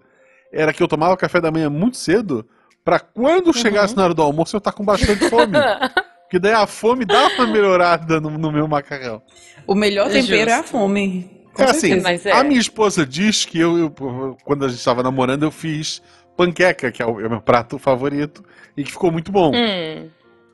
era 0.53 0.73
que 0.73 0.83
eu 0.83 0.89
tomava 0.89 1.17
café 1.17 1.41
da 1.41 1.51
manhã 1.51 1.71
muito 1.71 1.97
cedo, 1.97 2.47
pra 2.85 2.99
quando 2.99 3.53
chegasse 3.57 3.97
na 3.97 4.05
hora 4.05 4.15
do 4.15 4.23
almoço 4.23 4.55
eu 4.57 4.59
estar 4.59 4.73
com 4.73 4.85
bastante 4.85 5.29
fome. 5.31 5.53
Porque 6.29 6.39
daí 6.39 6.53
a 6.53 6.67
fome 6.67 7.07
dá 7.07 7.27
uma 7.29 7.47
melhorada 7.47 8.21
no, 8.21 8.31
no 8.37 8.53
meu 8.53 8.69
macarrão. 8.69 9.23
O 9.67 9.75
melhor 9.75 10.09
É 10.11 10.21
tempero 10.21 10.51
é 10.51 10.55
a 10.55 10.57
justo. 10.59 10.73
fome. 10.73 11.47
Com 11.55 11.63
é 11.63 11.71
assim, 11.71 12.01
certeza. 12.01 12.29
É. 12.29 12.33
a 12.33 12.45
minha 12.45 12.61
esposa 12.61 13.07
diz 13.07 13.45
que 13.47 13.59
eu, 13.59 13.79
eu- 13.79 14.37
quando 14.45 14.65
a 14.67 14.69
gente 14.69 14.79
estava 14.79 15.03
namorando, 15.03 15.45
eu 15.45 15.51
fiz 15.51 16.03
panqueca, 16.39 16.93
que 16.93 17.03
é 17.03 17.07
o, 17.07 17.21
é 17.21 17.27
o 17.27 17.31
meu 17.31 17.41
prato 17.43 17.79
favorito, 17.79 18.45
e 18.77 18.85
que 18.85 18.93
ficou 18.93 19.11
muito 19.11 19.33
bom. 19.33 19.51
Hum, 19.55 20.09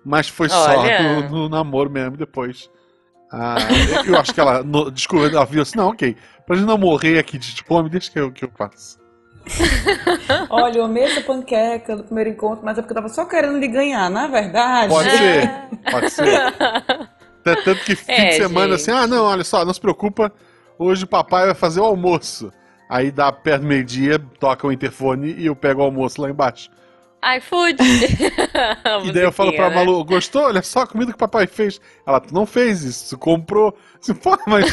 Mas 0.05 0.29
foi 0.29 0.49
só 0.49 0.79
Olha. 0.79 1.23
no, 1.23 1.29
no 1.29 1.49
namoro 1.49 1.91
mesmo, 1.91 2.17
depois. 2.17 2.71
Ah, 3.31 3.57
eu 4.07 4.17
acho 4.19 4.33
que 4.33 4.41
ela, 4.41 4.63
no, 4.63 4.91
desculpa, 4.91 5.27
ela 5.27 5.45
viu 5.45 5.61
assim, 5.63 5.77
não, 5.77 5.89
ok, 5.89 6.17
pra 6.47 6.57
gente 6.57 6.67
não 6.67 6.79
morrer 6.79 7.19
aqui 7.19 7.37
de 7.37 7.63
fome, 7.65 7.91
deixa 7.91 8.11
que 8.11 8.19
eu, 8.19 8.33
que 8.33 8.45
eu 8.45 8.51
faço. 8.57 8.99
Olha, 10.49 10.79
eu 10.79 10.85
amei 10.85 11.03
essa 11.05 11.21
panqueca 11.21 11.97
no 11.97 12.05
primeiro 12.05 12.31
encontro, 12.31 12.65
mas 12.65 12.79
é 12.79 12.81
porque 12.81 12.93
eu 12.93 12.97
tava 12.97 13.09
só 13.11 13.27
querendo 13.27 13.59
lhe 13.59 13.69
ganhar, 13.69 14.09
na 14.09 14.27
verdade. 14.27 14.89
Pode 14.89 15.11
ser, 15.11 15.51
pode 15.91 16.11
ser. 16.11 16.29
Até 17.45 17.57
Tanto 17.63 17.85
que 17.85 17.95
fim 17.95 18.11
É, 18.11 18.29
de 18.31 18.37
semana, 18.37 18.77
gente. 18.79 18.91
assim, 18.91 18.91
ah, 18.91 19.07
não, 19.07 19.25
olha 19.25 19.45
só, 19.45 19.65
não 19.67 19.75
se 19.75 19.81
preocupa, 19.81 20.33
hoje 20.79 21.05
o 21.05 21.07
papai 21.07 21.45
vai 21.47 21.55
fazer 21.55 21.81
o 21.81 21.85
almoço. 21.85 22.51
Aí 22.89 23.11
dá 23.11 23.33
perto 23.33 23.63
do 23.63 23.69
meio-dia, 23.69 24.19
toca 24.39 24.67
o 24.67 24.73
interfone 24.73 25.33
e 25.39 25.47
eu 25.47 25.57
pego 25.57 25.81
o 25.81 25.85
almoço 25.85 26.21
lá 26.21 26.29
embaixo. 26.31 26.71
iFood. 27.39 27.79
E 29.05 29.13
daí 29.13 29.23
eu 29.25 29.33
falo 29.33 29.53
pra 29.53 29.71
né? 29.71 29.77
Malu, 29.77 30.05
gostou? 30.05 30.43
Olha 30.45 30.63
só 30.63 30.81
a 30.81 30.87
comida 30.87 31.11
que 31.11 31.17
o 31.17 31.19
papai 31.19 31.47
fez. 31.47 31.81
Ela, 32.07 32.21
tu 32.21 32.33
não 32.35 32.45
fez 32.47 32.83
isso, 32.83 33.11
tu 33.17 33.19
comprou. 33.19 33.75
Assim, 34.01 34.15
Pô, 34.15 34.37
mas 34.47 34.67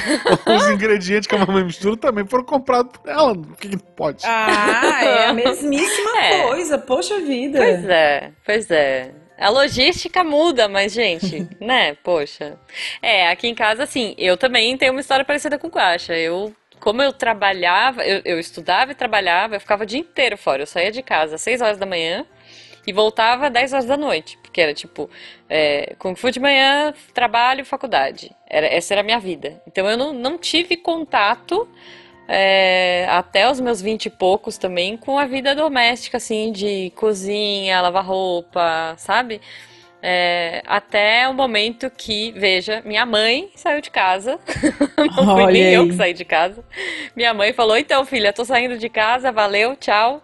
os 0.45 0.69
ingredientes 0.69 1.27
que 1.27 1.35
a 1.35 1.39
mamãe 1.39 1.63
mistura 1.63 1.95
também 1.97 2.25
foram 2.25 2.43
comprados 2.43 2.91
por 2.97 3.09
ela. 3.09 3.33
Por 3.33 3.57
que, 3.57 3.69
que 3.69 3.75
não 3.75 3.93
pode? 3.95 4.23
Ah, 4.25 5.03
é 5.03 5.25
a 5.27 5.33
mesmíssima 5.33 6.17
É. 6.19 6.43
coisa, 6.47 6.77
poxa 6.77 7.19
vida. 7.19 7.57
Pois 7.59 7.85
é, 7.85 8.31
pois 8.45 8.71
é. 8.71 9.11
A 9.39 9.49
logística 9.49 10.23
muda, 10.23 10.67
mas, 10.67 10.91
gente, 10.93 11.47
né? 11.59 11.95
Poxa. 12.03 12.59
É, 13.01 13.27
aqui 13.29 13.47
em 13.47 13.55
casa, 13.55 13.83
assim, 13.83 14.13
eu 14.17 14.37
também 14.37 14.77
tenho 14.77 14.91
uma 14.91 15.01
história 15.01 15.25
parecida 15.25 15.57
com 15.57 15.65
o 15.67 15.71
Guaxa. 15.71 16.13
Eu, 16.15 16.53
como 16.81 17.01
eu 17.01 17.13
trabalhava, 17.13 18.03
eu, 18.03 18.21
eu 18.25 18.39
estudava 18.39 18.91
e 18.91 18.95
trabalhava, 18.95 19.55
eu 19.55 19.59
ficava 19.61 19.83
o 19.83 19.85
dia 19.85 19.99
inteiro 19.99 20.35
fora. 20.35 20.63
Eu 20.63 20.67
saía 20.67 20.91
de 20.91 21.03
casa 21.03 21.35
às 21.35 21.41
6 21.41 21.61
horas 21.61 21.77
da 21.77 21.85
manhã 21.85 22.25
e 22.85 22.91
voltava 22.91 23.47
às 23.47 23.53
10 23.53 23.73
horas 23.73 23.85
da 23.85 23.95
noite. 23.95 24.37
Porque 24.41 24.59
era 24.59 24.73
tipo, 24.73 25.09
é, 25.47 25.95
Kung 25.99 26.15
Fu 26.15 26.31
de 26.31 26.39
manhã, 26.39 26.93
trabalho, 27.13 27.63
faculdade. 27.63 28.35
Era, 28.47 28.65
essa 28.65 28.95
era 28.95 29.01
a 29.01 29.03
minha 29.03 29.19
vida. 29.19 29.61
Então 29.67 29.87
eu 29.87 29.95
não, 29.95 30.11
não 30.11 30.37
tive 30.39 30.75
contato 30.75 31.69
é, 32.27 33.05
até 33.09 33.49
os 33.49 33.59
meus 33.59 33.79
vinte 33.79 34.07
e 34.07 34.09
poucos 34.09 34.57
também 34.57 34.97
com 34.97 35.19
a 35.19 35.25
vida 35.25 35.53
doméstica, 35.53 36.17
assim, 36.17 36.51
de 36.51 36.91
cozinha, 36.95 37.79
lavar 37.79 38.05
roupa, 38.05 38.95
sabe? 38.97 39.39
É, 40.01 40.63
até 40.65 41.27
o 41.29 41.33
momento 41.33 41.89
que, 41.91 42.31
veja, 42.31 42.81
minha 42.85 43.05
mãe 43.05 43.51
saiu 43.55 43.81
de 43.81 43.91
casa, 43.91 44.39
não 45.15 45.27
fui 45.27 45.45
nem 45.47 45.69
eu 45.71 45.87
que 45.87 45.95
saí 45.95 46.13
de 46.13 46.25
casa. 46.25 46.63
Minha 47.15 47.33
mãe 47.33 47.53
falou: 47.53 47.77
então, 47.77 48.05
filha, 48.05 48.33
tô 48.33 48.43
saindo 48.45 48.77
de 48.77 48.89
casa, 48.89 49.31
valeu, 49.31 49.75
tchau. 49.75 50.21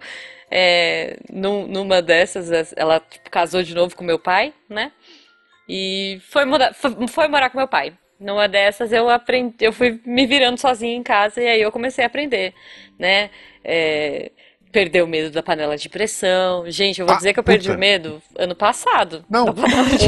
É, 0.50 1.18
num- 1.30 1.68
numa 1.68 2.02
dessas, 2.02 2.74
ela 2.78 3.00
tipo, 3.02 3.30
casou 3.30 3.62
de 3.64 3.76
novo 3.76 3.96
com 3.96 4.04
meu 4.04 4.18
pai, 4.20 4.54
né? 4.70 4.92
E 5.68 6.20
foi, 6.30 6.46
morar- 6.46 6.74
foi, 6.74 7.08
foi 7.08 7.28
morar 7.28 7.50
com 7.50 7.58
meu 7.58 7.68
pai. 7.68 7.94
Numa 8.20 8.48
dessas 8.48 8.92
eu 8.92 9.10
aprendi, 9.10 9.56
eu 9.62 9.72
fui 9.74 10.00
me 10.06 10.26
virando 10.26 10.58
sozinha 10.60 10.96
em 10.96 11.04
casa 11.04 11.42
e 11.42 11.48
aí 11.48 11.62
eu 11.62 11.72
comecei 11.72 12.04
a 12.04 12.08
aprender, 12.08 12.54
né? 12.98 13.30
É, 13.64 14.32
perder 14.72 15.04
o 15.04 15.08
medo 15.08 15.32
da 15.32 15.42
panela 15.42 15.78
de 15.78 15.90
pressão. 15.90 16.64
Gente, 16.70 17.00
eu 17.00 17.06
vou 17.06 17.14
Ah, 17.16 17.18
dizer 17.18 17.34
que 17.34 17.40
eu 17.40 17.44
perdi 17.44 17.68
puta. 17.68 17.78
o 17.78 17.80
medo 17.80 18.22
ano 18.38 18.56
passado. 18.56 19.24
Não, 19.30 19.46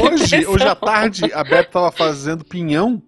hoje, 0.04 0.46
hoje 0.46 0.64
à 0.66 0.74
tarde, 0.74 1.30
a 1.32 1.42
Beta 1.44 1.70
tava 1.70 1.90
fazendo 1.92 2.44
pinhão 2.44 3.02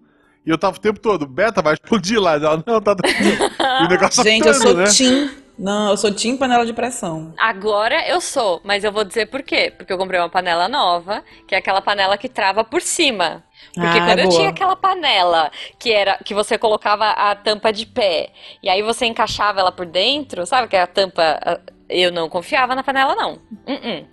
e 0.45 0.49
eu 0.49 0.57
tava 0.57 0.75
o 0.77 0.79
tempo 0.79 0.99
todo, 0.99 1.25
Beta 1.25 1.61
vai 1.61 1.73
explodir 1.73 2.19
lá. 2.19 2.33
Ela, 2.35 2.61
não, 2.65 2.81
tá 2.81 2.95
tranquilo. 2.95 3.37
E 3.81 3.85
o 3.85 3.87
negócio 3.89 4.23
Gente, 4.23 4.47
eu 4.47 4.53
sou 4.53 4.73
né? 4.75 4.85
tim. 4.85 5.29
Não, 5.57 5.91
eu 5.91 5.97
sou 5.97 6.11
tim 6.13 6.35
panela 6.35 6.65
de 6.65 6.73
pressão. 6.73 7.33
Agora 7.37 8.07
eu 8.07 8.19
sou, 8.19 8.59
mas 8.63 8.83
eu 8.83 8.91
vou 8.91 9.03
dizer 9.03 9.27
por 9.27 9.43
quê. 9.43 9.71
Porque 9.77 9.93
eu 9.93 9.97
comprei 9.97 10.19
uma 10.19 10.29
panela 10.29 10.67
nova, 10.67 11.23
que 11.47 11.53
é 11.53 11.57
aquela 11.59 11.81
panela 11.81 12.17
que 12.17 12.27
trava 12.27 12.63
por 12.63 12.81
cima. 12.81 13.43
Porque 13.73 13.99
Ah, 13.99 14.05
quando 14.05 14.19
eu 14.19 14.27
boa. 14.27 14.37
tinha 14.37 14.49
aquela 14.49 14.75
panela 14.75 15.51
que 15.79 15.91
era 15.91 16.17
que 16.23 16.33
você 16.33 16.57
colocava 16.57 17.09
a 17.11 17.35
tampa 17.35 17.71
de 17.71 17.85
pé 17.85 18.29
e 18.61 18.69
aí 18.69 18.81
você 18.81 19.05
encaixava 19.05 19.59
ela 19.59 19.71
por 19.71 19.85
dentro, 19.85 20.45
sabe 20.45 20.67
que 20.67 20.75
a 20.75 20.85
tampa 20.87 21.61
eu 21.89 22.11
não 22.11 22.27
confiava 22.29 22.75
na 22.75 22.83
panela 22.83 23.15
não. 23.15 23.33
Uh-uh. 23.67 24.07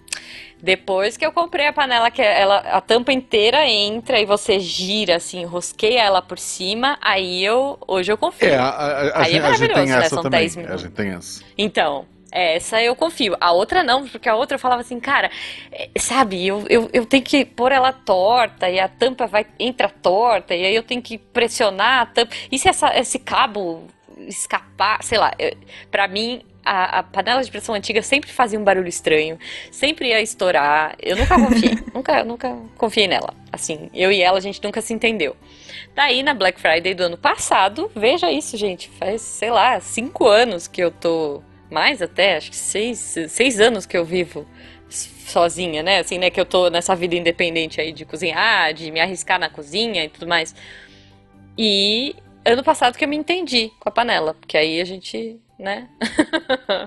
Depois 0.62 1.16
que 1.16 1.24
eu 1.24 1.32
comprei 1.32 1.66
a 1.66 1.72
panela 1.72 2.10
que 2.10 2.20
ela 2.22 2.58
a 2.58 2.80
tampa 2.80 3.12
inteira 3.12 3.66
entra 3.66 4.20
e 4.20 4.24
você 4.26 4.60
gira 4.60 5.16
assim, 5.16 5.44
rosqueia 5.44 6.00
ela 6.02 6.20
por 6.22 6.38
cima, 6.38 6.98
aí 7.00 7.42
eu 7.44 7.78
hoje 7.88 8.12
eu 8.12 8.18
confio. 8.18 8.48
É, 8.48 8.56
a, 8.56 8.68
a- 8.68 9.08
a 9.20 9.22
Aí 9.22 9.36
é 9.36 9.40
gente, 9.40 9.46
a 9.46 9.52
gente 9.54 9.72
tem 9.72 9.86
maravilhoso, 9.86 9.98
né? 9.98 10.06
essa 10.06 10.16
São 10.16 10.22
também. 10.22 10.40
10 10.40 10.56
A 10.56 10.60
minutos. 10.60 10.82
gente 10.82 10.92
tem 10.92 11.10
essa. 11.10 11.44
Então, 11.56 12.06
essa 12.32 12.80
eu 12.82 12.94
confio. 12.94 13.36
A 13.40 13.52
outra 13.52 13.82
não, 13.82 14.06
porque 14.06 14.28
a 14.28 14.36
outra 14.36 14.54
eu 14.56 14.58
falava 14.60 14.82
assim, 14.82 15.00
cara, 15.00 15.30
é, 15.72 15.88
sabe, 15.98 16.46
eu, 16.46 16.64
eu, 16.68 16.88
eu 16.92 17.04
tenho 17.06 17.22
que 17.24 17.44
pôr 17.44 17.72
ela 17.72 17.92
torta 17.92 18.68
e 18.70 18.78
a 18.78 18.86
tampa 18.88 19.26
vai 19.26 19.46
entra 19.58 19.88
torta 19.88 20.54
e 20.54 20.64
aí 20.64 20.74
eu 20.74 20.82
tenho 20.82 21.02
que 21.02 21.18
pressionar 21.18 22.02
a 22.02 22.06
tampa. 22.06 22.34
E 22.52 22.58
se 22.58 22.68
essa, 22.68 22.96
esse 22.98 23.18
cabo 23.18 23.86
escapar, 24.28 25.02
sei 25.02 25.18
lá, 25.18 25.32
pra 25.90 26.06
mim. 26.06 26.42
A, 26.64 26.98
a 26.98 27.02
panela 27.02 27.42
de 27.42 27.50
pressão 27.50 27.74
antiga 27.74 28.02
sempre 28.02 28.30
fazia 28.30 28.58
um 28.58 28.64
barulho 28.64 28.88
estranho, 28.88 29.38
sempre 29.70 30.08
ia 30.08 30.20
estourar. 30.20 30.94
Eu 31.00 31.16
nunca 31.16 31.34
confiei, 31.34 31.78
nunca, 31.94 32.24
nunca 32.24 32.58
confiei 32.76 33.08
nela. 33.08 33.34
Assim, 33.50 33.88
eu 33.94 34.12
e 34.12 34.20
ela 34.20 34.38
a 34.38 34.40
gente 34.40 34.62
nunca 34.62 34.80
se 34.82 34.92
entendeu. 34.92 35.34
Daí 35.94 36.22
na 36.22 36.34
Black 36.34 36.60
Friday 36.60 36.94
do 36.94 37.04
ano 37.04 37.16
passado, 37.16 37.90
veja 37.94 38.30
isso, 38.30 38.56
gente, 38.56 38.88
faz, 38.90 39.22
sei 39.22 39.50
lá, 39.50 39.80
cinco 39.80 40.26
anos 40.26 40.68
que 40.68 40.82
eu 40.82 40.90
tô 40.90 41.42
mais 41.70 42.02
até, 42.02 42.36
acho 42.36 42.50
que 42.50 42.56
seis, 42.56 43.16
seis 43.28 43.60
anos 43.60 43.86
que 43.86 43.96
eu 43.96 44.04
vivo 44.04 44.46
sozinha, 45.30 45.82
né? 45.82 46.00
Assim, 46.00 46.18
né? 46.18 46.30
Que 46.30 46.40
eu 46.40 46.44
tô 46.44 46.68
nessa 46.68 46.94
vida 46.94 47.14
independente 47.14 47.80
aí 47.80 47.92
de 47.92 48.04
cozinhar, 48.04 48.74
de 48.74 48.90
me 48.90 49.00
arriscar 49.00 49.38
na 49.38 49.48
cozinha 49.48 50.04
e 50.04 50.08
tudo 50.08 50.26
mais. 50.26 50.54
E 51.56 52.16
ano 52.44 52.62
passado 52.64 52.96
que 52.96 53.04
eu 53.04 53.08
me 53.08 53.16
entendi 53.16 53.70
com 53.78 53.88
a 53.88 53.92
panela, 53.92 54.34
porque 54.34 54.56
aí 54.56 54.80
a 54.80 54.84
gente, 54.84 55.38
né? 55.60 55.88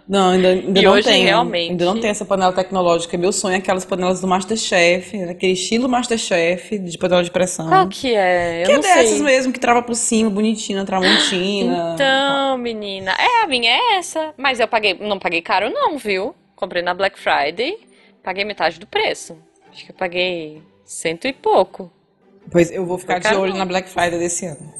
Não, 0.08 0.32
ainda, 0.32 0.50
ainda 0.50 0.80
E 0.80 0.84
não 0.84 0.92
hoje, 0.94 1.04
tenho. 1.08 1.26
realmente- 1.26 1.72
Ainda 1.72 1.86
não 1.86 2.00
tenho 2.00 2.12
essa 2.12 2.26
panela 2.26 2.52
tecnológica. 2.52 3.18
Meu 3.18 3.32
sonho 3.32 3.56
é 3.56 3.58
aquelas 3.60 3.86
panelas 3.86 4.20
do 4.22 4.28
Masterchef, 4.28 5.22
aquele 5.24 5.54
estilo 5.54 5.88
Masterchef 5.88 6.78
de 6.80 6.98
panela 6.98 7.24
de 7.24 7.32
pressão. 7.32 7.68
Qual 7.70 7.88
que 7.88 8.14
é? 8.14 8.64
Eu 8.64 8.66
que 8.66 8.72
é 8.74 8.80
dessas 8.80 9.10
sei. 9.12 9.24
mesmo, 9.24 9.54
que 9.54 9.60
trava 9.60 9.82
por 9.82 9.96
cima, 9.96 10.30
bonitinha, 10.30 10.80
na 10.80 10.86
tramontina. 10.86 11.92
Então, 11.94 12.58
menina, 12.58 13.12
é, 13.18 13.44
a 13.44 13.48
minha 13.48 13.72
é 13.72 13.96
essa. 13.98 14.34
Mas 14.38 14.60
eu 14.60 14.68
paguei, 14.68 14.94
não 15.00 15.20
paguei 15.20 15.42
caro 15.42 15.70
não, 15.70 15.98
viu? 15.98 16.36
Comprei 16.56 16.82
na 16.82 16.94
Black 16.94 17.20
Friday, 17.20 17.78
paguei 18.24 18.44
metade 18.46 18.80
do 18.80 18.88
preço. 18.88 19.38
Acho 19.72 19.86
que 19.86 19.92
eu 19.92 19.96
paguei 19.96 20.62
cento 20.86 21.28
e 21.28 21.34
pouco. 21.34 21.92
Pois 22.52 22.72
eu 22.72 22.86
vou 22.86 22.98
ficar 22.98 23.14
Foi 23.14 23.22
de 23.22 23.28
caro 23.28 23.42
olho 23.42 23.54
na 23.56 23.66
Black 23.66 23.90
Friday 23.90 24.20
desse 24.20 24.46
ano. 24.46 24.74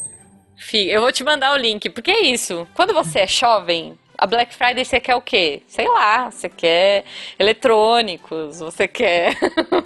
Eu 0.90 1.02
vou 1.02 1.12
te 1.12 1.24
mandar 1.24 1.54
o 1.54 1.58
link, 1.58 1.90
porque 1.90 2.12
é 2.12 2.26
isso. 2.26 2.68
Quando 2.74 2.94
você 2.94 3.20
é 3.20 3.28
jovem, 3.28 3.98
a 4.18 4.28
Black 4.28 4.54
Friday 4.56 4.86
você 4.86 5.00
quer 5.00 5.16
o 5.16 5.22
quê? 5.22 5.62
Sei 5.68 5.88
lá, 5.88 6.30
você 6.32 6.48
quer 6.50 7.04
eletrônicos, 7.40 8.60
você 8.60 8.88
quer. 8.88 9.36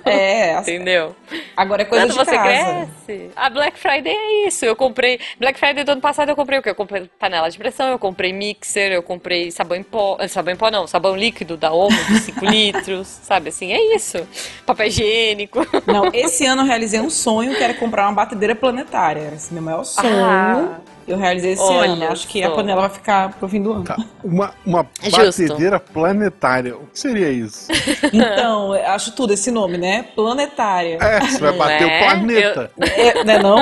É, 0.06 0.56
assim, 0.58 0.76
Entendeu? 0.76 1.16
agora 1.56 1.82
é 1.82 1.86
coisa 1.86 2.06
Quando 2.06 2.12
de 2.12 2.18
você 2.18 2.32
casa. 2.36 2.90
cresce, 3.06 3.32
a 3.36 3.50
Black 3.50 3.78
Friday 3.80 4.14
é 4.14 4.48
isso. 4.48 4.66
Eu 4.66 4.76
comprei. 4.76 5.20
Black 5.40 5.60
Friday 5.60 5.84
do 5.84 5.92
ano 5.92 6.02
passado 6.02 6.30
eu 6.30 6.36
comprei 6.36 6.60
o 6.60 6.62
quê? 6.64 6.70
Eu 6.70 6.76
comprei 6.76 7.10
panela 7.20 7.50
de 7.50 7.58
pressão, 7.58 7.90
eu 7.90 8.00
comprei 8.00 8.32
mixer, 8.34 8.92
eu 8.92 9.02
comprei 9.04 9.52
sabão 9.52 9.78
em 9.78 9.84
pó. 9.84 10.18
eh, 10.20 10.28
Sabão 10.28 10.54
em 10.54 10.58
pó 10.58 10.70
não, 10.70 10.86
sabão 10.88 11.16
líquido 11.16 11.58
da 11.58 11.72
Omo 11.72 11.98
de 12.06 12.20
5 12.20 12.46
litros, 12.46 13.08
sabe 13.08 13.50
assim? 13.50 13.72
É 13.74 13.96
isso. 13.96 14.28
Papel 14.66 14.88
higiênico. 14.88 15.60
Não, 15.86 16.10
esse 16.14 16.46
ano 16.46 16.62
eu 16.64 16.66
realizei 16.66 17.00
um 17.00 17.10
sonho 17.10 17.56
que 17.56 17.64
era 17.64 17.74
comprar 17.74 18.04
uma 18.08 18.14
batedeira 18.14 18.56
planetária. 18.56 19.22
Era 19.22 19.36
esse 19.36 19.54
meu 19.54 19.64
maior 19.64 19.84
sonho. 19.84 20.08
Ah, 20.26 20.80
Eu 21.08 21.18
realizei 21.18 21.54
esse 21.54 21.62
Olha 21.64 21.92
ano. 21.92 22.08
Acho 22.10 22.28
que 22.28 22.44
a 22.44 22.50
só. 22.50 22.56
panela 22.56 22.82
vai 22.82 22.90
ficar 22.90 23.34
pro 23.34 23.48
fim 23.48 23.62
do 23.62 23.72
ano. 23.72 23.84
Tá. 23.86 23.96
Uma, 24.24 24.54
uma 24.66 24.86
Justo. 25.02 25.18
batedeira 25.48 25.80
planetária. 25.80 26.76
O 26.76 26.88
que 26.88 27.00
seria 27.00 27.30
isso? 27.30 27.68
Então, 28.12 28.76
eu 28.76 28.88
acho 28.88 29.14
tudo 29.16 29.32
esse 29.34 29.50
nome, 29.50 29.78
né? 29.78 30.04
Planetária. 30.16 30.98
É, 31.02 31.20
você 31.22 31.40
vai 31.40 31.52
Não 31.52 31.58
bater 31.58 31.90
é? 31.90 31.98
o 31.98 32.04
planeta. 32.06 32.72
É, 32.80 33.24
né 33.24 33.40
não? 33.40 33.58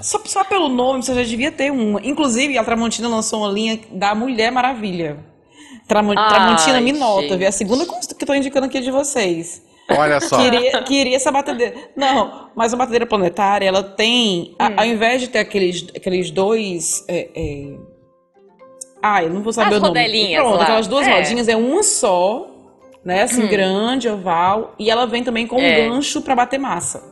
Só, 0.00 0.18
só 0.24 0.42
pelo 0.44 0.68
nome 0.68 1.02
você 1.02 1.14
já 1.14 1.22
devia 1.22 1.52
ter 1.52 1.70
uma. 1.70 2.00
Inclusive, 2.02 2.56
a 2.58 2.64
Tramontina 2.64 3.06
lançou 3.08 3.40
uma 3.42 3.52
linha 3.52 3.78
da 3.90 4.14
Mulher 4.14 4.50
Maravilha. 4.50 5.18
Tramo- 5.86 6.14
Ai, 6.16 6.28
Tramontina 6.28 6.80
me 6.80 6.92
nota, 6.92 7.36
viu? 7.36 7.44
É 7.44 7.48
a 7.48 7.52
segunda 7.52 7.84
que 7.84 7.92
eu 8.22 8.26
tô 8.26 8.34
indicando 8.34 8.66
aqui 8.66 8.80
de 8.80 8.90
vocês. 8.90 9.62
Olha 9.98 10.20
só. 10.20 10.38
Queria, 10.38 10.82
queria 10.82 11.16
essa 11.16 11.30
batedeira. 11.30 11.74
Não, 11.96 12.50
mas 12.54 12.72
a 12.72 12.76
batedeira 12.76 13.06
planetária, 13.06 13.66
ela 13.66 13.82
tem. 13.82 14.54
a- 14.58 14.68
Hum. 14.68 14.74
ao 14.78 14.84
invés 14.86 15.20
de 15.20 15.28
ter 15.28 15.38
aqueles, 15.40 15.86
aqueles 15.94 16.30
dois. 16.30 17.04
É, 17.08 17.28
é... 17.34 17.76
Ah, 19.02 19.22
eu 19.22 19.30
não 19.30 19.42
vou 19.42 19.52
saber 19.52 19.74
As 19.74 19.78
o 19.78 19.86
nome. 19.86 19.98
rodelinhas 20.00 20.40
Pronto, 20.42 20.56
lá. 20.58 20.62
aquelas 20.62 20.86
duas 20.86 21.06
É. 21.06 21.12
rodinhas 21.12 21.48
é 21.48 21.56
uma 21.56 21.82
só, 21.82 22.46
né? 23.04 23.22
Assim, 23.22 23.42
Hum. 23.44 23.48
grande, 23.48 24.08
oval. 24.08 24.74
E 24.78 24.90
ela 24.90 25.06
vem 25.06 25.24
também 25.24 25.46
com 25.46 25.56
um 25.56 25.60
É. 25.60 25.88
gancho 25.88 26.22
pra 26.22 26.36
bater 26.36 26.58
massa. 26.58 27.02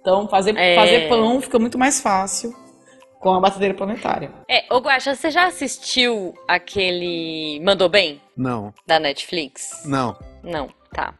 Então, 0.00 0.28
fazer, 0.28 0.56
É. 0.56 0.74
fazer 0.76 1.08
pão 1.08 1.40
fica 1.40 1.58
muito 1.58 1.78
mais 1.78 2.00
fácil 2.00 2.54
com 3.20 3.34
a 3.34 3.40
batedeira 3.40 3.74
planetária. 3.74 4.30
É, 4.48 4.64
ô 4.72 4.78
Guaxa, 4.78 5.14
você 5.14 5.30
já 5.30 5.46
assistiu 5.46 6.32
aquele 6.46 7.60
Mandou 7.64 7.88
Bem, 7.88 8.20
Não, 8.36 8.72
da 8.86 8.98
Netflix? 8.98 9.82
não. 9.84 10.16
Não, 10.42 10.68
tá. 10.92 11.14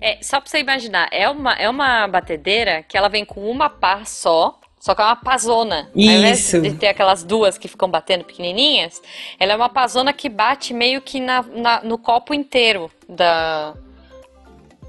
É, 0.00 0.18
só 0.22 0.40
pra 0.40 0.48
você 0.48 0.58
imaginar, 0.60 1.08
é 1.12 1.28
uma, 1.28 1.52
é 1.54 1.68
uma 1.68 2.06
batedeira 2.08 2.82
que 2.82 2.96
ela 2.96 3.08
vem 3.08 3.24
com 3.24 3.48
uma 3.50 3.68
pá 3.68 4.04
só, 4.04 4.58
só 4.78 4.94
que 4.94 5.02
é 5.02 5.04
uma 5.04 5.16
pazona. 5.16 5.90
Ao 5.94 6.00
invés 6.00 6.40
Isso. 6.40 6.62
de 6.62 6.72
ter 6.74 6.88
aquelas 6.88 7.22
duas 7.22 7.58
que 7.58 7.68
ficam 7.68 7.88
batendo 7.90 8.24
pequenininhas, 8.24 9.02
ela 9.38 9.52
é 9.52 9.56
uma 9.56 9.68
pazona 9.68 10.12
que 10.12 10.28
bate 10.28 10.72
meio 10.72 11.02
que 11.02 11.20
na, 11.20 11.42
na- 11.42 11.82
no 11.82 11.98
copo 11.98 12.32
inteiro 12.32 12.90
da, 13.06 13.74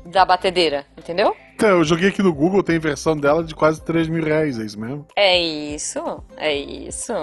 da 0.06 0.24
batedeira, 0.24 0.86
entendeu? 0.98 1.36
Então, 1.56 1.70
eu 1.70 1.84
joguei 1.84 2.10
aqui 2.10 2.24
no 2.24 2.34
Google, 2.34 2.64
tem 2.64 2.80
versão 2.80 3.16
dela 3.16 3.44
de 3.44 3.54
quase 3.54 3.84
3 3.84 4.08
mil 4.08 4.24
reais, 4.24 4.58
é 4.58 4.64
isso 4.64 4.80
mesmo? 4.80 5.06
É 5.16 5.38
isso, 5.40 6.24
é 6.38 6.56
isso, 6.56 7.14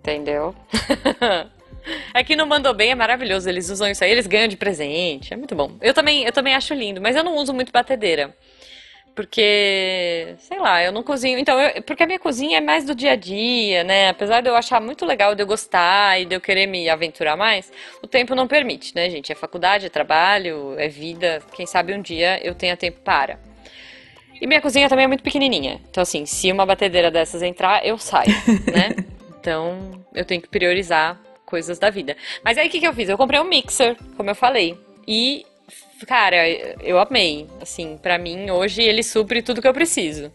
entendeu? 0.00 0.54
Aqui 2.14 2.36
no 2.36 2.46
Mandou 2.46 2.74
Bem 2.74 2.90
é 2.90 2.94
maravilhoso, 2.94 3.48
eles 3.48 3.68
usam 3.70 3.88
isso 3.90 4.02
aí, 4.04 4.10
eles 4.10 4.26
ganham 4.26 4.48
de 4.48 4.56
presente, 4.56 5.32
é 5.32 5.36
muito 5.36 5.54
bom. 5.54 5.72
Eu 5.80 5.94
também, 5.94 6.24
eu 6.24 6.32
também 6.32 6.54
acho 6.54 6.74
lindo, 6.74 7.00
mas 7.00 7.16
eu 7.16 7.24
não 7.24 7.36
uso 7.36 7.52
muito 7.54 7.72
batedeira. 7.72 8.34
Porque, 9.14 10.34
sei 10.38 10.58
lá, 10.58 10.82
eu 10.82 10.92
não 10.92 11.02
cozinho. 11.02 11.38
Então, 11.38 11.60
eu- 11.60 11.82
porque 11.82 12.02
a 12.02 12.06
minha 12.06 12.18
cozinha 12.18 12.58
é 12.58 12.60
mais 12.60 12.84
do 12.86 12.94
dia 12.94 13.12
a 13.12 13.16
dia, 13.16 13.82
né? 13.84 14.08
Apesar 14.08 14.40
de 14.40 14.48
eu 14.48 14.54
achar 14.54 14.80
muito 14.80 15.04
legal, 15.04 15.34
de 15.34 15.42
eu 15.42 15.46
gostar 15.46 16.20
e 16.20 16.24
de 16.24 16.34
eu 16.36 16.40
querer 16.40 16.66
me 16.66 16.88
aventurar 16.88 17.36
mais, 17.36 17.70
o 18.02 18.06
tempo 18.06 18.34
não 18.34 18.46
permite, 18.46 18.94
né, 18.94 19.10
gente? 19.10 19.30
É 19.30 19.34
faculdade, 19.34 19.86
é 19.86 19.88
trabalho, 19.88 20.74
é 20.78 20.88
vida. 20.88 21.42
Quem 21.54 21.66
sabe 21.66 21.92
um 21.92 22.00
dia 22.00 22.40
eu 22.42 22.54
tenha 22.54 22.76
tempo 22.76 23.00
para. 23.00 23.38
E 24.40 24.46
minha 24.46 24.60
cozinha 24.60 24.88
também 24.88 25.04
é 25.04 25.08
muito 25.08 25.24
pequenininha. 25.24 25.80
Então, 25.90 26.02
assim, 26.02 26.24
se 26.24 26.50
uma 26.50 26.64
batedeira 26.64 27.10
dessas 27.10 27.42
entrar, 27.42 27.84
eu 27.84 27.98
saio, 27.98 28.30
né? 28.66 28.94
Então, 29.40 30.04
eu 30.14 30.22
tenho 30.22 30.42
que 30.42 30.48
priorizar 30.48 31.18
coisas 31.50 31.78
da 31.78 31.90
vida. 31.90 32.16
Mas 32.44 32.56
aí, 32.56 32.68
o 32.68 32.70
que 32.70 32.80
que 32.80 32.86
eu 32.86 32.94
fiz? 32.94 33.08
Eu 33.08 33.18
comprei 33.18 33.38
um 33.40 33.44
mixer, 33.44 33.96
como 34.16 34.30
eu 34.30 34.34
falei. 34.34 34.78
E, 35.06 35.44
cara, 36.06 36.48
eu 36.80 36.98
amei. 36.98 37.46
Assim, 37.60 37.98
pra 38.00 38.16
mim, 38.16 38.50
hoje, 38.50 38.80
ele 38.82 39.02
supre 39.02 39.42
tudo 39.42 39.60
que 39.60 39.68
eu 39.68 39.74
preciso. 39.74 40.30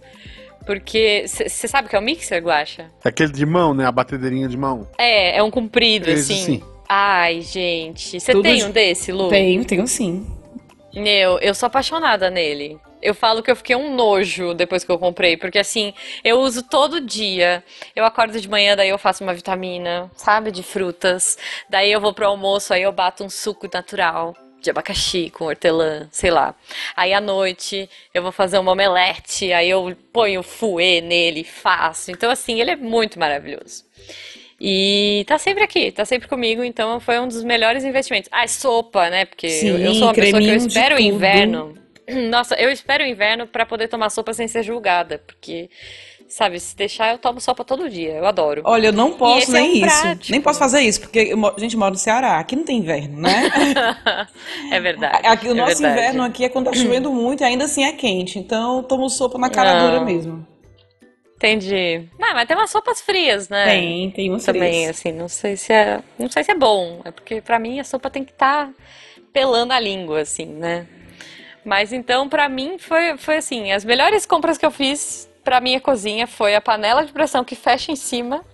Porque, 0.65 1.25
você 1.27 1.67
sabe 1.67 1.87
o 1.87 1.89
que 1.89 1.95
é 1.95 1.99
um 1.99 2.03
mixer, 2.03 2.43
Guaxa? 2.43 2.91
É 3.03 3.09
aquele 3.09 3.31
de 3.31 3.45
mão, 3.45 3.73
né? 3.73 3.85
A 3.85 3.91
batedeirinha 3.91 4.47
de 4.47 4.57
mão. 4.57 4.87
É, 4.97 5.37
é 5.37 5.43
um 5.43 5.51
comprido, 5.51 6.09
Esse 6.09 6.33
assim. 6.33 6.43
sim. 6.45 6.63
Ai, 6.89 7.41
gente. 7.41 8.19
Você 8.19 8.31
tem 8.41 8.57
de- 8.57 8.63
um 8.65 8.71
desse, 8.71 9.11
Lu? 9.11 9.29
Tenho, 9.29 9.63
tenho 9.65 9.87
sim. 9.87 10.25
Meu, 10.93 11.39
eu 11.39 11.53
sou 11.53 11.67
apaixonada 11.67 12.29
nele. 12.29 12.77
Eu 13.05 13.13
falo 13.13 13.43
que 13.43 13.51
eu 13.51 13.55
fiquei 13.55 13.75
um 13.75 13.95
nojo 13.95 14.55
depois 14.55 14.83
que 14.83 14.91
eu 14.91 14.97
comprei, 14.97 15.37
porque 15.37 15.59
assim, 15.59 15.93
eu 16.23 16.39
uso 16.39 16.63
todo 16.63 16.99
dia. 16.99 17.63
Eu 17.95 18.03
acordo 18.03 18.41
de 18.41 18.49
manhã, 18.49 18.75
daí 18.75 18.89
eu 18.89 18.97
faço 18.97 19.23
uma 19.23 19.33
vitamina, 19.33 20.09
sabe, 20.15 20.49
de 20.49 20.63
frutas. 20.63 21.37
Daí 21.69 21.91
eu 21.91 22.01
vou 22.01 22.13
pro 22.13 22.25
almoço, 22.25 22.73
aí 22.73 22.81
eu 22.81 22.91
bato 22.91 23.23
um 23.23 23.29
suco 23.29 23.69
natural 23.71 24.35
de 24.59 24.71
abacaxi 24.71 25.29
com 25.29 25.45
hortelã, 25.45 26.07
sei 26.11 26.31
lá. 26.31 26.55
Aí 26.95 27.13
à 27.13 27.21
noite 27.21 27.87
eu 28.11 28.23
vou 28.23 28.31
fazer 28.31 28.57
uma 28.57 28.71
omelete, 28.71 29.53
aí 29.53 29.69
eu 29.69 29.95
ponho 30.11 30.41
fouet 30.41 31.01
nele, 31.01 31.43
faço. 31.43 32.09
Então 32.09 32.31
assim, 32.31 32.59
ele 32.59 32.71
é 32.71 32.75
muito 32.75 33.19
maravilhoso. 33.19 33.85
E 34.59 35.23
tá 35.27 35.37
sempre 35.37 35.63
aqui, 35.63 35.91
tá 35.91 36.05
sempre 36.05 36.27
comigo, 36.27 36.63
então 36.63 36.99
foi 36.99 37.19
um 37.19 37.27
dos 37.27 37.43
melhores 37.43 37.83
investimentos. 37.83 38.29
Ah, 38.31 38.47
sopa, 38.47 39.11
né? 39.11 39.25
Porque 39.25 39.45
eu, 39.45 39.77
eu 39.77 39.93
Sim, 39.93 39.99
sou 39.99 40.07
uma 40.07 40.13
pessoa 40.13 40.41
que 40.41 40.49
eu 40.49 40.55
espero 40.55 40.95
o 40.95 40.99
inverno. 40.99 41.84
Nossa, 42.29 42.55
eu 42.55 42.69
espero 42.71 43.03
o 43.03 43.07
inverno 43.07 43.47
pra 43.47 43.65
poder 43.65 43.87
tomar 43.87 44.09
sopa 44.09 44.33
sem 44.33 44.47
ser 44.47 44.63
julgada, 44.63 45.21
porque, 45.25 45.69
sabe, 46.27 46.59
se 46.59 46.75
deixar 46.75 47.11
eu 47.11 47.17
tomo 47.17 47.39
sopa 47.41 47.63
todo 47.63 47.89
dia, 47.89 48.13
eu 48.13 48.25
adoro. 48.25 48.61
Olha, 48.65 48.87
eu 48.87 48.93
não 48.93 49.13
posso 49.13 49.55
é 49.55 49.61
nem 49.61 49.69
um 49.69 49.73
isso. 49.73 50.01
prático. 50.01 50.31
Nem 50.31 50.41
posso 50.41 50.59
fazer 50.59 50.81
isso, 50.81 51.01
porque 51.01 51.19
eu 51.19 51.45
a 51.47 51.59
gente 51.59 51.75
mora 51.75 51.91
no 51.91 51.97
Ceará. 51.97 52.37
Aqui 52.39 52.55
não 52.55 52.63
tem 52.63 52.77
inverno, 52.77 53.21
né? 53.21 53.49
É 54.71 54.79
verdade. 54.79 55.25
Aqui, 55.25 55.47
o 55.47 55.51
é 55.51 55.53
nosso 55.53 55.81
verdade. 55.81 55.99
inverno 55.99 56.23
aqui 56.23 56.43
é 56.45 56.49
quando 56.49 56.65
tá 56.65 56.73
chovendo 56.73 57.11
muito 57.11 57.41
e 57.41 57.43
ainda 57.43 57.65
assim 57.65 57.83
é 57.83 57.91
quente. 57.93 58.37
Então 58.39 58.77
eu 58.77 58.83
tomo 58.83 59.09
sopa 59.09 59.37
na 59.37 59.49
cara 59.49 59.79
Não. 59.79 59.87
dura 59.91 60.01
mesmo. 60.05 60.45
Entendi. 61.35 62.07
Ah, 62.21 62.33
mas 62.33 62.47
tem 62.47 62.55
umas 62.55 62.69
sopas 62.71 63.01
frias, 63.01 63.49
né? 63.49 63.65
Tem, 63.65 64.11
tem 64.11 64.31
uns 64.33 64.45
Também, 64.45 64.83
frios. 64.85 64.97
assim, 64.97 65.11
não 65.11 65.27
sei 65.27 65.57
se 65.57 65.71
é, 65.73 66.01
não 66.17 66.29
sei 66.29 66.43
se 66.43 66.51
é 66.51 66.55
bom, 66.55 67.01
é 67.03 67.11
porque 67.11 67.41
pra 67.41 67.59
mim 67.59 67.79
a 67.79 67.83
sopa 67.83 68.09
tem 68.09 68.23
que 68.23 68.31
estar 68.31 68.69
pelando 69.33 69.73
a 69.73 69.79
língua, 69.79 70.21
assim, 70.21 70.45
né? 70.45 70.87
Mas 71.65 71.91
então, 71.91 72.29
pra 72.29 72.47
mim, 72.47 72.77
foi, 72.77 73.17
foi 73.17 73.37
assim, 73.37 73.71
as 73.71 73.83
melhores 73.83 74.25
compras 74.25 74.57
que 74.57 74.65
eu 74.65 74.71
fiz 74.71 75.27
pra 75.43 75.59
minha 75.59 75.81
cozinha 75.81 76.27
foi 76.27 76.55
a 76.55 76.61
panela 76.61 77.03
de 77.05 77.11
pressão 77.11 77.43
que 77.43 77.55
fecha 77.55 77.91
em 77.91 77.95
cima 77.95 78.45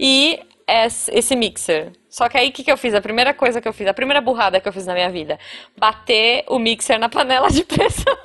e 0.00 0.38
es- 0.66 1.08
esse 1.12 1.34
mixer. 1.36 1.90
Só 2.08 2.28
que 2.28 2.38
aí, 2.38 2.48
o 2.48 2.52
que 2.52 2.64
que 2.64 2.70
eu 2.72 2.76
fiz? 2.76 2.94
A 2.94 3.00
primeira 3.00 3.34
coisa 3.34 3.60
que 3.60 3.68
eu 3.68 3.72
fiz, 3.72 3.86
a 3.88 3.92
primeira 3.94 4.20
burrada 4.20 4.60
que 4.60 4.68
eu 4.68 4.72
fiz 4.72 4.86
na 4.86 4.94
minha 4.94 5.10
vida, 5.10 5.38
bater 5.76 6.44
o 6.48 6.58
mixer 6.58 6.98
na 6.98 7.08
panela 7.08 7.48
de 7.50 7.62
pressão. 7.66 8.16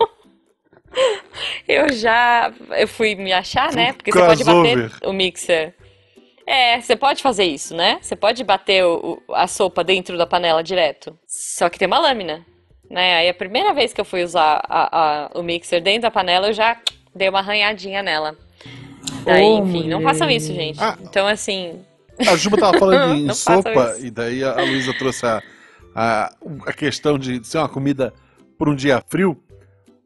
Eu 1.67 1.91
já, 1.93 2.51
eu 2.77 2.87
fui 2.87 3.15
me 3.15 3.31
achar, 3.31 3.71
né? 3.73 3.93
Porque 3.93 4.11
você 4.11 4.19
pode 4.27 4.43
bater 4.43 4.77
o 5.09 5.13
mixer. 5.13 5.73
É, 6.45 6.81
você 6.81 6.95
pode 6.95 7.21
fazer 7.23 7.45
isso, 7.45 7.75
né? 7.75 7.97
Você 8.01 8.15
pode 8.15 8.43
bater 8.43 8.83
o- 8.85 9.21
a 9.33 9.47
sopa 9.47 9.83
dentro 9.83 10.17
da 10.17 10.25
panela 10.27 10.61
direto. 10.63 11.17
Só 11.27 11.69
que 11.69 11.79
tem 11.79 11.87
uma 11.87 11.99
lâmina, 11.99 12.45
né? 12.91 13.15
Aí 13.17 13.29
a 13.29 13.33
primeira 13.33 13.73
vez 13.73 13.93
que 13.93 14.01
eu 14.01 14.05
fui 14.05 14.23
usar 14.23 14.61
a- 14.67 14.89
a- 14.91 15.39
o 15.39 15.41
mixer 15.43 15.81
dentro 15.81 16.03
da 16.03 16.11
panela, 16.11 16.47
eu 16.47 16.53
já 16.53 16.77
dei 17.15 17.29
uma 17.29 17.39
arranhadinha 17.39 18.03
nela. 18.03 18.35
Aí, 19.25 19.43
Ô, 19.43 19.59
enfim, 19.59 19.87
não 19.89 19.99
mulher. 19.99 20.11
façam 20.13 20.29
isso, 20.29 20.53
gente. 20.53 20.79
Ah. 20.81 20.97
Então, 21.01 21.27
assim, 21.27 21.81
A 22.27 22.35
Juba 22.35 22.57
tava 22.57 22.77
falando 22.77 23.15
em 23.17 23.25
Não 23.25 23.33
sopa, 23.33 23.95
e 23.99 24.11
daí 24.11 24.43
a 24.43 24.53
Luísa 24.61 24.93
trouxe 24.93 25.25
a, 25.25 25.41
a, 25.95 26.31
a 26.67 26.73
questão 26.73 27.17
de 27.17 27.45
ser 27.47 27.57
uma 27.57 27.69
comida 27.69 28.13
para 28.57 28.69
um 28.69 28.75
dia 28.75 29.01
frio. 29.09 29.37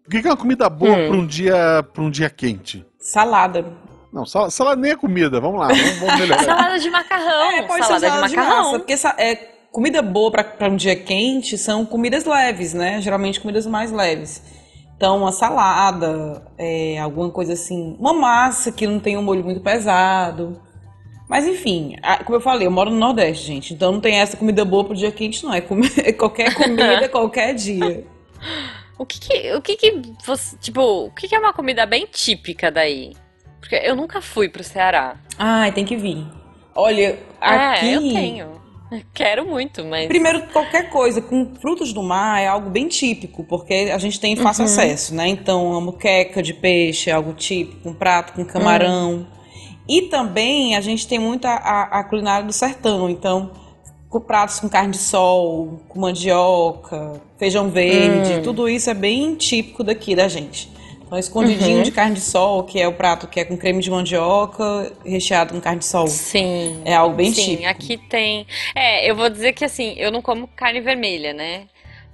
O 0.05 0.09
que 0.09 0.17
é 0.17 0.29
uma 0.29 0.37
comida 0.37 0.69
boa 0.69 0.95
Hum. 0.95 1.07
para 1.07 1.17
um 1.17 1.25
dia 1.27 1.83
para 1.93 2.03
um 2.03 2.09
dia 2.11 2.29
quente? 2.29 2.85
Salada. 2.99 3.65
Não, 4.13 4.25
sal- 4.25 4.49
salada 4.49 4.79
nem 4.79 4.91
é 4.91 4.95
comida, 4.95 5.41
vamos 5.41 5.59
lá, 5.59 5.67
vamos, 5.67 5.97
vamos 5.99 6.19
melhorar. 6.19 6.43
salada 6.43 6.79
de 6.79 6.89
macarrão. 6.89 7.51
É, 7.51 7.61
pode 7.63 7.85
salada 7.85 7.99
ser 7.99 8.07
salada 8.07 8.23
de 8.27 8.29
de, 8.29 8.37
macarrão. 8.37 8.63
massa. 8.71 8.79
Porque 8.79 9.21
é, 9.21 9.54
comida 9.75 10.01
boa 10.01 10.31
pra 10.31 10.69
um 10.69 10.77
dia 10.77 10.95
quente 10.95 11.57
são 11.57 11.85
comidas 11.85 12.23
leves, 12.23 12.73
né? 12.73 13.01
Geralmente 13.01 13.41
comidas 13.41 13.65
mais 13.67 13.91
leves. 13.91 14.41
Então, 14.95 15.17
uma 15.17 15.33
salada, 15.33 16.47
é, 16.57 16.97
alguma 16.97 17.29
coisa 17.29 17.51
assim. 17.51 17.93
Uma 17.99 18.13
massa 18.13 18.71
que 18.71 18.87
não 18.87 19.01
tem 19.01 19.17
um 19.17 19.21
molho 19.21 19.43
muito 19.43 19.59
pesado. 19.59 20.61
Mas 21.27 21.45
enfim, 21.45 21.97
como 22.23 22.37
eu 22.37 22.41
falei, 22.41 22.65
eu 22.65 22.71
moro 22.71 22.89
no 22.89 22.95
Nordeste, 22.95 23.47
gente. 23.47 23.73
Então 23.73 23.91
não 23.91 23.99
tem 23.99 24.15
essa 24.15 24.37
comida 24.37 24.63
boa 24.63 24.85
pro 24.85 24.95
dia 24.95 25.11
quente, 25.11 25.43
não. 25.43 25.53
É, 25.53 25.59
comi- 25.59 25.91
é 26.01 26.13
qualquer 26.13 26.53
comida, 26.53 27.09
qualquer 27.11 27.53
dia. 27.53 28.07
O 28.97 29.05
que 29.05 29.19
que, 29.19 29.53
o 29.55 29.61
que 29.61 29.75
que 29.75 30.01
você, 30.25 30.55
tipo, 30.55 30.81
o 30.81 31.11
que 31.11 31.27
que 31.27 31.35
é 31.35 31.39
uma 31.39 31.51
comida 31.51 31.85
bem 31.85 32.07
típica 32.09 32.71
Porque 33.59 33.75
eu 33.75 33.93
nunca 33.93 34.21
fui 34.21 34.47
pro 34.47 34.63
Ceará. 34.63 35.17
Ai, 35.37 35.73
tem 35.73 35.83
que 35.83 35.97
vir. 35.97 36.25
Olha, 36.73 37.19
aqui. 37.41 37.87
É, 37.89 37.95
eu 37.97 37.99
tenho. 37.99 38.64
Quero 39.13 39.45
muito, 39.45 39.83
mas. 39.85 40.07
Primeiro, 40.07 40.43
qualquer 40.47 40.89
coisa 40.89 41.21
com 41.21 41.53
frutos 41.59 41.93
do 41.93 42.03
mar 42.03 42.41
é 42.41 42.47
algo 42.47 42.69
bem 42.69 42.87
típico, 42.87 43.43
porque 43.43 43.91
a 43.93 43.97
gente 43.97 44.19
tem 44.19 44.35
fácil 44.35 44.65
acesso, 44.65 45.15
né? 45.15 45.27
Então, 45.27 45.71
uma 45.71 45.81
muqueca 45.81 46.41
de 46.41 46.53
peixe 46.53 47.09
é 47.09 47.13
algo 47.13 47.33
típico, 47.33 47.89
um 47.89 47.93
prato 47.93 48.33
com 48.33 48.45
camarão. 48.45 49.27
E 49.87 50.03
também 50.03 50.75
a 50.75 50.81
gente 50.81 51.07
tem 51.07 51.19
muita 51.19 51.49
a, 51.49 51.99
a 51.99 52.03
culinária 52.03 52.45
do 52.45 52.53
sertão, 52.53 53.09
então, 53.09 53.51
com 54.09 54.19
pratos 54.19 54.59
com 54.59 54.69
carne 54.69 54.91
de 54.91 54.97
sol, 54.97 55.81
com 55.87 55.99
mandioca, 55.99 57.21
feijão 57.37 57.69
verde, 57.69 58.41
tudo 58.41 58.67
isso 58.67 58.89
é 58.89 58.93
bem 58.93 59.35
típico 59.35 59.83
daqui 59.83 60.15
da 60.15 60.27
gente. 60.27 60.74
Então, 61.15 61.19
escondidinho 61.19 61.77
Uhum. 61.77 61.83
de 61.83 61.91
carne 61.91 62.15
de 62.15 62.21
sol, 62.21 62.63
que 62.63 62.79
é 62.79 62.87
o 62.87 62.93
prato 62.93 63.27
que 63.27 63.39
é 63.39 63.45
com 63.45 63.55
creme 63.57 63.81
de 63.81 63.89
mandioca 63.89 64.91
recheado 65.05 65.53
com 65.53 65.61
carne 65.61 65.79
de 65.79 65.85
sol. 65.85 66.07
Sim. 66.07 66.81
É 66.85 66.93
algo 66.93 67.15
bem 67.15 67.31
Sim, 67.31 67.51
típico. 67.51 67.69
aqui 67.69 67.97
tem. 67.97 68.45
É, 68.75 69.09
eu 69.09 69.15
vou 69.15 69.29
dizer 69.29 69.53
que 69.53 69.63
assim, 69.63 69.93
eu 69.97 70.11
não 70.11 70.21
como 70.21 70.47
carne 70.47 70.81
vermelha, 70.81 71.33
né? 71.33 71.63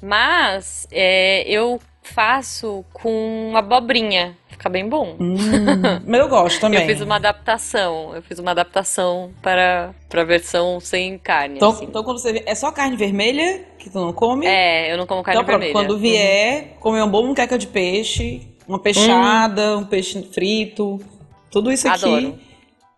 Mas 0.02 0.88
é, 0.92 1.44
eu 1.48 1.80
faço 2.04 2.84
com 2.94 3.54
abobrinha. 3.56 4.36
Fica 4.50 4.70
bem 4.70 4.88
bom. 4.88 5.16
Hum, 5.20 5.36
mas 6.06 6.20
eu 6.22 6.28
gosto 6.30 6.60
também. 6.62 6.82
Eu 6.82 6.86
fiz 6.88 7.02
uma 7.02 7.16
adaptação. 7.16 8.14
Eu 8.16 8.22
fiz 8.22 8.38
uma 8.38 8.52
adaptação 8.52 9.32
para 9.42 9.94
para 10.10 10.24
versão 10.24 10.80
sem 10.80 11.18
carne. 11.18 11.56
Então, 11.56 11.70
assim. 11.70 11.86
então 11.86 12.04
quando 12.04 12.20
você 12.20 12.34
vê, 12.34 12.44
é 12.46 12.54
só 12.54 12.72
carne 12.72 12.96
vermelha 12.98 13.64
que 13.80 13.90
tu 13.90 14.00
não 14.00 14.14
come? 14.14 14.46
É, 14.46 14.92
eu 14.92 14.98
não 14.98 15.08
como 15.08 15.24
carne 15.24 15.40
então, 15.42 15.48
vermelha. 15.48 15.72
quando 15.74 15.98
vier, 15.98 16.76
comer 16.80 17.00
uma 17.00 17.08
boa 17.08 17.26
muqueca 17.26 17.58
de 17.58 17.66
peixe, 17.68 18.42
uma 18.72 18.80
peixada, 18.80 19.78
um 19.78 19.84
peixe 19.86 20.22
frito, 20.24 21.00
tudo 21.52 21.72
isso 21.72 21.88
aqui. 21.88 22.06
Adoro. 22.06 22.40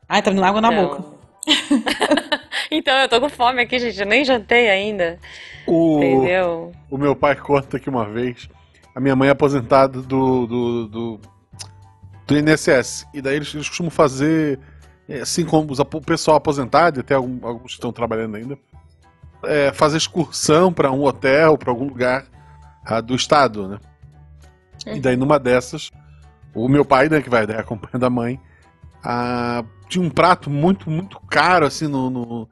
Ai, 0.07 0.21
tá 0.21 0.29
vindo 0.29 0.43
água 0.43 0.61
na 0.61 0.71
Então. 0.71 0.87
boca. 0.87 1.03
Então, 2.71 2.95
eu 2.95 3.09
tô 3.09 3.19
com 3.19 3.29
fome 3.29 3.61
aqui, 3.61 3.77
gente. 3.77 3.99
Eu 3.99 4.05
nem 4.07 4.25
jantei 4.25 4.67
ainda. 4.67 5.19
O, 5.67 5.97
Entendeu? 5.97 6.71
o 6.89 6.97
meu 6.97 7.15
pai 7.15 7.35
conta 7.35 7.79
que 7.79 7.87
uma 7.87 8.03
vez 8.05 8.49
a 8.95 8.99
minha 8.99 9.15
mãe 9.15 9.27
é 9.27 9.31
aposentada 9.31 10.01
do, 10.01 10.47
do, 10.47 10.87
do, 10.87 11.19
do 12.25 12.37
INSS. 12.37 13.05
E 13.13 13.21
daí 13.21 13.35
eles, 13.35 13.53
eles 13.53 13.69
costumam 13.69 13.91
fazer, 13.91 14.59
é, 15.07 15.21
assim 15.21 15.45
como 15.45 15.71
os 15.71 15.79
o 15.79 15.85
pessoal 15.85 16.37
aposentado, 16.37 16.99
e 16.99 17.01
até 17.01 17.13
alguns 17.13 17.63
que 17.63 17.73
estão 17.73 17.91
trabalhando 17.91 18.35
ainda, 18.37 18.57
é, 19.43 19.71
fazer 19.71 19.97
excursão 19.97 20.73
para 20.73 20.91
um 20.91 21.03
hotel, 21.03 21.57
para 21.57 21.69
algum 21.69 21.85
lugar 21.85 22.25
ah, 22.83 23.01
do 23.01 23.15
estado, 23.15 23.67
né? 23.67 23.79
E 24.87 24.99
daí 24.99 25.15
numa 25.15 25.39
dessas, 25.39 25.91
o 26.53 26.67
meu 26.67 26.83
pai, 26.83 27.09
né, 27.09 27.21
que 27.21 27.29
vai 27.29 27.45
daí 27.47 27.57
acompanhando 27.57 28.05
a 28.05 28.09
mãe, 28.09 28.39
ah, 29.03 29.63
tinha 29.89 30.03
um 30.03 30.09
prato 30.09 30.49
muito, 30.49 30.89
muito 30.89 31.19
caro, 31.29 31.65
assim, 31.65 31.87
no, 31.87 32.09
no, 32.09 32.49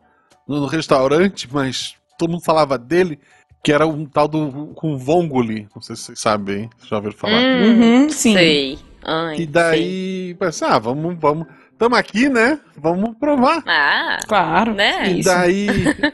no 0.48 0.65
restaurante, 0.65 1.48
mas 1.52 1.96
todo 2.17 2.32
mundo 2.32 2.44
falava 2.44 2.78
dele, 2.78 3.20
que 3.63 3.72
era 3.72 3.88
um 3.88 4.06
tal 4.06 4.28
do 4.28 4.74
com 4.76 4.98
vongole. 4.98 5.67
Não 5.74 5.82
sei 5.82 5.96
se 5.96 6.04
vocês 6.04 6.20
sabem, 6.20 6.70
já 6.84 6.98
ouviram 6.98 7.15
falar. 7.15 7.41
Uhum, 7.41 8.10
sim. 8.10 8.34
Sei. 8.34 8.80
Ai, 9.04 9.39
e 9.39 9.46
daí, 9.48 10.36
pensei, 10.39 10.67
ah, 10.67 10.78
vamos, 10.78 11.15
vamos. 11.20 11.48
Tamo 11.78 11.96
aqui, 11.96 12.30
né? 12.30 12.60
Vamos 12.78 13.17
provar. 13.17 13.63
Ah, 13.65 14.20
Claro. 14.28 14.76
Né? 14.76 15.13
E 15.13 15.24
daí, 15.24 15.67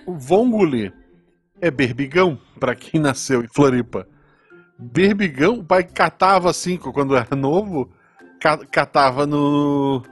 o 0.05 0.13
vongole 0.13 0.93
é 1.59 1.69
berbigão, 1.69 2.39
pra 2.57 2.73
quem 2.73 3.01
nasceu 3.01 3.43
em 3.43 3.47
Floripa. 3.47 4.07
Berbigão, 4.79 5.55
o 5.55 5.63
pai 5.63 5.83
catava 5.83 6.49
assim, 6.49 6.77
quando 6.77 7.15
era 7.15 7.35
novo, 7.35 7.89
ca- 8.39 8.65
catava 8.71 9.25
no. 9.25 10.03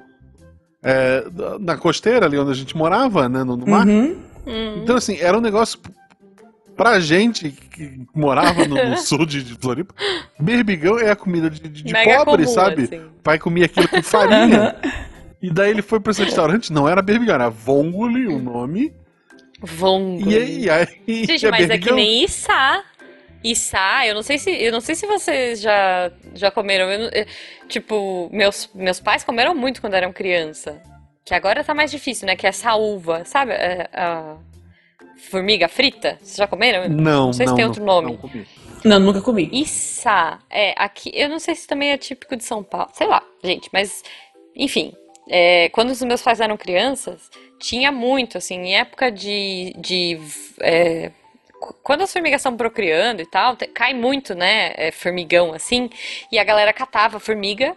é, 0.84 1.24
na 1.60 1.78
costeira 1.78 2.26
ali 2.26 2.38
onde 2.38 2.52
a 2.52 2.56
gente 2.56 2.76
morava, 2.76 3.30
né? 3.30 3.44
No, 3.44 3.56
no 3.56 3.68
mar. 3.68 3.88
Uhum. 3.88 4.18
hum. 4.48 4.80
Então, 4.84 4.96
assim, 4.96 5.18
era 5.20 5.38
um 5.38 5.42
negócio 5.42 5.80
pra 6.76 7.00
gente 7.00 7.52
que 7.52 8.02
morava 8.14 8.66
no, 8.66 8.76
no 8.90 8.98
sul 9.02 9.26
de, 9.26 9.44
de 9.44 9.54
Floripa. 9.56 9.94
Berbigão 10.40 10.98
é 11.00 11.12
a 11.12 11.16
comida 11.16 11.50
de, 11.50 11.60
de- 11.70 11.94
pobre, 11.94 12.44
comum, 12.44 12.48
sabe? 12.54 12.84
assim. 12.84 12.98
O 12.98 13.22
pai 13.24 13.38
comia 13.40 13.66
aquilo 13.66 13.88
com 13.88 14.02
farinha. 14.04 14.76
E 15.42 15.52
daí 15.52 15.70
ele 15.70 15.84
foi 15.84 16.00
pra 16.00 16.10
esse 16.12 16.24
restaurante, 16.24 16.74
não 16.74 16.90
era 16.90 17.04
berbigão, 17.04 17.36
era 17.36 17.50
vongole 17.50 18.26
o 18.26 18.40
nome. 18.40 18.92
Vongo. 19.62 20.28
E 20.28 20.36
aí, 20.36 20.70
aí 20.70 21.26
Gente, 21.26 21.46
é 21.46 21.52
mas 21.52 21.60
é 21.62 21.78
que 21.78 21.86
berbigão. 21.86 21.96
nem 21.98 22.24
içá. 22.24 22.84
Içá, 23.52 24.08
eu 24.08 24.16
não 24.16 24.24
sei 24.24 24.38
se, 24.38 24.50
eu 24.52 24.72
não 24.72 24.82
sei 24.82 24.96
se 24.96 25.06
vocês 25.06 25.62
já, 25.62 26.12
já 26.34 26.50
comeram. 26.52 26.90
eu 26.90 27.26
tipo, 27.68 28.30
meus, 28.32 28.70
meus 28.74 29.00
pais 29.00 29.24
comeram 29.24 29.54
muito 29.54 29.82
quando 29.82 29.94
eram 29.94 30.12
criança. 30.12 30.82
Que 31.24 31.34
agora 31.34 31.64
tá 31.64 31.74
mais 31.74 31.90
difícil, 31.92 32.28
né? 32.28 32.36
Que 32.36 32.48
é 32.48 32.52
saúva, 32.52 33.24
sabe? 33.26 33.52
É, 33.54 33.90
A 33.94 34.38
formiga 35.30 35.68
frita. 35.68 36.18
Vocês 36.22 36.38
já 36.38 36.48
comeram? 36.48 36.88
Não, 36.90 37.28
Não 37.28 37.34
sei 37.34 37.46
se 37.48 37.52
não, 37.52 37.56
tem 37.56 37.64
não, 37.66 37.70
outro 37.72 37.86
nome. 37.86 38.12
não 38.12 38.18
comi. 38.18 38.48
Não, 38.84 39.00
nunca 39.00 39.22
comi. 39.22 39.50
Içá, 39.52 40.40
é, 40.50 40.74
aqui, 40.78 41.12
eu 41.14 41.28
não 41.28 41.40
sei 41.40 41.56
se 41.56 41.66
também 41.68 41.92
é 41.92 41.98
típico 41.98 42.36
de 42.36 42.44
São 42.44 42.64
Paulo, 42.64 42.90
sei 42.94 43.08
lá, 43.08 43.24
gente, 43.44 43.68
mas, 43.74 44.04
enfim, 44.56 44.94
é, 45.28 45.70
quando 45.70 45.90
os 45.90 46.02
meus 46.04 46.22
pais 46.22 46.40
eram 46.40 46.56
crianças, 46.56 47.32
tinha 47.60 47.92
muito, 47.92 48.38
assim, 48.38 48.56
em 48.58 48.76
época 48.76 49.12
de, 49.12 49.74
de 49.80 50.20
é, 50.62 51.12
quando 51.84 52.02
as 52.02 52.12
formigas 52.12 52.42
estão 52.42 52.56
procriando 52.56 53.22
e 53.22 53.26
tal, 53.26 53.58
cai 53.74 53.94
muito, 53.94 54.36
né, 54.36 54.74
é, 54.76 54.92
formigão, 54.92 55.54
assim, 55.54 55.90
e 56.32 56.38
a 56.40 56.44
galera 56.44 56.74
catava 56.74 57.20
formiga, 57.20 57.76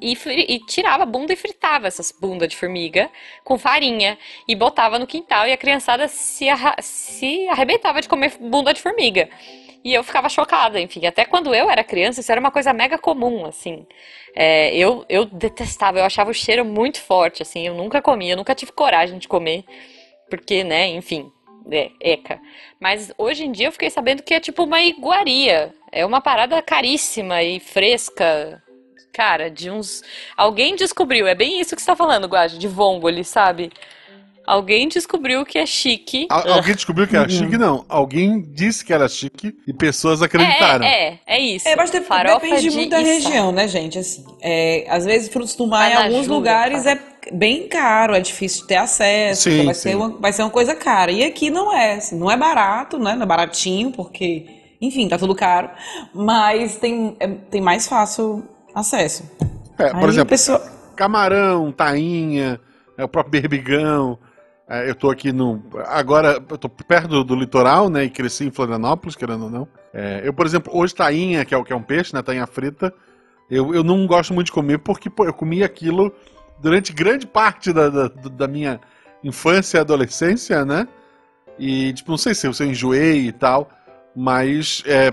e, 0.00 0.14
fri- 0.14 0.46
e 0.48 0.60
tirava 0.60 1.02
a 1.02 1.06
bunda 1.06 1.32
e 1.32 1.36
fritava 1.36 1.88
essas 1.88 2.12
bundas 2.12 2.48
de 2.48 2.56
formiga 2.56 3.10
com 3.42 3.58
farinha, 3.58 4.16
e 4.46 4.54
botava 4.54 4.98
no 4.98 5.06
quintal, 5.06 5.46
e 5.46 5.52
a 5.52 5.56
criançada 5.56 6.06
se, 6.08 6.48
arra- 6.48 6.76
se 6.80 7.48
arrebentava 7.48 8.00
de 8.00 8.08
comer 8.08 8.36
bunda 8.40 8.72
de 8.72 8.80
formiga. 8.80 9.28
E 9.84 9.94
eu 9.94 10.02
ficava 10.02 10.28
chocada, 10.28 10.80
enfim. 10.80 11.06
Até 11.06 11.24
quando 11.24 11.54
eu 11.54 11.70
era 11.70 11.84
criança, 11.84 12.20
isso 12.20 12.30
era 12.30 12.40
uma 12.40 12.50
coisa 12.50 12.72
mega 12.72 12.98
comum, 12.98 13.46
assim. 13.46 13.86
É, 14.34 14.74
eu, 14.76 15.04
eu 15.08 15.24
detestava, 15.24 15.98
eu 15.98 16.04
achava 16.04 16.30
o 16.30 16.34
cheiro 16.34 16.64
muito 16.64 17.00
forte, 17.00 17.42
assim. 17.42 17.66
Eu 17.66 17.74
nunca 17.74 18.02
comia, 18.02 18.32
eu 18.32 18.36
nunca 18.36 18.54
tive 18.54 18.72
coragem 18.72 19.18
de 19.18 19.28
comer. 19.28 19.64
Porque, 20.28 20.64
né, 20.64 20.88
enfim, 20.88 21.32
é, 21.70 21.90
eca. 22.00 22.40
Mas 22.80 23.12
hoje 23.18 23.44
em 23.44 23.52
dia 23.52 23.68
eu 23.68 23.72
fiquei 23.72 23.90
sabendo 23.90 24.22
que 24.22 24.34
é 24.34 24.40
tipo 24.40 24.64
uma 24.64 24.80
iguaria. 24.80 25.74
É 25.90 26.04
uma 26.04 26.20
parada 26.20 26.60
caríssima 26.62 27.42
e 27.42 27.60
fresca. 27.60 28.62
Cara, 29.12 29.50
de 29.50 29.70
uns. 29.70 30.02
Alguém 30.36 30.76
descobriu, 30.76 31.26
é 31.26 31.34
bem 31.34 31.60
isso 31.60 31.74
que 31.74 31.82
você 31.82 31.86
tá 31.86 31.96
falando, 31.96 32.28
Guaji, 32.28 32.58
de 32.58 32.68
vongole, 32.68 33.24
sabe? 33.24 33.70
Alguém 34.48 34.88
descobriu 34.88 35.44
que 35.44 35.58
é 35.58 35.66
chique. 35.66 36.26
Al- 36.30 36.52
alguém 36.54 36.74
descobriu 36.74 37.06
que 37.06 37.14
era 37.14 37.28
chique? 37.28 37.58
Não. 37.58 37.84
Alguém 37.86 38.40
disse 38.40 38.82
que 38.82 38.94
era 38.94 39.06
chique 39.06 39.54
e 39.66 39.74
pessoas 39.74 40.22
acreditaram. 40.22 40.86
É, 40.86 41.08
é, 41.08 41.20
é 41.26 41.38
isso. 41.38 41.68
É, 41.68 41.76
mas 41.76 41.90
depende 41.90 42.62
de 42.62 42.70
muito 42.70 42.88
da 42.88 42.98
região, 42.98 43.52
né, 43.52 43.68
gente? 43.68 43.98
Assim, 43.98 44.24
é, 44.40 44.86
às 44.88 45.04
vezes 45.04 45.28
frutos 45.28 45.54
do 45.54 45.66
mar 45.66 45.90
em 45.90 45.94
alguns 45.94 46.26
lugares 46.26 46.84
fala. 46.84 46.98
é 46.98 47.30
bem 47.30 47.68
caro, 47.68 48.14
é 48.14 48.20
difícil 48.20 48.62
de 48.62 48.68
ter 48.68 48.76
acesso, 48.76 49.42
Sim, 49.42 49.50
então 49.52 49.64
vai 49.66 49.74
sim. 49.74 49.80
ser 49.82 49.94
uma, 49.96 50.08
vai 50.18 50.32
ser 50.32 50.42
uma 50.42 50.50
coisa 50.50 50.74
cara. 50.74 51.12
E 51.12 51.22
aqui 51.22 51.50
não 51.50 51.70
é, 51.76 51.96
assim, 51.96 52.16
não 52.18 52.30
é 52.30 52.36
barato, 52.38 52.98
né? 52.98 53.14
Não 53.14 53.24
é 53.24 53.26
baratinho, 53.26 53.90
porque, 53.92 54.46
enfim, 54.80 55.08
tá 55.10 55.18
tudo 55.18 55.34
caro, 55.34 55.68
mas 56.14 56.76
tem, 56.76 57.14
é- 57.20 57.28
tem 57.28 57.60
mais 57.60 57.86
fácil 57.86 58.42
acesso. 58.74 59.30
É, 59.78 59.90
por 59.90 60.04
Aí, 60.04 60.08
exemplo, 60.08 60.30
pessoa- 60.30 60.72
camarão, 60.96 61.70
tainha, 61.70 62.58
é, 62.96 63.04
o 63.04 63.08
próprio 63.08 63.30
berbigão. 63.42 64.18
É, 64.68 64.88
eu 64.88 64.94
tô 64.94 65.10
aqui 65.10 65.32
no. 65.32 65.62
Agora, 65.86 66.34
eu 66.34 66.58
tô 66.58 66.68
perto 66.68 67.08
do, 67.08 67.24
do 67.24 67.34
litoral, 67.34 67.88
né? 67.88 68.04
E 68.04 68.10
cresci 68.10 68.44
em 68.44 68.50
Florianópolis, 68.50 69.16
querendo 69.16 69.44
ou 69.44 69.50
não. 69.50 69.68
É, 69.94 70.20
eu, 70.22 70.32
por 70.34 70.44
exemplo, 70.44 70.76
hoje 70.76 70.94
tainha, 70.94 71.44
que 71.44 71.54
é 71.54 71.56
o 71.56 71.64
que 71.64 71.72
é 71.72 71.76
um 71.76 71.82
peixe, 71.82 72.14
né? 72.14 72.22
Tainha 72.22 72.46
frita. 72.46 72.92
Eu, 73.50 73.74
eu 73.74 73.82
não 73.82 74.06
gosto 74.06 74.34
muito 74.34 74.48
de 74.48 74.52
comer 74.52 74.78
porque, 74.78 75.08
pô, 75.08 75.24
eu 75.24 75.32
comi 75.32 75.64
aquilo 75.64 76.14
durante 76.60 76.92
grande 76.92 77.26
parte 77.26 77.72
da, 77.72 77.88
da, 77.88 78.08
da 78.08 78.46
minha 78.46 78.78
infância 79.24 79.78
e 79.78 79.80
adolescência, 79.80 80.64
né? 80.66 80.86
E, 81.58 81.92
tipo, 81.94 82.10
não 82.10 82.18
sei 82.18 82.34
se 82.34 82.46
eu, 82.46 82.52
se 82.52 82.62
eu 82.62 82.68
enjoei 82.68 83.26
e 83.26 83.32
tal, 83.32 83.70
mas 84.14 84.82
é, 84.86 85.12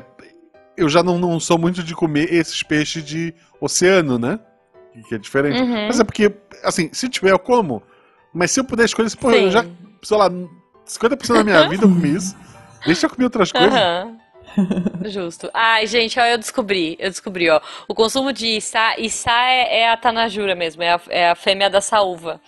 eu 0.75 0.89
já 0.89 1.01
não, 1.01 1.17
não 1.17 1.39
sou 1.39 1.57
muito 1.57 1.81
de 1.81 1.95
comer 1.95 2.31
esses 2.33 2.61
peixes 2.61 3.03
de 3.03 3.33
oceano, 3.59 4.19
né? 4.19 4.37
Que 5.07 5.15
é 5.15 5.17
diferente. 5.17 5.59
Uhum. 5.61 5.87
Mas 5.87 5.99
é 5.99 6.03
porque, 6.03 6.31
assim, 6.63 6.89
se 6.91 7.07
tiver, 7.07 7.31
eu 7.31 7.39
como. 7.39 7.81
Mas 8.35 8.51
se 8.51 8.59
eu 8.59 8.65
puder 8.65 8.83
escolher, 8.83 9.09
pô, 9.15 9.31
eu 9.31 9.49
já, 9.49 9.65
sei 10.03 10.17
lá, 10.17 10.29
50% 10.29 11.33
da 11.33 11.43
minha 11.43 11.69
vida 11.69 11.85
eu 11.85 11.89
comi 11.89 12.15
isso. 12.15 12.35
Deixa 12.85 13.05
eu 13.05 13.09
comer 13.09 13.23
outras 13.23 13.49
coisas. 13.49 13.73
Aham. 13.73 14.17
Justo. 15.05 15.49
Ai, 15.53 15.87
gente, 15.87 16.19
ó, 16.19 16.25
eu 16.25 16.37
descobri, 16.37 16.97
eu 16.99 17.09
descobri, 17.09 17.49
ó. 17.49 17.61
O 17.87 17.95
consumo 17.95 18.33
de 18.33 18.57
içá, 18.57 18.95
içá 18.97 19.49
é, 19.49 19.79
é 19.79 19.89
a 19.89 19.97
tanajura 19.97 20.53
mesmo, 20.53 20.83
é 20.83 20.93
a, 20.93 21.01
é 21.09 21.29
a 21.29 21.35
fêmea 21.35 21.69
da 21.69 21.79
saúva. 21.79 22.41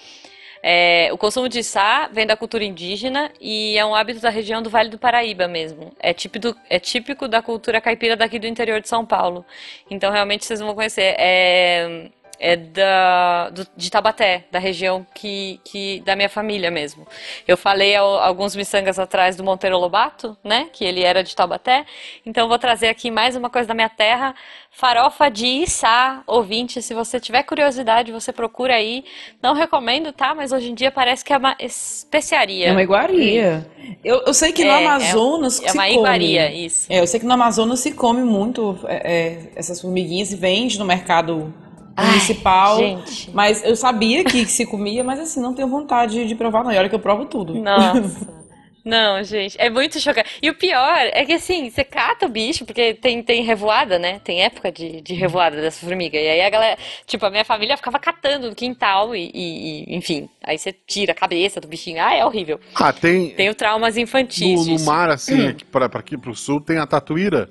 É, 0.61 1.09
o 1.13 1.17
consumo 1.17 1.47
de 1.47 1.59
içá 1.59 2.09
vem 2.11 2.27
da 2.27 2.35
cultura 2.35 2.63
indígena 2.63 3.31
e 3.39 3.77
é 3.77 3.85
um 3.85 3.95
hábito 3.95 4.19
da 4.19 4.29
região 4.29 4.61
do 4.61 4.69
Vale 4.69 4.89
do 4.89 4.97
Paraíba 4.97 5.47
mesmo. 5.47 5.93
É 5.99 6.13
típico, 6.13 6.53
é 6.69 6.79
típico 6.79 7.27
da 7.27 7.41
cultura 7.41 7.79
caipira 7.79 8.17
daqui 8.17 8.37
do 8.39 8.47
interior 8.47 8.81
de 8.81 8.89
São 8.89 9.05
Paulo. 9.05 9.45
Então, 9.89 10.11
realmente, 10.11 10.45
vocês 10.45 10.59
vão 10.59 10.75
conhecer. 10.75 11.15
É, 11.17 12.09
é 12.39 12.55
da, 12.55 13.49
do, 13.49 13.67
de 13.75 13.89
Tabaté, 13.89 14.45
da 14.51 14.59
região 14.59 15.05
que, 15.13 15.59
que 15.63 16.01
da 16.01 16.15
minha 16.15 16.29
família 16.29 16.69
mesmo. 16.71 17.07
Eu 17.47 17.57
falei 17.57 17.95
ao, 17.95 18.19
alguns 18.19 18.55
miçangas 18.55 18.99
atrás 18.99 19.35
do 19.35 19.43
Monteiro 19.43 19.77
Lobato, 19.77 20.37
né, 20.43 20.67
que 20.71 20.83
ele 20.85 21.03
era 21.03 21.23
de 21.23 21.35
Tabaté. 21.35 21.85
Então 22.25 22.47
vou 22.47 22.59
trazer 22.59 22.87
aqui 22.89 23.09
mais 23.11 23.35
uma 23.35 23.49
coisa 23.49 23.67
da 23.67 23.73
minha 23.73 23.89
terra, 23.89 24.35
farofa 24.71 25.29
de 25.29 25.47
içá, 25.47 26.21
ouvinte, 26.27 26.81
se 26.81 26.93
você 26.93 27.19
tiver 27.19 27.43
curiosidade, 27.43 28.11
você 28.11 28.31
procura 28.31 28.75
aí. 28.75 29.03
Não 29.41 29.53
recomendo, 29.53 30.11
tá? 30.13 30.35
Mas 30.35 30.51
hoje 30.51 30.69
em 30.71 30.75
dia 30.75 30.91
parece 30.91 31.25
que 31.25 31.33
é 31.33 31.37
uma 31.37 31.55
especiaria. 31.59 32.67
É 32.67 32.71
uma 32.71 32.83
iguaria. 32.83 33.65
Eu, 34.03 34.21
eu 34.27 34.33
sei 34.33 34.51
que 34.51 34.63
no 34.63 34.69
É, 34.71 34.85
Amazonas 34.85 35.59
é, 35.61 35.67
é 35.69 35.71
uma 35.71 35.83
come. 35.85 35.95
iguaria, 35.95 36.51
isso. 36.53 36.85
É, 36.91 36.99
eu 36.99 37.07
sei 37.07 37.19
que 37.19 37.25
no 37.25 37.33
Amazonas 37.33 37.79
se 37.79 37.91
come 37.93 38.23
muito 38.23 38.77
é, 38.87 38.95
é, 39.13 39.51
essas 39.55 39.81
formiguinhas 39.81 40.31
e 40.31 40.35
vende 40.35 40.77
no 40.77 40.85
mercado 40.85 41.51
municipal. 41.97 42.77
gente. 42.77 43.29
Mas 43.33 43.63
eu 43.63 43.75
sabia 43.75 44.23
que 44.23 44.45
se 44.45 44.65
comia, 44.65 45.03
mas 45.03 45.19
assim, 45.19 45.41
não 45.41 45.53
tenho 45.53 45.67
vontade 45.67 46.25
de 46.27 46.35
provar, 46.35 46.63
não. 46.63 46.71
E 46.71 46.77
olha 46.77 46.89
que 46.89 46.95
eu 46.95 46.99
provo 46.99 47.25
tudo. 47.25 47.53
Nossa. 47.55 48.37
Não, 48.85 49.21
gente, 49.21 49.53
é 49.59 49.69
muito 49.69 49.99
chocante. 49.99 50.29
E 50.41 50.49
o 50.49 50.55
pior 50.55 50.97
é 51.11 51.25
que 51.25 51.33
assim, 51.33 51.69
você 51.69 51.83
cata 51.83 52.25
o 52.25 52.29
bicho, 52.29 52.63
porque 52.65 52.93
tem, 52.93 53.21
tem 53.21 53.43
revoada, 53.43 53.99
né? 53.99 54.21
Tem 54.23 54.41
época 54.43 54.71
de, 54.71 55.01
de 55.01 55.13
revoada 55.13 55.59
dessa 55.59 55.85
formiga. 55.85 56.17
E 56.17 56.25
aí 56.25 56.39
a 56.39 56.49
galera, 56.49 56.77
tipo, 57.05 57.25
a 57.25 57.29
minha 57.29 57.43
família 57.43 57.75
ficava 57.75 57.99
catando 57.99 58.47
no 58.47 58.55
quintal 58.55 59.13
e, 59.13 59.29
e- 59.33 59.83
e, 59.91 59.95
enfim. 59.97 60.29
Aí 60.41 60.57
você 60.57 60.71
tira 60.71 61.11
a 61.11 61.15
cabeça 61.15 61.59
do 61.59 61.67
bichinho. 61.67 62.01
Ah, 62.01 62.15
é 62.15 62.23
horrível. 62.25 62.61
Ah, 62.75 62.93
tem. 62.93 63.31
Tenho 63.31 63.53
traumas 63.53 63.97
infantis 63.97 64.65
No, 64.65 64.77
no 64.77 64.85
mar, 64.85 65.09
assim, 65.09 65.35
Hum. 65.47 65.49
aqui 65.51 65.65
pra, 65.65 65.89
pra 65.89 65.99
aqui 65.99 66.17
pro 66.17 66.33
sul, 66.33 66.61
tem 66.61 66.77
a 66.77 66.87
tatuíra. 66.87 67.49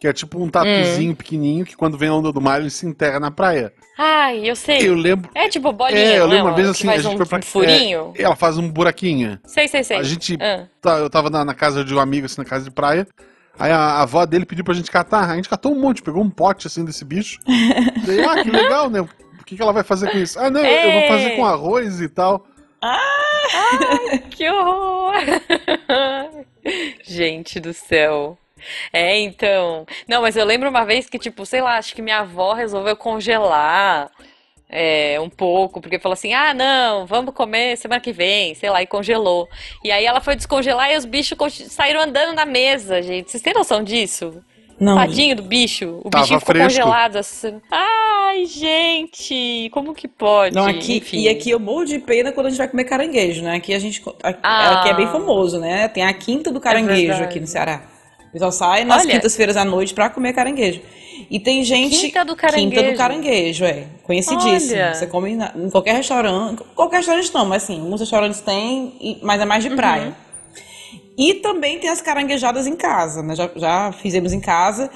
Que 0.00 0.08
é 0.08 0.12
tipo 0.12 0.42
um 0.42 0.48
tatuzinho 0.50 1.12
Hum. 1.12 1.14
pequenininho 1.14 1.64
que 1.64 1.76
quando 1.76 1.96
vem 1.96 2.08
a 2.10 2.14
onda 2.14 2.30
do 2.32 2.40
mar 2.40 2.60
ele 2.60 2.68
se 2.70 2.86
enterra 2.86 3.18
na 3.18 3.30
praia. 3.30 3.72
Ai, 3.96 4.48
eu 4.50 4.54
sei. 4.56 4.86
Eu 4.86 4.94
lembro. 4.94 5.30
É 5.34 5.48
tipo 5.48 5.72
bolinha, 5.72 5.98
É, 6.00 6.18
eu 6.18 6.26
não 6.26 6.34
lembro 6.34 6.48
uma 6.48 6.54
vez 6.56 6.68
assim, 6.68 6.88
a 6.88 6.98
gente 6.98 7.14
um 7.14 7.16
foi 7.16 7.26
pra. 7.26 7.42
furinho. 7.42 8.12
é, 8.16 8.22
ela 8.22 8.36
faz 8.36 8.58
um 8.58 8.68
buraquinho. 8.70 9.38
Sei, 9.46 9.66
sei, 9.68 9.82
sei. 9.84 9.96
A 9.98 10.02
gente. 10.02 10.36
Ah. 10.40 10.66
tá- 10.80 10.98
eu 10.98 11.08
tava 11.08 11.30
na, 11.30 11.44
na 11.44 11.54
casa 11.54 11.84
de 11.84 11.94
um 11.94 12.00
amigo, 12.00 12.26
assim, 12.26 12.38
na 12.40 12.44
casa 12.44 12.64
de 12.64 12.70
praia. 12.70 13.06
Aí 13.58 13.70
a, 13.70 13.76
a 13.78 14.02
avó 14.02 14.26
dele 14.26 14.44
pediu 14.44 14.64
pra 14.64 14.74
gente 14.74 14.90
catar. 14.90 15.30
A 15.30 15.36
gente 15.36 15.48
catou 15.48 15.72
um 15.72 15.80
monte, 15.80 16.02
pegou 16.02 16.22
um 16.22 16.28
pote 16.30 16.66
assim 16.66 16.84
desse 16.84 17.04
bicho. 17.04 17.38
Daí, 18.04 18.20
ah, 18.24 18.42
que 18.42 18.50
legal, 18.50 18.90
né? 18.90 19.00
O 19.00 19.44
que, 19.46 19.54
que 19.56 19.62
ela 19.62 19.72
vai 19.72 19.84
fazer 19.84 20.10
com 20.10 20.18
isso? 20.18 20.38
Ah, 20.40 20.50
não, 20.50 20.60
eu 20.60 20.92
vou 20.92 21.00
É. 21.02 21.08
fazer 21.08 21.30
com 21.36 21.44
arroz 21.44 22.00
e 22.00 22.08
tal. 22.08 22.46
Que 24.30 24.50
horror! 24.50 25.14
Gente 27.04 27.60
do 27.60 27.72
céu. 27.72 28.36
É, 28.92 29.18
então. 29.18 29.86
Não, 30.08 30.22
mas 30.22 30.36
eu 30.36 30.44
lembro 30.44 30.68
uma 30.68 30.84
vez 30.84 31.08
que, 31.08 31.18
tipo, 31.18 31.44
sei 31.46 31.60
lá, 31.60 31.76
acho 31.78 31.94
que 31.94 32.02
minha 32.02 32.18
avó 32.20 32.52
resolveu 32.52 32.96
congelar 32.96 34.10
é, 34.68 35.20
um 35.20 35.28
pouco, 35.30 35.80
porque 35.80 35.98
falou 35.98 36.14
assim: 36.14 36.32
ah, 36.34 36.52
não, 36.54 37.06
vamos 37.06 37.34
comer 37.34 37.76
semana 37.76 38.00
que 38.00 38.12
vem, 38.12 38.54
sei 38.54 38.70
lá, 38.70 38.82
e 38.82 38.86
congelou. 38.86 39.48
E 39.84 39.90
aí 39.92 40.04
ela 40.04 40.20
foi 40.20 40.34
descongelar 40.36 40.90
e 40.90 40.96
os 40.96 41.04
bichos 41.04 41.36
saíram 41.68 42.00
andando 42.02 42.34
na 42.34 42.44
mesa, 42.44 43.00
gente. 43.02 43.30
Vocês 43.30 43.42
têm 43.42 43.52
noção 43.54 43.82
disso? 43.84 44.42
Não, 44.80 44.96
Tadinho 44.96 45.36
do 45.36 45.42
bicho. 45.44 46.00
O 46.04 46.10
Tava 46.10 46.24
bichinho 46.24 46.40
ficou 46.40 46.54
fresco. 46.56 46.80
congelado 46.80 47.16
assim. 47.16 47.60
Ai, 47.70 48.44
gente, 48.46 49.70
como 49.72 49.94
que 49.94 50.08
pode? 50.08 50.52
Não, 50.52 50.66
aqui, 50.66 50.96
Enfim. 50.96 51.20
e 51.20 51.28
aqui 51.28 51.50
eu 51.50 51.60
morro 51.60 51.84
de 51.84 52.00
pena 52.00 52.32
quando 52.32 52.46
a 52.46 52.50
gente 52.50 52.58
vai 52.58 52.66
comer 52.66 52.82
caranguejo, 52.82 53.44
né? 53.44 53.54
Aqui 53.54 53.72
a 53.72 53.78
gente. 53.78 54.02
Aqui, 54.20 54.40
Ah. 54.42 54.80
aqui 54.80 54.88
é 54.88 54.94
bem 54.94 55.06
famoso, 55.06 55.60
né? 55.60 55.86
Tem 55.86 56.02
a 56.04 56.12
quinta 56.12 56.50
do 56.50 56.60
caranguejo 56.60 57.02
verdade. 57.06 57.22
aqui 57.22 57.38
no 57.38 57.46
Ceará. 57.46 57.82
O 58.34 58.36
pessoal 58.36 58.50
sai 58.50 58.84
nas 58.84 59.06
quintas-feiras 59.06 59.56
à 59.56 59.64
noite 59.64 59.94
pra 59.94 60.10
comer 60.10 60.32
caranguejo. 60.32 60.80
E 61.30 61.38
tem 61.38 61.62
gente. 61.62 62.00
Quinta 62.00 62.24
do 62.24 62.34
caranguejo. 62.34 62.70
Quinta 62.70 62.90
do 62.90 62.98
caranguejo, 62.98 63.64
é. 63.64 63.84
Conhecidíssimo. 64.02 64.74
Olha. 64.74 64.92
Você 64.94 65.06
come 65.06 65.36
na- 65.36 65.52
em 65.54 65.70
qualquer 65.70 65.94
restaurante. 65.94 66.60
Qualquer 66.74 66.96
restaurante 66.96 67.32
não, 67.32 67.46
mas 67.46 67.62
assim, 67.62 67.80
alguns 67.80 68.00
restaurantes 68.00 68.40
têm, 68.40 69.18
mas 69.22 69.40
é 69.40 69.44
mais 69.44 69.62
de 69.62 69.70
praia. 69.70 70.06
Uhum. 70.08 70.12
E 71.16 71.34
também 71.34 71.78
tem 71.78 71.88
as 71.88 72.00
caranguejadas 72.00 72.66
em 72.66 72.74
casa, 72.74 73.22
né? 73.22 73.36
Já, 73.36 73.48
já 73.54 73.92
fizemos 73.92 74.32
em 74.32 74.40
casa. 74.40 74.90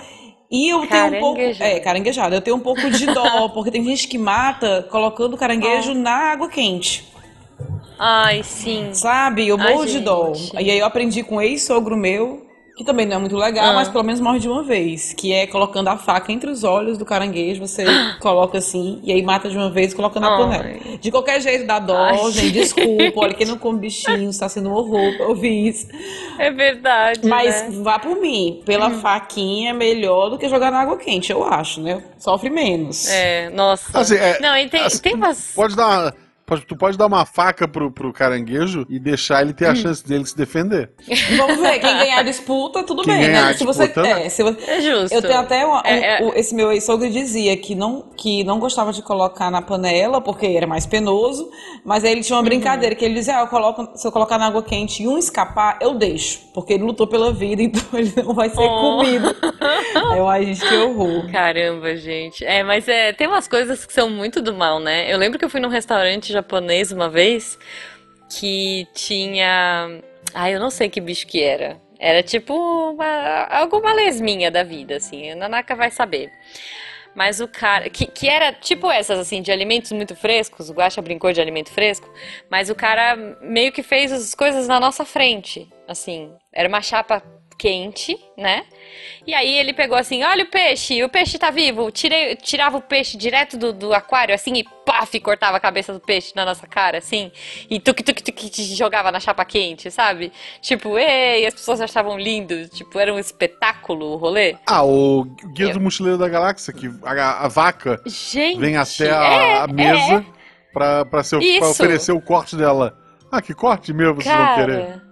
E 0.51 0.69
eu 0.69 0.85
tenho 0.89 1.07
um 1.07 1.21
pouco. 1.21 1.41
É, 1.61 1.79
caranguejada. 1.79 2.35
Eu 2.35 2.41
tenho 2.41 2.57
um 2.57 2.61
pouco 2.61 2.91
de 2.91 3.07
dó, 3.07 3.49
porque 3.55 3.71
tem 3.71 3.85
gente 3.85 4.09
que 4.09 4.19
mata 4.19 4.85
colocando 4.91 5.37
caranguejo 5.37 5.95
na 5.95 6.33
água 6.33 6.49
quente. 6.49 7.07
Ai, 7.97 8.43
sim. 8.43 8.89
Sabe? 8.93 9.47
Eu 9.47 9.57
Ai, 9.61 9.73
morro 9.73 9.87
de 9.87 10.01
dó. 10.01 10.33
E 10.55 10.71
aí 10.71 10.79
eu 10.81 10.87
aprendi 10.87 11.23
com 11.23 11.37
um 11.37 11.41
ex-sogro 11.41 11.97
meu, 11.97 12.48
que 12.79 12.85
também 12.85 13.05
não 13.05 13.17
é 13.17 13.19
muito 13.19 13.37
legal, 13.37 13.67
Ah. 13.71 13.73
mas 13.75 13.89
pelo 13.89 14.05
menos 14.05 14.21
morre 14.21 14.39
de 14.39 14.49
uma 14.49 14.63
vez. 14.63 15.13
Que 15.13 15.33
é 15.33 15.47
colocando 15.47 15.89
a 15.89 15.97
faca 15.99 16.31
entre 16.33 16.49
os 16.49 16.63
olhos 16.65 16.97
do 16.97 17.05
caranguejo, 17.05 17.61
você 17.67 17.85
coloca 18.21 18.57
assim, 18.59 19.01
e 19.03 19.13
aí 19.13 19.21
mata 19.23 19.51
de 19.51 19.57
uma 19.59 19.69
vez 19.69 19.93
e 19.93 19.97
coloca 19.97 20.19
na 20.21 20.37
panela. 20.37 20.65
De 21.01 21.11
qualquer 21.11 21.41
jeito 21.41 21.67
dá 21.67 21.79
dó, 21.81 21.97
Ai, 21.97 22.17
gente, 22.31 22.33
gente. 22.41 22.53
desculpa. 22.53 23.13
Olha, 23.21 23.35
quem 23.35 23.47
não 23.47 23.59
come 23.59 23.81
bichinho, 23.89 24.31
está 24.31 24.49
sendo 24.49 24.71
um 24.71 24.73
horror 24.73 25.17
pra 25.17 25.27
ouvir 25.27 25.69
isso. 25.69 25.89
É 26.39 26.51
verdade. 26.51 27.21
Mas 27.27 27.63
né? 27.63 27.69
vá 27.83 27.99
por 27.99 28.15
mim, 28.21 28.63
pela 28.65 28.91
faquinha 28.91 29.71
é 29.71 29.73
melhor 29.73 30.31
do 30.31 30.39
que 30.39 30.49
jogar 30.49 30.71
na 30.71 30.79
água 30.81 30.97
quente, 30.97 31.33
eu 31.33 31.43
acho, 31.45 31.81
né? 31.81 32.03
Sofre 32.19 32.49
menos. 32.49 33.09
É, 33.09 33.51
nossa. 33.51 33.99
Assim, 33.99 34.15
é, 34.15 34.39
Não, 34.41 34.57
e 34.57 34.69
tem, 34.69 34.83
assim, 34.83 35.03
tem 35.03 35.15
umas. 35.15 35.53
Pode 35.55 35.75
dar 35.75 35.87
uma- 35.89 36.15
pode- 36.49 36.67
tu 36.67 36.77
pode 36.77 36.97
dar 36.99 37.07
uma 37.07 37.25
faca 37.27 37.69
pro, 37.69 37.91
pro 37.93 38.13
caranguejo 38.13 38.85
e 38.89 38.99
deixar 38.99 39.43
ele 39.43 39.53
ter 39.53 39.69
Hum. 39.69 39.73
a 39.73 39.75
chance 39.75 40.07
dele 40.07 40.25
se 40.27 40.37
defender. 40.37 40.91
Vamos 41.37 41.61
ver, 41.61 41.79
quem 41.79 41.97
ganhar 41.99 42.19
a 42.19 42.23
disputa, 42.23 42.83
tudo 42.83 43.03
Quem 43.05 43.15
bem, 43.19 43.27
ganhar 43.27 43.47
né? 43.47 43.53
Se 43.55 43.65
você, 43.65 43.85
disputa, 43.87 44.09
é, 44.09 44.29
se 44.29 44.43
você, 44.43 44.71
É 44.71 44.81
justo. 44.81 45.15
Eu 45.15 45.23
tenho 45.23 45.39
até 45.39 45.65
uma- 45.65 45.79
um- 45.83 45.87
É, 45.87 46.21
é. 46.21 46.25
o- 46.25 46.33
esse 46.35 46.55
meu 46.55 46.73
ex-sogro 46.73 47.09
dizia 47.11 47.57
que 47.57 47.75
não, 47.75 48.03
que 48.17 48.43
não 48.45 48.59
gostava 48.59 48.93
de 48.93 49.03
colocar 49.03 49.51
na 49.51 49.61
panela 49.63 50.21
porque 50.21 50.47
era 50.47 50.67
mais 50.67 50.87
penoso, 50.87 51.49
mas 51.85 52.03
aí 52.05 52.13
ele 52.13 52.23
tinha 52.23 52.35
uma 52.37 52.43
Uhum. 52.43 52.49
brincadeira 52.49 52.95
que 52.95 53.05
ele 53.05 53.15
dizia: 53.15 53.39
ah, 53.39 53.41
eu 53.43 53.47
coloco, 53.49 53.89
se 53.95 54.07
eu 54.07 54.11
colocar 54.11 54.39
na 54.39 54.47
água 54.47 54.63
quente 54.63 55.03
e 55.03 55.09
um 55.09 55.19
escapar, 55.19 55.79
eu 55.81 55.95
deixo, 55.95 56.41
porque 56.55 56.73
ele 56.73 56.85
lutou 56.85 57.07
pela 57.07 57.33
vida, 57.33 57.63
então 57.63 57.83
ele 57.99 58.13
não 58.25 58.35
vai 58.35 58.49
ser 58.49 58.59
Oh. 58.61 58.97
comido. 58.99 59.35
Eu, 60.17 60.29
ai, 60.29 60.47
gente, 60.47 60.67
que 60.67 60.75
horror. 60.77 61.31
Caramba, 61.31 61.95
gente. 61.97 62.45
É, 62.45 62.63
mas 62.63 62.87
é, 62.89 63.13
tem 63.13 63.27
umas 63.27 63.47
coisas 63.49 63.85
que 63.85 63.93
são 63.93 64.09
muito 64.11 64.41
do 64.41 64.55
mal, 64.55 64.79
né? 64.81 65.13
Eu 65.13 65.19
lembro 65.19 65.39
que 65.39 65.45
eu 65.45 65.49
fui 65.51 65.61
num 65.61 65.69
restaurante 65.69 66.33
japonês 66.39 66.93
uma 66.93 67.09
vez 67.09 67.59
que 68.29 68.87
tinha. 68.95 70.01
Ai, 70.35 70.55
eu 70.55 70.61
não 70.61 70.71
sei 70.71 70.89
que 70.89 71.01
bicho 71.01 71.27
que 71.27 71.43
era. 71.43 71.81
Era 71.99 72.23
tipo 72.23 72.55
uma, 72.55 73.45
alguma 73.51 73.93
lesminha 73.93 74.51
da 74.51 74.63
vida, 74.63 74.97
assim. 74.97 75.31
A 75.33 75.37
Nanaka 75.37 75.75
vai 75.75 75.91
saber. 75.91 76.31
Mas 77.15 77.41
o 77.41 77.49
cara. 77.49 77.91
Que, 77.91 78.07
que 78.07 78.29
era 78.29 78.53
tipo 78.53 78.91
essas, 78.91 79.19
assim, 79.19 79.43
de 79.43 79.51
alimentos 79.51 79.91
muito 79.93 80.15
frescos. 80.15 80.71
O 80.71 80.75
Guaxa 80.75 81.03
brincou 81.03 81.33
de 81.33 81.41
alimento 81.41 81.73
fresco. 81.73 82.09
Mas 82.49 82.71
o 82.71 82.75
cara 82.75 83.17
meio 83.43 83.73
que 83.73 83.83
fez 83.83 84.13
as 84.13 84.35
coisas 84.35 84.69
na 84.69 84.79
nossa 84.79 85.05
frente. 85.05 85.69
Assim. 85.89 86.33
Era 86.53 86.69
uma 86.69 86.83
chapa 86.83 87.23
quente, 87.59 88.17
né? 88.37 88.65
E 89.27 89.35
aí 89.35 89.59
ele 89.59 89.73
pegou 89.73 89.99
assim: 89.99 90.23
olha 90.23 90.45
o 90.45 90.47
peixe, 90.47 91.03
o 91.03 91.09
peixe 91.09 91.37
tá 91.37 91.51
vivo. 91.51 91.91
Tirei, 91.91 92.37
tirava 92.37 92.79
o 92.79 92.81
peixe 92.81 93.19
direto 93.19 93.59
do, 93.59 93.73
do 93.73 93.93
aquário, 93.93 94.35
assim, 94.35 94.55
e 94.55 94.65
paf, 94.87 95.19
cortava 95.21 95.57
a 95.57 95.61
cabeça 95.61 95.93
do 95.93 96.01
peixe 96.01 96.33
na 96.35 96.45
nossa 96.45 96.67
cara, 96.67 96.99
assim. 96.99 97.31
E 97.69 97.81
tuc, 97.81 98.03
tuc, 98.03 98.23
tuc, 98.23 98.35
tuc, 98.35 98.75
jogava 98.75 99.11
na 99.11 99.21
chapa 99.21 99.45
quente, 99.45 99.91
sabe? 99.91 100.33
Tipo, 100.63 100.97
ei, 100.97 101.45
as 101.45 101.53
pessoas 101.53 101.81
achavam 101.81 102.17
lindo. 102.17 102.69
Tipo, 102.69 102.99
era 102.99 103.13
um 103.13 103.19
espetáculo 103.19 104.13
o 104.13 104.17
rolê. 104.17 104.57
Ah, 104.67 104.85
o 104.85 105.25
Guia 105.53 105.73
do 105.73 105.81
Mochileiro 105.81 106.17
da 106.17 106.29
Galáxia, 106.29 106.73
que 106.73 106.89
a, 107.03 107.45
a 107.45 107.49
vaca 107.49 108.01
Gente, 108.07 108.61
vem 108.61 108.77
até 108.77 109.09
é, 109.09 109.13
a, 109.13 109.65
a 109.65 109.67
mesa 109.67 110.15
é. 110.15 110.25
pra, 110.73 111.05
pra, 111.05 111.23
ser, 111.25 111.39
pra 111.59 111.69
oferecer 111.69 112.13
o 112.13 112.21
corte 112.21 112.57
dela. 112.57 112.97
Ah, 113.31 113.43
que 113.43 113.53
corte 113.53 113.93
meu 113.93 114.15
vocês 114.15 114.35
vão 114.35 114.55
querer? 114.55 115.08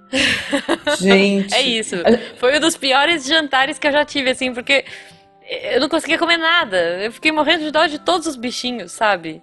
Gente. 0.99 1.55
é 1.55 1.63
isso. 1.63 1.97
Foi 2.39 2.57
um 2.57 2.61
dos 2.61 2.77
piores 2.77 3.27
jantares 3.27 3.79
que 3.79 3.87
eu 3.87 3.93
já 3.93 4.05
tive, 4.05 4.31
assim, 4.31 4.53
porque 4.53 4.85
eu 5.49 5.81
não 5.81 5.89
conseguia 5.89 6.19
comer 6.19 6.37
nada. 6.37 6.77
Eu 7.03 7.13
fiquei 7.13 7.33
morrendo 7.33 7.65
de 7.65 7.71
dó 7.71 7.87
de 7.87 7.99
todos 7.99 8.27
os 8.27 8.37
bichinhos, 8.37 8.93
sabe? 8.93 9.43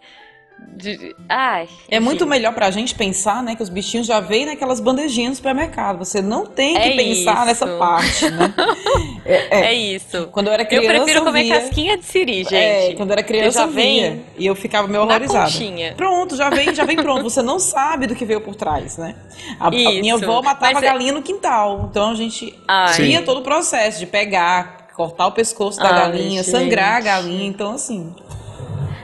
De- 0.76 1.16
Ai. 1.30 1.68
É 1.88 1.98
enfim. 1.98 2.04
muito 2.06 2.26
melhor 2.26 2.52
pra 2.54 2.72
gente 2.72 2.96
pensar, 2.96 3.44
né, 3.44 3.56
que 3.56 3.62
os 3.62 3.70
bichinhos 3.70 4.08
já 4.08 4.20
vêm 4.20 4.46
naquelas 4.48 4.80
bandejinhas 4.80 5.30
no 5.30 5.36
supermercado. 5.36 6.00
Você 6.00 6.20
não 6.22 6.46
tem 6.48 6.74
que 6.74 6.82
É 6.90 6.96
pensar 6.96 7.36
isso. 7.38 7.46
nessa 7.46 7.68
parte, 7.78 8.30
né? 8.32 8.54
É, 9.26 9.36
é. 9.60 9.66
É 9.68 9.74
isso. 9.74 10.28
Quando 10.32 10.48
eu 10.48 10.54
era 10.54 10.64
Eu 10.64 10.68
criança, 10.68 10.88
prefiro 11.04 11.24
comer 11.24 11.44
via- 11.44 11.60
casquinha 11.62 11.98
de 11.98 12.04
siri, 12.06 12.42
É, 12.52 12.88
gente. 12.88 12.96
quando 12.98 13.10
eu 13.10 13.14
era 13.14 13.24
criança 13.24 13.60
já 13.60 13.66
eu 13.66 13.72
via, 13.72 13.84
vem 14.12 14.26
e 14.38 14.46
eu 14.46 14.56
ficava 14.56 14.88
meio 14.88 15.04
horrorizada. 15.04 15.46
conchinha. 15.46 15.94
Pronto, 15.96 16.36
já 16.36 16.50
vem, 16.50 16.74
já 16.76 16.84
vem 16.84 16.98
pronto. 16.98 17.24
Você 17.30 17.42
não 17.42 17.60
sabe 17.60 18.08
do 18.08 18.16
que 18.16 18.26
veio 18.26 18.42
por 18.42 18.56
trás, 18.56 18.98
né? 18.98 19.16
A, 19.60 19.68
a 19.68 19.72
minha 19.72 20.16
avó 20.16 20.42
matava 20.42 20.74
Mas 20.74 20.84
é- 20.84 20.88
galinha 20.88 21.14
no 21.14 21.22
quintal, 21.22 21.88
então 21.90 22.12
a 22.12 22.16
gente 22.16 22.54
Ai. 22.68 22.94
tinha 22.96 23.22
todo 23.22 23.40
o 23.40 23.44
processo 23.44 24.00
de 24.00 24.06
pegar, 24.08 24.88
cortar 24.96 25.28
o 25.28 25.32
pescoço 25.32 25.80
da 25.80 25.90
Ai, 25.90 26.00
galinha, 26.02 26.44
sangrar 26.44 26.94
a 26.94 26.96
gente. 26.96 27.06
galinha, 27.06 27.48
então 27.48 27.72
assim, 27.72 28.14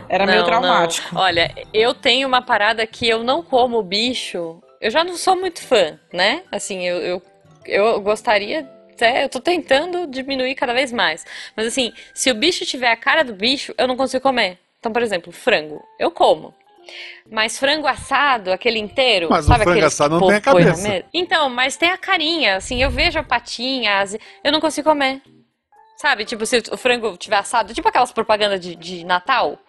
era 0.09 0.25
meio 0.25 0.39
Não, 0.39 0.45
traumático. 0.45 1.13
não. 1.13 1.21
Olha, 1.21 1.53
eu 1.73 1.93
tenho 1.93 2.27
uma 2.27 2.41
parada 2.41 2.85
que 2.87 3.07
eu 3.07 3.23
não 3.23 3.41
como 3.43 3.81
bicho. 3.83 4.61
Eu 4.81 4.89
já 4.91 5.03
não 5.03 5.15
sou 5.15 5.35
muito 5.35 5.61
fã, 5.61 5.99
né? 6.11 6.43
Assim, 6.51 6.83
eu, 6.85 6.97
eu, 6.97 7.21
eu 7.65 8.01
gostaria. 8.01 8.67
Até, 8.93 9.23
eu 9.23 9.29
tô 9.29 9.39
tentando 9.39 10.07
diminuir 10.07 10.55
cada 10.55 10.73
vez 10.73 10.91
mais. 10.91 11.25
Mas 11.55 11.67
assim, 11.67 11.93
se 12.13 12.29
o 12.29 12.35
bicho 12.35 12.65
tiver 12.65 12.91
a 12.91 12.97
cara 12.97 13.23
do 13.23 13.33
bicho, 13.33 13.73
eu 13.77 13.87
não 13.87 13.95
consigo 13.95 14.21
comer. 14.21 14.57
Então, 14.79 14.91
por 14.91 15.01
exemplo, 15.01 15.31
frango, 15.31 15.81
eu 15.97 16.11
como. 16.11 16.53
Mas 17.29 17.59
frango 17.59 17.85
assado, 17.87 18.51
aquele 18.51 18.79
inteiro, 18.79 19.27
Mas 19.29 19.45
o 19.45 19.47
sabe 19.49 19.63
frango 19.63 19.77
aqueles 19.77 19.93
que 19.95 20.01
assado 20.03 20.15
o 20.17 20.19
não 20.19 20.27
tem 20.27 20.37
a 20.37 20.41
cabeça. 20.41 21.05
Então, 21.13 21.49
mas 21.49 21.77
tem 21.77 21.91
a 21.91 21.97
carinha, 21.97 22.55
assim, 22.55 22.81
eu 22.81 22.89
vejo 22.89 23.19
a 23.19 23.23
patinha, 23.23 23.99
as- 23.99 24.17
eu 24.43 24.51
não 24.51 24.59
consigo 24.59 24.89
comer. 24.89 25.21
Sabe, 25.97 26.25
tipo, 26.25 26.45
se 26.45 26.63
o 26.71 26.77
frango 26.77 27.15
tiver 27.17 27.35
assado, 27.35 27.73
tipo 27.73 27.87
aquelas 27.87 28.11
propagandas 28.11 28.59
de, 28.59 28.75
de 28.75 29.03
Natal, 29.03 29.59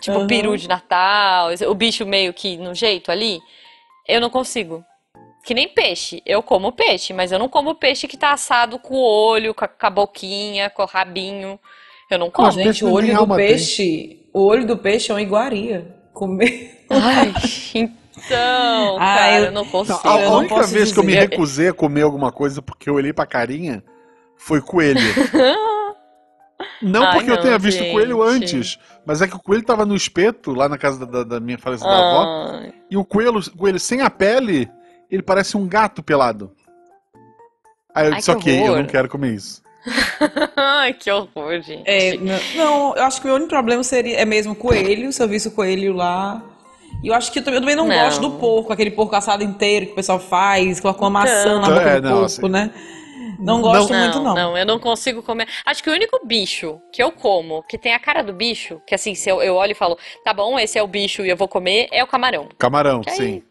tipo 0.00 0.18
Aham. 0.18 0.26
peru 0.26 0.56
de 0.56 0.68
Natal, 0.68 1.48
o 1.68 1.74
bicho 1.74 2.04
meio 2.06 2.32
que 2.32 2.56
no 2.56 2.74
jeito 2.74 3.10
ali, 3.10 3.40
eu 4.06 4.20
não 4.20 4.30
consigo. 4.30 4.84
Que 5.44 5.54
nem 5.54 5.68
peixe, 5.68 6.22
eu 6.26 6.42
como 6.42 6.72
peixe, 6.72 7.12
mas 7.12 7.32
eu 7.32 7.38
não 7.38 7.48
como 7.48 7.74
peixe 7.74 8.06
que 8.06 8.16
tá 8.16 8.32
assado 8.32 8.78
com 8.78 8.94
o 8.94 9.00
olho, 9.02 9.54
com 9.54 9.64
a, 9.64 9.68
com 9.68 9.86
a 9.86 9.90
boquinha, 9.90 10.68
com 10.68 10.82
o 10.82 10.86
rabinho. 10.86 11.58
Eu 12.10 12.18
não 12.18 12.30
como. 12.30 12.46
Mas 12.46 12.56
peixe 12.56 12.80
Gente, 12.80 12.84
o 12.84 12.92
olho 12.92 13.06
do 13.14 13.26
tem. 13.26 13.36
peixe, 13.36 14.26
o 14.34 14.40
olho 14.44 14.66
do 14.66 14.76
peixe 14.76 15.10
é 15.10 15.14
uma 15.14 15.22
iguaria. 15.22 15.94
Comer. 16.12 16.84
Ai, 16.90 17.32
então, 17.74 18.96
Ah, 18.98 19.14
cara, 19.16 19.38
eu- 19.38 19.44
eu 19.46 19.52
não 19.52 19.64
consigo. 19.64 20.00
Não, 20.04 20.12
a, 20.12 20.20
eu 20.22 20.32
única 20.32 20.54
posso 20.56 20.72
vez 20.72 20.92
que 20.92 20.98
eu 20.98 21.04
me 21.04 21.12
dizer. 21.12 21.28
recusei 21.30 21.68
a 21.68 21.72
comer 21.74 22.02
alguma 22.02 22.32
coisa 22.32 22.60
porque 22.60 22.90
eu 22.90 22.94
olhei 22.94 23.12
pra 23.12 23.24
carinha 23.26 23.82
foi 24.36 24.60
coelho. 24.60 25.00
Não 26.82 27.04
Ai, 27.04 27.12
porque 27.14 27.30
eu 27.30 27.36
não, 27.36 27.42
tenha 27.42 27.58
visto 27.58 27.78
gente. 27.78 27.92
coelho 27.92 28.22
antes, 28.22 28.78
mas 29.06 29.22
é 29.22 29.28
que 29.28 29.36
o 29.36 29.40
coelho 29.40 29.62
tava 29.64 29.84
no 29.86 29.94
espeto, 29.94 30.52
lá 30.52 30.68
na 30.68 30.76
casa 30.78 31.04
da, 31.06 31.22
da- 31.24 31.40
minha 31.40 31.58
falecida 31.58 31.88
avó, 31.88 32.62
e 32.90 32.96
o 32.96 33.04
coelho, 33.04 33.38
o 33.38 33.56
coelho 33.56 33.78
sem 33.80 34.00
a 34.00 34.10
pele, 34.10 34.68
ele 35.10 35.22
parece 35.22 35.56
um 35.56 35.66
gato 35.68 36.02
pelado. 36.02 36.52
Aí 37.94 38.06
eu 38.06 38.12
Ai, 38.12 38.18
disse, 38.18 38.30
que 38.32 38.36
ok, 38.36 38.58
eu 38.60 38.64
horror. 38.64 38.76
não 38.78 38.86
quero 38.86 39.08
comer 39.08 39.34
isso. 39.34 39.62
Ai, 40.56 40.92
que 40.98 41.10
horror, 41.10 41.60
gente. 41.62 41.82
É, 41.88 42.16
não, 42.56 42.94
eu 42.96 43.02
acho 43.04 43.20
que 43.22 43.28
o 43.28 43.34
único 43.34 43.48
problema 43.50 43.82
seria 43.82 44.16
é 44.16 44.24
mesmo 44.24 44.54
coelho, 44.54 45.12
se 45.12 45.22
eu 45.22 45.28
visse 45.28 45.48
o 45.48 45.52
coelho 45.52 45.94
lá. 45.94 46.42
E 47.02 47.08
eu 47.08 47.14
acho 47.14 47.30
que 47.32 47.38
eu 47.38 47.44
também, 47.44 47.56
eu 47.58 47.60
também 47.62 47.76
não, 47.76 47.86
Não. 47.86 47.94
gosto 47.94 48.20
do 48.20 48.32
porco, 48.32 48.72
aquele 48.72 48.90
porco 48.90 49.14
assado 49.14 49.42
inteiro 49.44 49.86
que 49.86 49.92
o 49.92 49.94
pessoal 49.94 50.18
faz, 50.18 50.80
coloca 50.80 51.00
uma 51.00 51.10
maçã 51.10 51.60
na 51.60 51.66
Então, 51.68 51.74
boca 51.74 51.88
é, 51.90 52.00
do 52.00 52.02
não, 52.02 52.10
porco, 52.10 52.24
assim, 52.26 52.48
né? 52.48 52.70
Não 53.38 53.60
gosto 53.62 53.92
não, 53.92 54.00
muito, 54.00 54.20
não. 54.20 54.34
não, 54.34 54.58
eu 54.58 54.66
não 54.66 54.78
consigo 54.78 55.22
comer. 55.22 55.46
Acho 55.64 55.82
que 55.82 55.88
o 55.90 55.92
único 55.92 56.20
bicho 56.26 56.80
que 56.92 57.02
eu 57.02 57.12
como, 57.12 57.62
que 57.62 57.78
tem 57.78 57.94
a 57.94 57.98
cara 57.98 58.22
do 58.22 58.32
bicho, 58.32 58.80
que 58.86 58.94
assim, 58.94 59.14
se 59.14 59.30
eu, 59.30 59.40
eu 59.42 59.54
olho 59.54 59.72
e 59.72 59.74
falo, 59.76 59.96
tá 60.24 60.32
bom, 60.34 60.58
esse 60.58 60.78
é 60.78 60.82
o 60.82 60.86
bicho 60.88 61.24
e 61.24 61.28
eu 61.30 61.36
vou 61.36 61.46
comer, 61.48 61.88
é 61.92 62.02
o 62.02 62.06
camarão. 62.06 62.48
Camarão, 62.58 63.00
aí- 63.06 63.16
sim. 63.16 63.42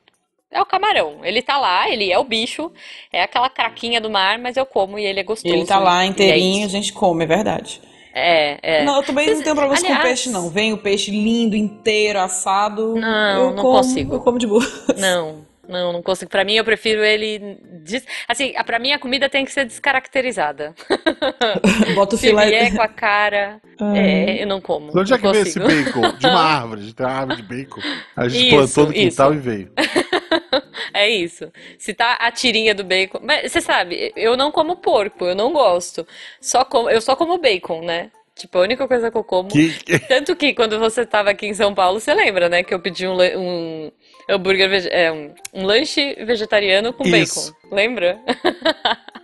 É 0.49 0.61
o 0.61 0.65
camarão. 0.65 1.19
Ele 1.23 1.41
tá 1.41 1.57
lá, 1.57 1.89
ele 1.89 2.11
é 2.11 2.17
o 2.17 2.23
bicho, 2.23 2.71
é 3.11 3.21
aquela 3.21 3.49
craquinha 3.49 3.99
do 3.99 4.09
mar, 4.09 4.39
mas 4.39 4.55
eu 4.55 4.65
como 4.65 4.97
e 4.97 5.05
ele 5.05 5.19
é 5.19 5.23
gostoso. 5.23 5.53
Ele 5.53 5.65
tá 5.65 5.77
lá 5.77 6.03
é 6.03 6.07
inteirinho, 6.07 6.63
a 6.63 6.67
isso. 6.67 6.69
gente 6.71 6.93
come, 6.93 7.25
é 7.25 7.27
verdade. 7.27 7.81
É, 8.13 8.57
é. 8.79 8.83
Não, 8.83 8.95
eu 8.95 9.03
também 9.03 9.25
Vocês- 9.25 9.37
não 9.37 9.43
tenho 9.43 9.55
problemas 9.55 9.81
com 9.81 9.87
aliás- 9.87 10.03
peixe, 10.07 10.29
não. 10.29 10.49
Vem 10.49 10.73
o 10.73 10.77
peixe 10.77 11.11
lindo, 11.11 11.55
inteiro, 11.55 12.19
assado. 12.19 12.95
Não, 12.95 13.37
eu 13.49 13.53
não 13.53 13.61
como, 13.61 13.77
consigo. 13.77 14.15
Eu 14.15 14.19
como 14.21 14.39
de 14.39 14.47
boa. 14.47 14.63
Não, 14.97 15.45
não, 15.67 15.93
não 15.93 16.01
consigo. 16.01 16.29
Pra 16.29 16.43
mim, 16.43 16.55
eu 16.55 16.63
prefiro 16.63 17.03
ele. 17.03 17.57
des- 17.83 18.05
Assim, 18.27 18.53
a- 18.55 18.63
pra 18.63 18.79
mim, 18.79 18.91
a 18.91 18.99
comida 18.99 19.29
tem 19.29 19.45
que 19.45 19.51
ser 19.51 19.65
descaracterizada. 19.65 20.73
Bota 21.95 22.15
o 22.15 22.17
Se 22.17 22.27
filé. 22.27 22.45
vier 22.47 22.75
com 22.75 22.81
a 22.81 22.87
cara, 22.87 23.59
é, 23.95 24.41
eu 24.43 24.47
não 24.47 24.59
como. 24.61 24.91
De 24.91 24.99
onde 24.99 25.13
é 25.13 25.17
não 25.17 25.21
que 25.23 25.31
veio 25.31 25.41
esse 25.47 25.59
bacon? 25.59 26.11
De 26.17 26.25
uma 26.27 26.39
árvore, 26.41 26.93
tem 26.93 27.05
uma 27.05 27.13
árvore 27.13 27.41
de 27.41 27.47
bacon. 27.47 27.81
A 28.15 28.27
gente 28.27 28.47
Isso, 28.47 28.55
plantou 28.55 28.85
no 28.87 28.93
quintal 28.93 29.33
isso. 29.33 29.39
e 29.39 29.43
veio. 29.43 29.71
É 30.93 31.07
isso. 31.09 31.51
Se 31.77 31.93
tá 31.93 32.13
a 32.13 32.31
tirinha 32.31 32.73
do 32.73 32.83
bacon. 32.83 33.19
Mas 33.21 33.51
você 33.51 33.61
sabe, 33.61 34.11
eu 34.15 34.35
não 34.37 34.51
como 34.51 34.77
porco, 34.77 35.25
eu 35.25 35.35
não 35.35 35.51
gosto. 35.51 36.07
Só 36.41 36.63
como, 36.65 36.89
eu 36.89 36.99
só 37.01 37.15
como 37.15 37.37
bacon, 37.37 37.81
né? 37.83 38.09
Tipo, 38.35 38.57
a 38.59 38.61
única 38.61 38.87
coisa 38.87 39.11
que 39.11 39.17
eu 39.17 39.23
como. 39.23 39.49
Que, 39.49 39.99
Tanto 40.07 40.35
que 40.35 40.53
quando 40.53 40.79
você 40.79 41.05
tava 41.05 41.29
aqui 41.31 41.45
em 41.47 41.53
São 41.53 41.73
Paulo, 41.73 41.99
você 41.99 42.13
lembra, 42.13 42.49
né? 42.49 42.63
Que 42.63 42.73
eu 42.73 42.79
pedi 42.79 43.07
um, 43.07 43.15
um 43.37 43.91
hambúrguer, 44.29 44.69
vege- 44.69 44.89
é, 44.91 45.11
um, 45.11 45.33
um 45.53 45.65
lanche 45.65 46.15
vegetariano 46.25 46.91
com 46.93 47.03
Isso. 47.07 47.51
bacon. 47.53 47.75
Lembra? 47.75 48.19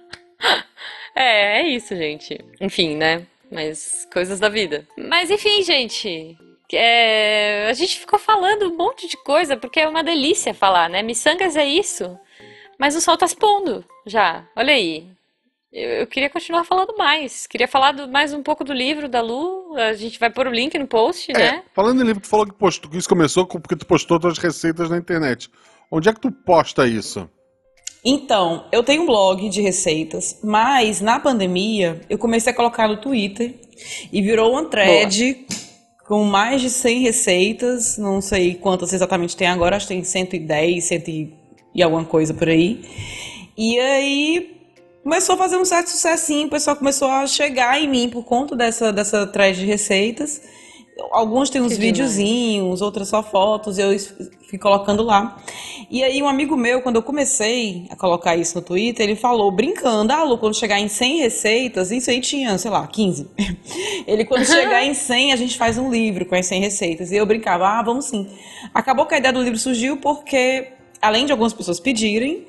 É, 1.15 1.59
é 1.59 1.67
isso, 1.67 1.95
gente. 1.95 2.39
Enfim, 2.59 2.95
né? 2.95 3.21
Mas 3.51 4.07
coisas 4.11 4.39
da 4.39 4.49
vida. 4.49 4.87
Mas 4.97 5.29
enfim, 5.29 5.61
gente. 5.61 6.35
é, 6.73 7.67
a 7.69 7.73
gente 7.73 7.99
ficou 7.99 8.17
falando 8.17 8.63
um 8.67 8.75
monte 8.75 9.07
de 9.07 9.15
coisa, 9.17 9.55
porque 9.55 9.79
é 9.79 9.87
uma 9.87 10.03
delícia 10.03 10.55
falar, 10.55 10.89
né? 10.89 11.03
Missangas 11.03 11.55
é 11.55 11.63
isso. 11.65 12.17
Mas 12.79 12.95
o 12.95 13.01
sol 13.01 13.15
tá 13.15 13.27
se 13.27 13.35
pondo 13.35 13.85
já. 14.07 14.43
Olha 14.55 14.73
aí. 14.73 15.05
Eu, 15.73 15.89
eu 16.01 16.07
queria 16.07 16.29
continuar 16.29 16.63
falando 16.63 16.95
mais. 16.97 17.47
Queria 17.47 17.67
falar 17.67 17.91
do- 17.93 18.07
mais 18.07 18.31
um 18.31 18.43
pouco 18.43 18.63
do 18.63 18.71
livro 18.73 19.09
da 19.09 19.21
Lu. 19.21 19.75
A 19.75 19.93
gente 19.93 20.19
vai 20.19 20.29
pôr 20.29 20.45
o 20.47 20.51
link 20.51 20.77
no 20.77 20.85
post, 20.87 21.31
É, 21.31 21.37
né? 21.37 21.63
falando 21.73 22.01
em 22.01 22.05
livro, 22.05 22.21
tu 22.21 22.27
falou 22.27 22.45
que, 22.45 22.53
postou, 22.53 22.91
que 22.91 22.97
isso 22.97 23.09
começou 23.09 23.47
com- 23.47 23.59
porque 23.59 23.75
tu 23.75 23.85
postou 23.85 24.19
tuas 24.19 24.37
receitas 24.37 24.89
na 24.89 24.97
internet. 24.97 25.49
Onde 25.91 26.09
é 26.09 26.13
que 26.13 26.19
tu 26.21 26.31
posta 26.31 26.87
isso? 26.87 27.27
Então, 28.05 28.65
eu 28.71 28.83
tenho 28.83 29.03
um 29.03 29.05
blog 29.05 29.47
de 29.49 29.61
receitas, 29.61 30.39
mas 30.43 30.99
na 31.01 31.19
pandemia 31.19 32.01
eu 32.09 32.17
comecei 32.17 32.51
a 32.51 32.55
colocar 32.55 32.87
no 32.87 32.97
Twitter 32.97 33.55
e 34.11 34.21
virou 34.21 34.51
uma 34.51 34.65
thread 34.65 35.45
com 36.05 36.23
mais 36.25 36.61
de 36.61 36.69
100 36.69 36.99
receitas, 37.01 37.97
não 37.97 38.19
sei 38.21 38.55
quantas 38.55 38.91
exatamente 38.91 39.37
tem 39.37 39.47
agora, 39.47 39.77
acho 39.77 39.87
que 39.87 39.93
tem 39.93 40.03
110, 40.03 40.83
100 40.83 41.03
e 41.07 41.43
e 41.75 41.81
alguma 41.81 42.05
coisa 42.05 42.35
por 42.35 42.47
aí. 42.49 42.81
E 43.57 43.79
aí 43.79 44.52
começou 45.03 45.35
a 45.35 45.37
fazer 45.37 45.57
um 45.57 45.65
certo 45.65 45.89
sucessinho, 45.89 46.47
o 46.47 46.49
pessoal 46.49 46.75
começou 46.75 47.09
a 47.09 47.27
chegar 47.27 47.79
em 47.79 47.87
mim 47.87 48.09
por 48.09 48.23
conta 48.23 48.55
dessa, 48.55 48.91
dessa 48.91 49.27
thread 49.27 49.59
de 49.59 49.65
receitas. 49.65 50.41
Alguns 51.11 51.49
têm 51.49 51.61
uns 51.61 51.73
Que 51.73 51.79
videozinhos, 51.79 52.81
outras 52.81 53.07
só 53.07 53.23
fotos, 53.23 53.77
eu 53.79 53.89
fui 54.47 54.59
colocando 54.59 55.01
lá. 55.01 55.37
E 55.89 56.03
aí 56.03 56.21
um 56.21 56.27
amigo 56.27 56.55
meu, 56.55 56.81
quando 56.81 56.97
eu 56.97 57.03
comecei 57.03 57.87
a 57.89 57.95
colocar 57.95 58.35
isso 58.35 58.55
no 58.55 58.61
Twitter, 58.61 59.03
ele 59.03 59.15
falou, 59.15 59.51
brincando, 59.51 60.13
ah, 60.13 60.23
Lu, 60.23 60.37
quando 60.37 60.55
chegar 60.55 60.79
em 60.79 60.87
100 60.87 61.17
receitas, 61.17 61.91
isso 61.91 62.11
aí 62.11 62.21
tinha, 62.21 62.57
sei 62.57 62.69
lá, 62.69 62.85
15. 62.85 63.27
Ele, 64.05 64.25
quando 64.25 64.45
chegar 64.45 64.83
em 64.83 64.93
100, 64.93 65.33
a 65.33 65.35
gente 65.35 65.57
faz 65.57 65.77
um 65.77 65.89
livro 65.89 66.25
com 66.25 66.35
as 66.35 66.45
100 66.45 66.61
receitas. 66.61 67.11
E 67.11 67.15
eu 67.15 67.25
brincava, 67.25 67.67
ah, 67.67 67.81
vamos 67.81 68.05
sim. 68.05 68.27
Acabou 68.73 69.05
que 69.05 69.15
a 69.15 69.17
ideia 69.17 69.33
do 69.33 69.41
livro 69.41 69.57
surgiu 69.57 69.97
porque, 69.97 70.67
além 71.03 71.25
de 71.25 71.31
algumas 71.31 71.53
pessoas 71.53 71.79
pedirem, 71.79 72.47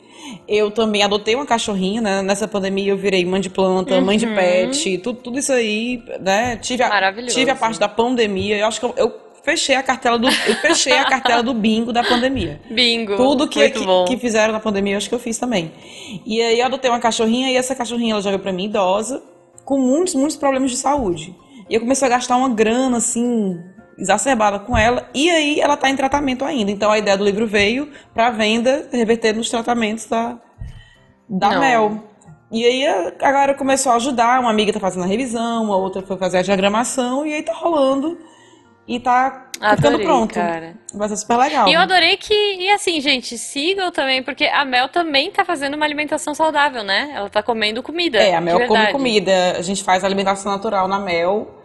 eu 0.49 0.71
também 0.71 1.03
adotei 1.03 1.35
uma 1.35 1.45
cachorrinha, 1.45 2.01
né? 2.01 2.23
Nessa 2.23 2.49
pandemia 2.49 2.93
eu 2.93 2.97
virei 2.97 3.25
mãe 3.25 3.41
de 3.41 3.51
planta, 3.51 4.01
mãe 4.01 4.17
de 4.17 4.27
Uhum. 4.27 4.35
pet, 4.35 4.99
tudo, 4.99 5.19
tudo 5.21 5.39
isso 5.39 5.53
aí, 5.53 6.03
né? 6.21 6.57
Tive 6.57 6.83
a, 6.83 6.89
Maravilhoso. 6.89 7.35
tive 7.35 7.51
a 7.51 7.55
parte 7.55 7.79
da 7.79 7.89
pandemia, 7.89 8.57
eu 8.57 8.67
acho 8.67 8.81
que 8.81 8.87
eu, 8.87 8.95
eu 8.97 9.13
fechei 9.43 9.77
a 9.77 9.83
cartela 9.83 10.19
do 10.19 10.27
eu 10.27 10.55
fechei 10.57 10.95
a 10.97 11.05
cartela 11.05 11.43
do 11.43 11.53
bingo 11.53 11.93
da 11.93 12.03
pandemia. 12.03 12.59
Bingo. 12.71 13.17
Tudo 13.17 13.47
que, 13.47 13.69
que, 13.71 13.85
que 14.09 14.17
fizeram 14.17 14.53
na 14.55 14.61
pandemia, 14.61 14.95
eu 14.95 14.97
acho 14.97 15.09
que 15.09 15.15
eu 15.15 15.19
fiz 15.19 15.37
também. 15.37 15.71
E 16.25 16.41
aí 16.41 16.59
eu 16.61 16.65
adotei 16.67 16.91
uma 16.91 17.01
cachorrinha 17.01 17.51
e 17.51 17.57
essa 17.57 17.75
cachorrinha 17.75 18.15
ela 18.15 18.23
já 18.23 18.31
veio 18.31 18.41
pra 18.41 18.53
mim 18.53 18.65
idosa, 18.65 19.23
com 19.65 19.79
muitos, 19.79 20.15
muitos 20.15 20.37
problemas 20.37 20.71
de 20.71 20.79
saúde. 20.79 21.35
E 21.69 21.75
eu 21.75 21.81
comecei 21.81 22.07
a 22.07 22.11
gastar 22.11 22.37
uma 22.37 22.49
grana 22.49 22.97
assim 22.97 23.59
exacerbada 23.99 24.59
com 24.59 24.77
ela 24.77 25.09
e 25.15 25.31
aí 25.31 25.61
ela 25.61 25.77
tá 25.77 25.89
em 25.89 25.97
tratamento 25.97 26.45
ainda. 26.45 26.71
Então 26.71 26.91
a 26.91 26.99
ideia 26.99 27.17
do 27.17 27.25
livro 27.25 27.47
veio 27.47 27.91
pra 28.13 28.31
venda, 28.31 28.89
reverter 28.93 29.35
nos 29.35 29.49
tratamentos 29.51 30.07
da 30.07 30.39
da 31.29 31.51
Não. 31.51 31.61
Mel. 31.61 32.05
E 32.53 32.65
aí 32.65 32.87
a 32.87 33.09
a 33.09 33.33
galera 33.33 33.55
começou 33.55 33.93
a 33.93 33.97
ajudar, 33.97 34.41
uma 34.41 34.51
amiga 34.51 34.73
tá 34.73 34.81
fazendo 34.81 35.05
a 35.05 35.07
revisão, 35.07 35.73
a 35.73 35.77
outra 35.77 36.03
foi 36.03 36.17
fazer 36.17 36.39
a 36.39 36.43
diagramação 36.43 37.27
e 37.27 37.33
aí 37.35 37.43
tá 37.43 37.53
rolando 37.55 38.19
e 38.87 39.01
tá 39.01 39.49
ficando 39.55 39.87
Adorei, 39.87 40.07
pronto. 40.07 40.35
cara. 40.35 40.75
Vai 40.93 41.09
ser 41.09 41.17
super 41.17 41.37
legal. 41.37 41.69
E 41.69 41.73
eu 41.73 41.81
adorei 41.81 42.17
que, 42.17 42.35
e 42.35 42.71
assim, 42.71 43.01
gente, 43.01 43.39
sigam 43.39 43.91
também, 43.91 44.23
porque 44.23 44.45
a 44.45 44.65
Mel 44.65 44.89
também 44.89 45.31
tá 45.31 45.45
fazendo 45.45 45.75
uma 45.75 45.85
alimentação 45.85 46.35
saudável, 46.35 46.85
né? 46.85 47.11
Ela 47.15 47.31
tá 47.31 47.43
comendo 47.43 47.83
comida. 47.83 48.19
É, 48.19 48.35
a 48.35 48.41
Mel 48.41 48.67
come 48.67 48.93
comida. 48.93 49.55
A 49.57 49.63
gente 49.63 49.83
faz 49.83 50.05
alimentação 50.05 50.53
natural 50.53 50.87
na 50.87 50.99
Mel. 50.99 51.64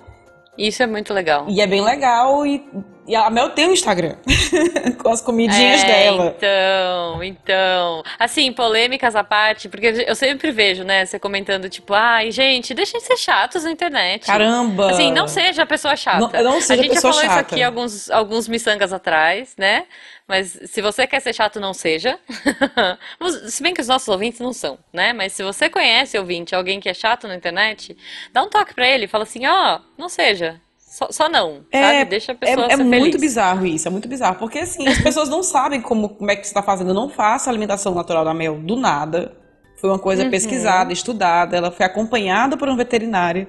Isso 0.59 0.83
é 0.83 0.87
muito 0.87 1.13
legal. 1.13 1.45
E 1.47 1.61
é 1.61 1.65
bem 1.67 1.81
legal. 1.81 2.45
E, 2.45 2.61
e 3.09 3.15
a 3.15 3.29
Mel 3.29 3.49
tem 3.49 3.67
um 3.67 3.71
Instagram 3.73 4.15
com 5.01 5.09
as 5.09 5.21
comidinhas 5.21 5.83
É, 5.83 5.85
dela. 5.87 6.35
Então, 6.37 7.23
então. 7.23 8.03
Assim, 8.17 8.53
polêmicas 8.53 9.15
à 9.15 9.23
parte, 9.23 9.67
porque 9.67 10.05
eu 10.07 10.15
sempre 10.15 10.51
vejo, 10.51 10.83
né, 10.83 11.05
você 11.05 11.17
comentando, 11.19 11.69
tipo, 11.69 11.93
ai, 11.93 12.31
gente, 12.31 12.73
deixem 12.73 12.99
de 12.99 13.05
ser 13.07 13.17
chatos 13.17 13.63
na 13.63 13.71
internet. 13.71 14.25
Caramba! 14.25 14.91
Assim, 14.91 15.11
não 15.11 15.27
seja 15.27 15.63
a 15.63 15.65
pessoa 15.65 15.95
chata. 15.95 16.41
Não- 16.43 16.51
não 16.53 16.61
seja 16.61 16.81
a 16.81 16.83
gente 16.85 16.93
pessoa 16.93 17.11
já 17.13 17.19
falou 17.19 17.31
isso 17.31 17.39
chata. 17.39 17.55
aqui 17.55 17.63
alguns, 17.63 18.09
alguns 18.11 18.47
miçangas 18.47 18.93
atrás, 18.93 19.55
né? 19.57 19.85
Mas 20.27 20.59
se 20.65 20.79
você 20.79 21.07
quer 21.07 21.19
ser 21.21 21.33
chato, 21.33 21.59
não 21.59 21.73
seja. 21.73 22.19
Se 23.49 23.63
bem 23.63 23.73
que 23.73 23.81
os 23.81 23.87
nossos 23.87 24.07
ouvintes 24.07 24.39
não 24.39 24.53
são, 24.53 24.77
né? 24.93 25.11
Mas 25.11 25.33
se 25.33 25.41
você 25.43 25.69
conhece, 25.69 26.17
ouvinte, 26.19 26.53
alguém 26.55 26.79
que 26.79 26.87
é 26.87 26.93
chato 26.93 27.27
na 27.27 27.35
internet, 27.35 27.97
dá 28.31 28.43
um 28.43 28.49
toque 28.49 28.75
pra 28.75 28.87
ele, 28.87 29.07
fala 29.07 29.23
assim, 29.23 29.47
ó, 29.47 29.79
não 29.97 30.07
seja. 30.07 30.61
Só, 30.89 31.07
só 31.11 31.29
não, 31.29 31.61
sabe? 31.71 32.05
Deixa 32.05 32.31
a 32.31 32.35
pessoa 32.35 32.65
é, 32.67 32.73
é 32.73 32.77
muito 32.77 33.19
bizarro 33.19 33.63
isso, 33.65 33.87
é 33.87 33.91
muito 33.91 34.09
bizarro. 34.09 34.37
Porque 34.39 34.57
assim, 34.57 34.87
as 34.87 34.97
pessoas 34.97 35.29
não 35.29 35.43
sabem 35.43 35.79
como, 35.81 36.09
como 36.09 36.31
é 36.31 36.35
que 36.35 36.41
você 36.41 36.49
está 36.49 36.63
fazendo. 36.63 36.89
Eu 36.89 36.93
não 36.95 37.09
faço 37.09 37.47
alimentação 37.47 37.93
natural 37.93 38.25
da 38.25 38.33
Mel 38.33 38.55
do 38.57 38.75
nada. 38.75 39.37
Foi 39.79 39.89
uma 39.89 39.99
coisa 39.99 40.23
Uhum. 40.23 40.31
pesquisada, 40.31 40.91
estudada. 40.91 41.55
Ela 41.55 41.71
foi 41.71 41.85
acompanhada 41.85 42.57
por 42.57 42.67
um 42.67 42.75
veterinário. 42.75 43.47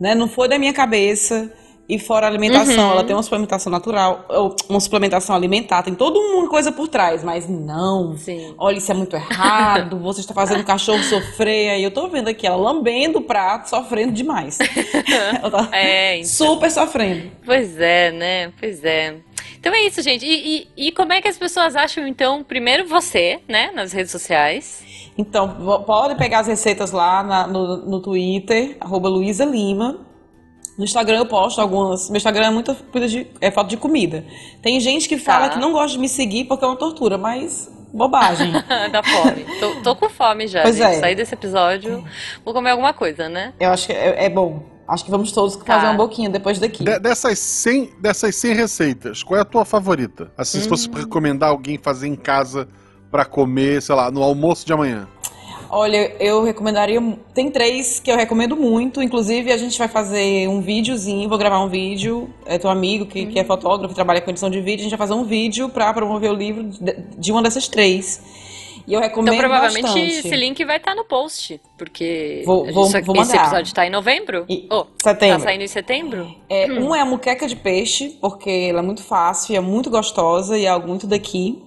Né? 0.00 0.16
Não 0.16 0.28
foi 0.28 0.48
da 0.48 0.58
minha 0.58 0.72
cabeça. 0.74 1.50
E 1.86 1.98
fora 1.98 2.26
a 2.26 2.30
alimentação, 2.30 2.86
Uhum. 2.86 2.92
ela 2.92 3.04
tem 3.04 3.14
uma 3.14 3.22
suplementação 3.22 3.70
natural, 3.70 4.24
ou 4.30 4.56
uma 4.70 4.80
suplementação 4.80 5.36
alimentar, 5.36 5.82
tem 5.82 5.94
toda 5.94 6.18
uma 6.18 6.48
coisa 6.48 6.72
por 6.72 6.88
trás, 6.88 7.22
mas 7.22 7.46
não. 7.46 8.16
Sim. 8.16 8.54
Olha, 8.56 8.78
isso 8.78 8.90
é 8.90 8.94
muito 8.94 9.14
errado, 9.14 9.98
você 9.98 10.20
está 10.20 10.32
fazendo 10.32 10.60
o 10.62 10.64
cachorro 10.64 11.02
sofrer. 11.02 11.70
Aí 11.72 11.82
eu 11.84 11.90
tô 11.90 12.08
vendo 12.08 12.28
aqui 12.28 12.46
ela 12.46 12.56
lambendo 12.56 13.18
o 13.18 13.22
prato, 13.22 13.68
sofrendo 13.68 14.12
demais. 14.12 14.58
ela 15.42 15.50
tá 15.50 15.68
É, 15.76 16.16
então. 16.16 16.28
super 16.30 16.70
sofrendo. 16.70 17.30
Pois 17.44 17.78
é, 17.78 18.10
né? 18.12 18.52
Pois 18.58 18.82
é. 18.82 19.16
Então 19.60 19.72
é 19.74 19.80
isso, 19.86 20.00
gente. 20.02 20.24
E, 20.26 20.68
e, 20.76 20.88
e 20.88 20.92
como 20.92 21.12
é 21.12 21.20
que 21.20 21.28
as 21.28 21.36
pessoas 21.36 21.76
acham, 21.76 22.06
então, 22.06 22.42
primeiro 22.42 22.86
você, 22.88 23.40
né, 23.48 23.70
nas 23.74 23.92
redes 23.92 24.10
sociais? 24.10 24.82
Então, 25.16 25.82
pode 25.86 26.16
pegar 26.16 26.40
as 26.40 26.46
receitas 26.46 26.92
lá 26.92 27.22
na- 27.22 27.46
no, 27.46 27.76
no 27.76 28.00
Twitter, 28.00 28.76
arroba 28.80 29.08
Luísa 29.08 29.44
Lima. 29.44 30.00
No 30.76 30.84
Instagram 30.84 31.18
eu 31.18 31.26
posto 31.26 31.60
algumas. 31.60 32.08
Meu 32.10 32.16
Instagram 32.16 32.46
é 32.46 32.50
muita 32.50 32.74
coisa 32.74 33.06
de. 33.08 33.26
é 33.40 33.50
foto 33.50 33.68
de 33.68 33.76
comida. 33.76 34.24
Tem 34.62 34.78
gente 34.80 35.08
que 35.08 35.16
fala 35.18 35.48
Tá. 35.48 35.54
que 35.54 35.60
não 35.60 35.72
gosta 35.72 35.90
de 35.92 35.98
me 35.98 36.08
seguir 36.08 36.44
porque 36.44 36.64
é 36.64 36.68
uma 36.68 36.76
tortura, 36.76 37.16
mas 37.16 37.70
bobagem. 37.92 38.52
da 38.90 39.02
fome. 39.02 39.46
Tô, 39.60 39.74
tô 39.82 39.96
com 39.96 40.08
fome 40.10 40.48
já, 40.48 40.62
Pois 40.62 40.76
gente. 40.76 40.96
é. 40.96 41.00
Sair 41.00 41.14
desse 41.14 41.34
episódio, 41.34 42.04
vou 42.44 42.52
comer 42.52 42.70
alguma 42.70 42.92
coisa, 42.92 43.28
né? 43.28 43.52
eu 43.60 43.70
acho 43.70 43.86
que 43.86 43.92
é, 43.92 44.24
é 44.24 44.28
bom. 44.28 44.62
Acho 44.86 45.04
que 45.04 45.10
vamos 45.10 45.32
todos 45.32 45.56
Tá. 45.56 45.64
fazer 45.80 45.86
um 45.86 45.96
boquinho 45.96 46.30
depois 46.30 46.58
daqui. 46.58 46.84
De- 46.84 46.98
dessas, 46.98 47.38
100, 47.38 47.92
dessas 48.02 48.34
100 48.36 48.54
receitas, 48.54 49.22
qual 49.22 49.38
é 49.38 49.40
a 49.40 49.44
tua 49.44 49.64
favorita? 49.64 50.30
Assim, 50.36 50.58
se 50.60 50.66
Hum. 50.66 50.68
fosse 50.70 50.88
pra 50.90 51.00
recomendar 51.00 51.48
alguém 51.50 51.78
fazer 51.78 52.06
em 52.08 52.16
casa 52.16 52.68
pra 53.10 53.24
comer, 53.24 53.80
sei 53.80 53.94
lá, 53.94 54.10
no 54.10 54.22
almoço 54.22 54.66
de 54.66 54.72
amanhã. 54.74 55.08
Olha, 55.76 56.14
eu 56.20 56.42
recomendaria. 56.44 57.00
Tem 57.34 57.50
três 57.50 57.98
que 57.98 58.10
eu 58.10 58.16
recomendo 58.16 58.56
muito. 58.56 59.02
Inclusive, 59.02 59.50
a 59.50 59.56
gente 59.56 59.76
vai 59.78 59.88
fazer 59.88 60.48
um 60.48 60.60
videozinho. 60.60 61.28
Vou 61.28 61.36
gravar 61.36 61.60
um 61.64 61.68
vídeo. 61.68 62.30
É 62.46 62.58
teu 62.58 62.70
amigo 62.70 63.06
que, 63.06 63.26
que 63.26 63.38
é 63.38 63.44
fotógrafo, 63.44 63.94
trabalha 63.94 64.20
com 64.20 64.30
edição 64.30 64.48
de 64.48 64.60
vídeo. 64.60 64.80
A 64.80 64.82
gente 64.84 64.90
vai 64.96 64.98
fazer 65.08 65.14
um 65.18 65.24
vídeo 65.24 65.68
pra 65.68 65.92
promover 65.92 66.30
o 66.30 66.34
livro 66.34 66.62
de, 67.18 67.32
uma 67.32 67.42
dessas 67.42 67.66
três. 67.66 68.22
E 68.86 68.92
eu 68.92 69.00
recomendo 69.00 69.34
Então, 69.34 69.48
provavelmente, 69.48 69.82
bastante. 69.82 70.26
esse 70.26 70.36
link 70.36 70.62
vai 70.64 70.76
estar 70.76 70.94
no 70.94 71.04
post, 71.06 71.58
porque 71.78 72.42
Vou- 72.44 72.64
vou- 72.70 72.86
vou 73.02 73.22
esse 73.22 73.34
episódio 73.34 73.72
tá 73.74 73.86
em 73.86 73.90
novembro? 73.90 74.44
E- 74.46 74.66
Oh, 74.70 74.84
setembro. 75.02 75.38
Tá 75.38 75.44
saindo 75.44 75.62
em 75.64 75.66
setembro? 75.68 76.30
É, 76.50 76.70
Um 76.70 76.94
é 76.94 77.00
a 77.00 77.04
muqueca 77.06 77.48
de 77.48 77.56
peixe, 77.56 78.18
porque 78.20 78.50
ela 78.68 78.80
é 78.80 78.82
muito 78.82 79.02
fácil, 79.02 79.56
é 79.56 79.60
muito 79.60 79.88
gostosa 79.88 80.58
e 80.58 80.66
é 80.66 80.68
algo 80.68 80.86
muito 80.86 81.06
daqui. 81.06 81.62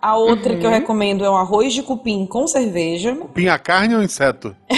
A 0.00 0.16
outra 0.16 0.52
Uhum. 0.52 0.60
que 0.60 0.66
eu 0.66 0.70
recomendo 0.70 1.24
é 1.24 1.30
um 1.30 1.36
arroz 1.36 1.72
de 1.74 1.82
cupim 1.82 2.24
com 2.26 2.46
cerveja. 2.46 3.16
Pinha 3.34 3.58
carne 3.58 3.96
ou 3.96 4.02
inseto? 4.02 4.54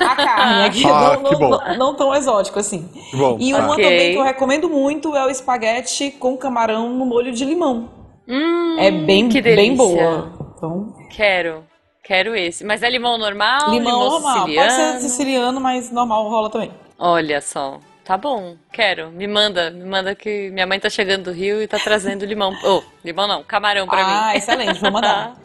A 0.00 0.14
carne, 0.16 0.64
aqui 0.64 0.84
Ah, 0.86 1.18
não, 1.20 1.24
que 1.30 1.32
não- 1.32 1.38
bom. 1.38 1.50
não- 1.50 1.76
não 1.78 1.94
tão 1.94 2.14
exótico 2.14 2.58
assim. 2.58 2.88
Bom. 3.12 3.36
E 3.40 3.50
tá. 3.52 3.58
uma 3.58 3.72
Ok. 3.72 3.84
também 3.84 4.12
que 4.12 4.18
eu 4.18 4.22
recomendo 4.24 4.68
muito 4.68 5.14
é 5.16 5.26
o 5.26 5.30
espaguete 5.30 6.10
com 6.12 6.36
camarão 6.36 6.90
no 6.90 7.04
molho 7.04 7.32
de 7.32 7.44
limão. 7.44 7.88
Hum, 8.28 8.76
É 8.78 8.90
bem, 8.90 9.28
que 9.28 9.40
bem 9.40 9.74
boa. 9.74 10.32
Então, 10.56 10.94
Quero. 11.10 11.64
Quero 12.04 12.34
esse. 12.34 12.64
Mas 12.64 12.82
é 12.82 12.88
limão 12.90 13.18
normal? 13.18 13.70
limão 13.70 14.10
normal. 14.10 14.40
Pode 14.46 14.52
ser 14.54 14.60
siciliano? 14.70 15.00
siciliano, 15.00 15.60
mas 15.60 15.90
normal 15.90 16.28
rola 16.28 16.48
também. 16.50 16.70
Olha 16.98 17.40
só. 17.40 17.78
Tá 18.08 18.16
bom, 18.16 18.56
quero. 18.72 19.10
Me 19.10 19.26
manda, 19.26 19.68
me 19.70 19.84
manda 19.84 20.14
que 20.14 20.48
minha 20.48 20.66
mãe 20.66 20.80
tá 20.80 20.88
chegando 20.88 21.24
do 21.24 21.30
Rio 21.30 21.60
e 21.60 21.68
tá 21.68 21.78
trazendo 21.78 22.24
limão. 22.24 22.56
Oh, 22.64 22.82
limão 23.04 23.28
não, 23.28 23.44
camarão 23.44 23.86
pra 23.86 24.00
ah, 24.00 24.30
mim. 24.30 24.38
excelente, 24.38 24.80
vou 24.80 24.90
mandar. 24.90 25.36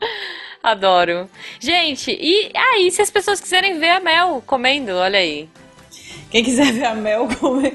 Adoro. 0.62 1.28
Gente, 1.60 2.16
e 2.18 2.50
aí, 2.56 2.90
se 2.90 3.02
as 3.02 3.10
pessoas 3.10 3.38
quiserem 3.38 3.78
ver 3.78 3.90
a 3.90 4.00
Mel 4.00 4.42
comendo, 4.46 4.92
olha 4.92 5.18
aí. 5.18 5.46
Quem 6.30 6.42
quiser 6.42 6.72
ver 6.72 6.86
a 6.86 6.94
Mel, 6.94 7.28
come- 7.38 7.74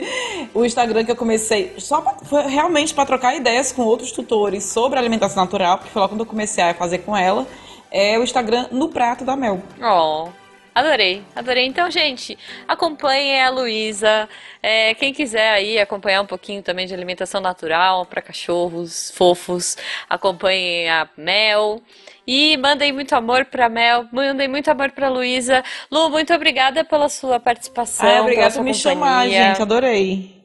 o 0.55 0.65
Instagram 0.65 1.05
que 1.05 1.11
eu 1.11 1.15
comecei, 1.15 1.75
só 1.77 2.01
pra, 2.01 2.13
foi 2.25 2.41
realmente 2.47 2.95
para 2.95 3.05
trocar 3.05 3.35
ideias 3.35 3.71
com 3.71 3.83
outros 3.83 4.11
tutores 4.11 4.63
sobre 4.63 4.97
alimentação 4.97 5.43
natural, 5.43 5.77
porque 5.77 5.91
foi 5.91 6.01
lá 6.01 6.07
quando 6.07 6.21
eu 6.21 6.25
comecei 6.25 6.63
a 6.63 6.73
fazer 6.73 6.97
com 6.97 7.15
ela, 7.15 7.45
é 7.91 8.17
o 8.17 8.23
Instagram 8.23 8.69
no 8.71 8.89
prato 8.89 9.23
da 9.23 9.35
Mel. 9.35 9.61
Oh, 9.79 10.29
adorei, 10.73 11.23
adorei. 11.35 11.65
Então, 11.65 11.89
gente, 11.89 12.37
acompanhem 12.67 13.41
a 13.41 13.49
Luísa. 13.49 14.27
É, 14.61 14.93
quem 14.95 15.13
quiser 15.13 15.51
aí 15.51 15.79
acompanhar 15.79 16.21
um 16.21 16.25
pouquinho 16.25 16.61
também 16.61 16.85
de 16.87 16.93
alimentação 16.93 17.41
natural 17.41 18.05
para 18.05 18.21
cachorros 18.21 19.11
fofos, 19.15 19.77
acompanhem 20.09 20.89
a 20.89 21.07
Mel. 21.17 21.81
E 22.25 22.55
mandem 22.57 22.91
muito 22.91 23.13
amor 23.15 23.45
pra 23.45 23.67
Mel, 23.67 24.07
mandem 24.11 24.47
muito 24.47 24.69
amor 24.69 24.91
pra 24.91 25.09
Luísa. 25.09 25.63
Lu, 25.91 26.09
muito 26.09 26.33
obrigada 26.33 26.83
pela 26.83 27.09
sua 27.09 27.39
participação. 27.39 28.07
Ah, 28.07 28.21
obrigada 28.21 28.53
por 28.53 28.63
me 28.63 28.73
chamar, 28.73 29.23
companhia. 29.23 29.47
gente, 29.47 29.61
adorei. 29.61 30.40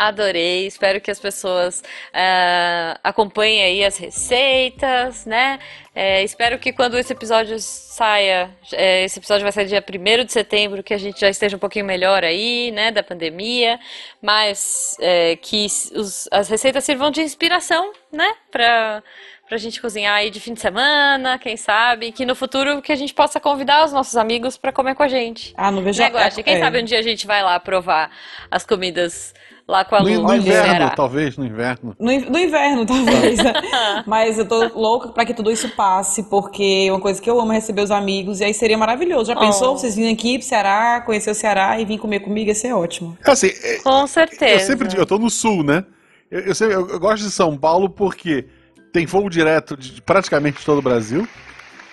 Adorei, 0.00 0.64
espero 0.66 1.00
que 1.00 1.10
as 1.10 1.18
pessoas 1.18 1.82
ah, 2.14 2.98
acompanhem 3.02 3.62
aí 3.64 3.84
as 3.84 3.96
receitas, 3.98 5.26
né? 5.26 5.58
É, 5.92 6.22
espero 6.22 6.56
que 6.60 6.72
quando 6.72 6.96
esse 6.96 7.12
episódio 7.12 7.56
saia, 7.58 8.48
é, 8.72 9.02
esse 9.02 9.18
episódio 9.18 9.42
vai 9.42 9.50
sair 9.50 9.66
dia 9.66 9.82
1 9.84 10.24
de 10.24 10.32
setembro, 10.32 10.84
que 10.84 10.94
a 10.94 10.98
gente 10.98 11.18
já 11.20 11.28
esteja 11.28 11.56
um 11.56 11.58
pouquinho 11.58 11.84
melhor 11.84 12.22
aí, 12.22 12.70
né, 12.70 12.92
da 12.92 13.02
pandemia, 13.02 13.80
mas 14.22 14.96
é, 15.00 15.34
que 15.34 15.66
os- 15.96 16.28
as 16.30 16.48
receitas 16.48 16.84
sirvam 16.84 17.10
de 17.10 17.20
inspiração, 17.20 17.90
né, 18.12 18.32
pra, 18.52 19.02
pra 19.48 19.58
gente 19.58 19.80
cozinhar 19.80 20.14
aí 20.14 20.30
de 20.30 20.38
fim 20.38 20.54
de 20.54 20.60
semana, 20.60 21.36
quem 21.38 21.56
sabe, 21.56 22.12
que 22.12 22.24
no 22.24 22.36
futuro 22.36 22.80
que 22.80 22.92
a 22.92 22.96
gente 22.96 23.12
possa 23.12 23.40
convidar 23.40 23.84
os 23.84 23.92
nossos 23.92 24.16
amigos 24.16 24.56
pra 24.56 24.70
comer 24.70 24.94
com 24.94 25.02
a 25.02 25.08
gente. 25.08 25.52
Ah, 25.56 25.72
não 25.72 25.82
vejo 25.82 26.00
Né, 26.00 26.08
Guaxa? 26.10 26.40
Quem 26.44 26.54
é. 26.54 26.60
sabe 26.60 26.80
um 26.80 26.84
dia 26.84 27.00
a 27.00 27.02
gente 27.02 27.26
vai 27.26 27.42
lá 27.42 27.58
provar 27.58 28.12
as 28.48 28.64
comidas 28.64 29.34
lá 29.68 29.84
com 29.84 29.94
a 29.94 29.98
Lu 29.98 30.08
No, 30.08 30.22
no 30.22 30.28
no 30.28 30.36
inverno, 30.36 30.90
talvez, 30.96 31.36
no 31.36 31.44
inverno. 31.44 31.94
No, 32.00 32.06
no 32.06 32.38
inverno, 32.38 32.86
talvez. 32.86 33.38
né? 33.38 33.52
Mas 34.06 34.38
eu 34.38 34.46
tô 34.48 34.68
louca 34.78 35.10
pra 35.10 35.26
que 35.26 35.34
tudo 35.34 35.50
isso 35.50 35.68
passe, 35.76 36.22
porque 36.24 36.88
uma 36.90 37.00
coisa 37.00 37.20
que 37.20 37.28
eu 37.28 37.38
amo 37.38 37.52
é 37.52 37.56
receber 37.56 37.82
os 37.82 37.90
amigos, 37.90 38.40
e 38.40 38.44
aí 38.44 38.54
seria 38.54 38.78
maravilhoso. 38.78 39.26
Já 39.32 39.38
pensou 39.38 39.72
Oh. 39.74 39.78
vocês 39.78 39.94
virem 39.94 40.14
aqui 40.14 40.38
pro 40.38 40.46
Ceará, 40.48 41.02
conhecer 41.04 41.30
o 41.30 41.34
Ceará 41.34 41.78
e 41.78 41.84
vir 41.84 41.98
comer 41.98 42.20
comigo? 42.20 42.48
Ia 42.48 42.54
ser 42.54 42.72
ótimo. 42.72 43.16
Assim, 43.24 43.48
é- 43.62 43.78
Com 43.82 44.06
certeza. 44.06 44.52
eu 44.54 44.60
sempre 44.60 44.88
digo, 44.88 45.02
eu 45.02 45.06
tô 45.06 45.18
no 45.18 45.28
sul, 45.28 45.62
né? 45.62 45.84
Eu, 46.30 46.40
eu, 46.40 46.54
sempre- 46.54 46.74
eu- 46.74 46.88
eu 46.88 46.98
gosto 46.98 47.22
de 47.24 47.30
São 47.30 47.56
Paulo 47.56 47.90
porque 47.90 48.46
tem 48.92 49.04
voo 49.04 49.28
direto 49.28 49.76
de 49.76 50.00
praticamente 50.00 50.64
todo 50.64 50.78
o 50.78 50.82
Brasil. 50.82 51.28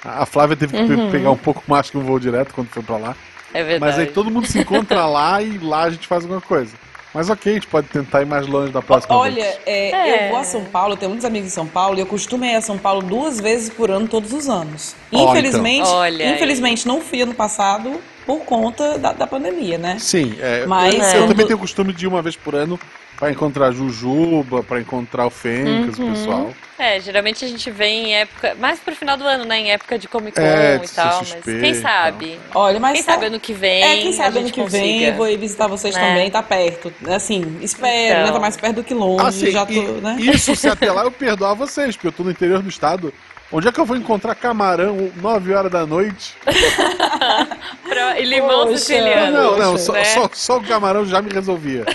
A 0.04 0.26
Flávia 0.26 0.56
teve 0.56 0.74
que 0.78 0.94
Uhum. 0.94 1.12
pegar 1.12 1.32
um 1.32 1.38
pouco 1.38 1.64
mais 1.68 1.90
que 1.90 1.98
um 1.98 2.02
voo 2.04 2.20
direto 2.20 2.54
quando 2.54 2.68
foi 2.70 2.84
pra 2.84 2.98
lá. 2.98 3.16
É 3.54 3.64
verdade. 3.64 3.80
Mas 3.80 4.00
aí 4.00 4.14
todo 4.14 4.30
mundo 4.32 4.46
se 4.48 4.60
encontra 4.60 5.06
lá 5.08 5.42
e 5.42 5.58
lá 5.58 5.84
a 5.84 5.90
gente 5.90 6.08
faz 6.08 6.24
alguma 6.24 6.42
coisa. 6.42 6.74
Mas 7.16 7.30
ok, 7.30 7.50
a 7.50 7.56
gente 7.56 7.68
pode 7.68 7.88
tentar 7.88 8.22
ir 8.22 8.26
mais 8.26 8.46
longe 8.46 8.74
da 8.74 8.82
próxima 8.82 9.16
Olha, 9.16 9.36
vez. 9.42 9.60
é, 9.66 9.92
É. 9.92 10.26
eu 10.28 10.32
vou 10.32 10.40
a 10.40 10.44
São 10.44 10.66
Paulo, 10.66 10.98
tenho 10.98 11.10
muitos 11.10 11.26
amigos 11.26 11.48
em 11.48 11.52
São 11.52 11.66
Paulo, 11.66 11.98
e 11.98 12.02
eu 12.02 12.06
costumo 12.06 12.44
ir 12.44 12.54
a 12.56 12.60
São 12.62 12.78
Paulo 12.78 13.02
duas 13.02 13.40
vezes 13.40 13.70
por 13.70 13.90
ano, 13.90 14.06
todos 14.06 14.34
os 14.34 14.50
anos. 14.50 14.98
Ó, 15.14 15.32
Infelizmente, 15.32 15.80
então. 15.88 15.94
Olha 15.96 16.26
aí. 16.26 16.34
infelizmente 16.36 16.86
não 16.86 17.00
fui 17.00 17.22
ano 17.22 17.34
passado 17.34 18.02
por 18.26 18.40
conta 18.40 18.98
da, 18.98 19.14
da 19.14 19.26
pandemia, 19.26 19.78
né? 19.78 19.96
Sim, 19.98 20.36
é, 20.42 20.66
Mas 20.66 20.94
eu, 20.96 21.02
é. 21.02 21.20
eu 21.24 21.28
também 21.30 21.46
tenho 21.46 21.58
o 21.58 21.62
costume 21.62 21.94
de 21.94 22.04
ir 22.04 22.08
uma 22.10 22.22
vez 22.22 22.36
por 22.36 22.54
ano 22.54 22.78
pra 23.18 23.32
encontrar 23.32 23.72
Jujuba, 23.72 24.64
pra 24.64 24.80
encontrar 24.82 25.26
o 25.26 25.30
Fencas, 25.30 25.98
Uhum. 25.98 26.10
o 26.10 26.12
pessoal. 26.12 26.54
É, 26.78 27.00
geralmente 27.00 27.46
a 27.46 27.48
gente 27.48 27.72
vem 27.72 28.08
em 28.10 28.16
época. 28.16 28.54
Mais 28.60 28.80
pro 28.80 28.94
final 28.94 29.16
do 29.16 29.24
ano, 29.24 29.46
né? 29.46 29.58
Em 29.60 29.72
época 29.72 29.98
de 29.98 30.10
Comic 30.10 30.36
Con 30.36 30.44
É, 30.46 30.76
e 30.84 30.88
tal. 30.90 31.20
Mas 31.20 31.44
quem 31.44 31.74
sabe? 31.76 32.38
Olha, 32.54 32.80
mas 32.82 32.94
Quem 32.98 33.04
tá- 33.04 33.14
sabe 33.14 33.26
ano 33.28 33.40
que 33.40 33.54
vem. 33.54 33.82
É, 33.82 33.98
quem 34.02 34.10
a 34.10 34.14
sabe 34.14 34.40
ano 34.40 34.52
que 34.52 34.62
vem 34.66 34.82
consiga. 34.82 35.06
eu 35.08 35.14
vou 35.16 35.30
ir 35.30 35.38
visitar 35.38 35.68
vocês 35.68 35.96
É. 35.96 36.00
também, 36.00 36.30
tá 36.30 36.44
perto. 36.44 36.94
Assim, 37.08 37.58
espero, 37.62 38.16
Então. 38.16 38.26
né? 38.26 38.32
Tá 38.34 38.40
mais 38.40 38.58
perto 38.58 38.76
do 38.76 38.84
que 38.84 38.94
longe, 38.94 39.26
Assim, 39.26 39.52
já 39.52 39.66
tô, 39.66 39.72
e- 39.72 40.02
né? 40.02 40.18
isso 40.20 40.54
se 40.56 40.68
até 40.68 40.92
lá 40.92 41.04
eu 41.06 41.12
perdoar 41.12 41.54
vocês, 41.54 41.96
porque 41.96 42.08
eu 42.08 42.12
tô 42.12 42.24
no 42.24 42.32
interior 42.32 42.62
do 42.62 42.68
estado. 42.68 43.14
Onde 43.58 43.70
é 43.70 43.72
que 43.72 43.80
eu 43.80 43.86
vou 43.86 43.96
encontrar 43.96 44.36
camarão 44.36 45.10
9 45.16 45.54
horas 45.54 45.72
da 45.72 45.86
noite? 45.86 46.36
Pra- 47.88 48.20
E 48.20 48.26
limão 48.26 48.66
Poxa. 48.66 48.78
siciliano. 48.80 49.32
não, 49.32 49.58
não, 49.58 49.72
né? 49.74 49.78
só, 49.78 50.04
só, 50.04 50.30
só 50.34 50.58
o 50.58 50.62
camarão 50.64 51.06
já 51.06 51.22
me 51.22 51.32
resolvia. 51.32 51.86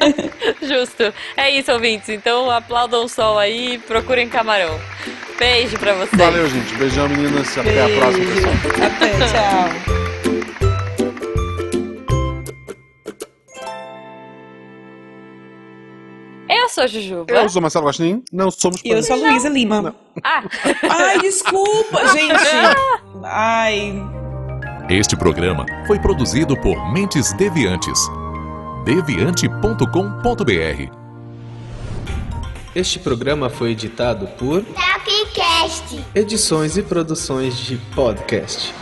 Justo. 0.62 1.12
É 1.36 1.50
isso, 1.50 1.70
ouvintes. 1.70 2.08
Então 2.08 2.50
aplaudam 2.50 3.04
o 3.04 3.08
sol 3.08 3.38
aí 3.38 3.74
e 3.74 3.78
procurem 3.78 4.30
camarão. 4.30 4.80
Beijo 5.38 5.76
pra 5.78 5.92
vocês. 5.92 6.16
Valeu, 6.18 6.48
gente. 6.48 6.74
Beijão, 6.76 7.06
meninas. 7.06 7.58
Até 7.58 7.82
a 7.84 7.98
próxima, 7.98 8.24
pessoal. 8.34 8.86
Até, 8.86 9.10
tchau. 9.18 10.03
Eu 16.64 16.68
sou 16.70 16.84
a 16.84 16.86
Jujuba. 16.86 17.32
Eu 17.32 17.48
sou 17.48 17.60
Marcelo 17.60 17.84
Guaxinim. 17.86 18.22
Não 18.32 18.50
somos 18.50 18.80
E 18.82 18.88
eu 18.88 19.02
sou 19.02 19.16
a 19.16 19.18
Luísa 19.30 19.48
Lima. 19.50 19.94
Ah, 20.22 20.42
Ai, 20.88 21.18
desculpa, 21.20 22.06
gente. 22.08 22.34
Ai, 23.22 23.92
Este 24.88 25.14
programa 25.16 25.66
foi 25.86 25.98
produzido 25.98 26.56
por 26.56 26.90
Mentes 26.92 27.32
Deviantes. 27.34 27.98
deviante.com.br 28.84 30.90
Este 32.74 32.98
programa 32.98 33.50
foi 33.50 33.72
editado 33.72 34.26
por 34.38 34.62
Tapcast. 34.64 36.02
Edições 36.14 36.76
e 36.78 36.82
Produções 36.82 37.56
de 37.58 37.76
Podcast. 37.94 38.72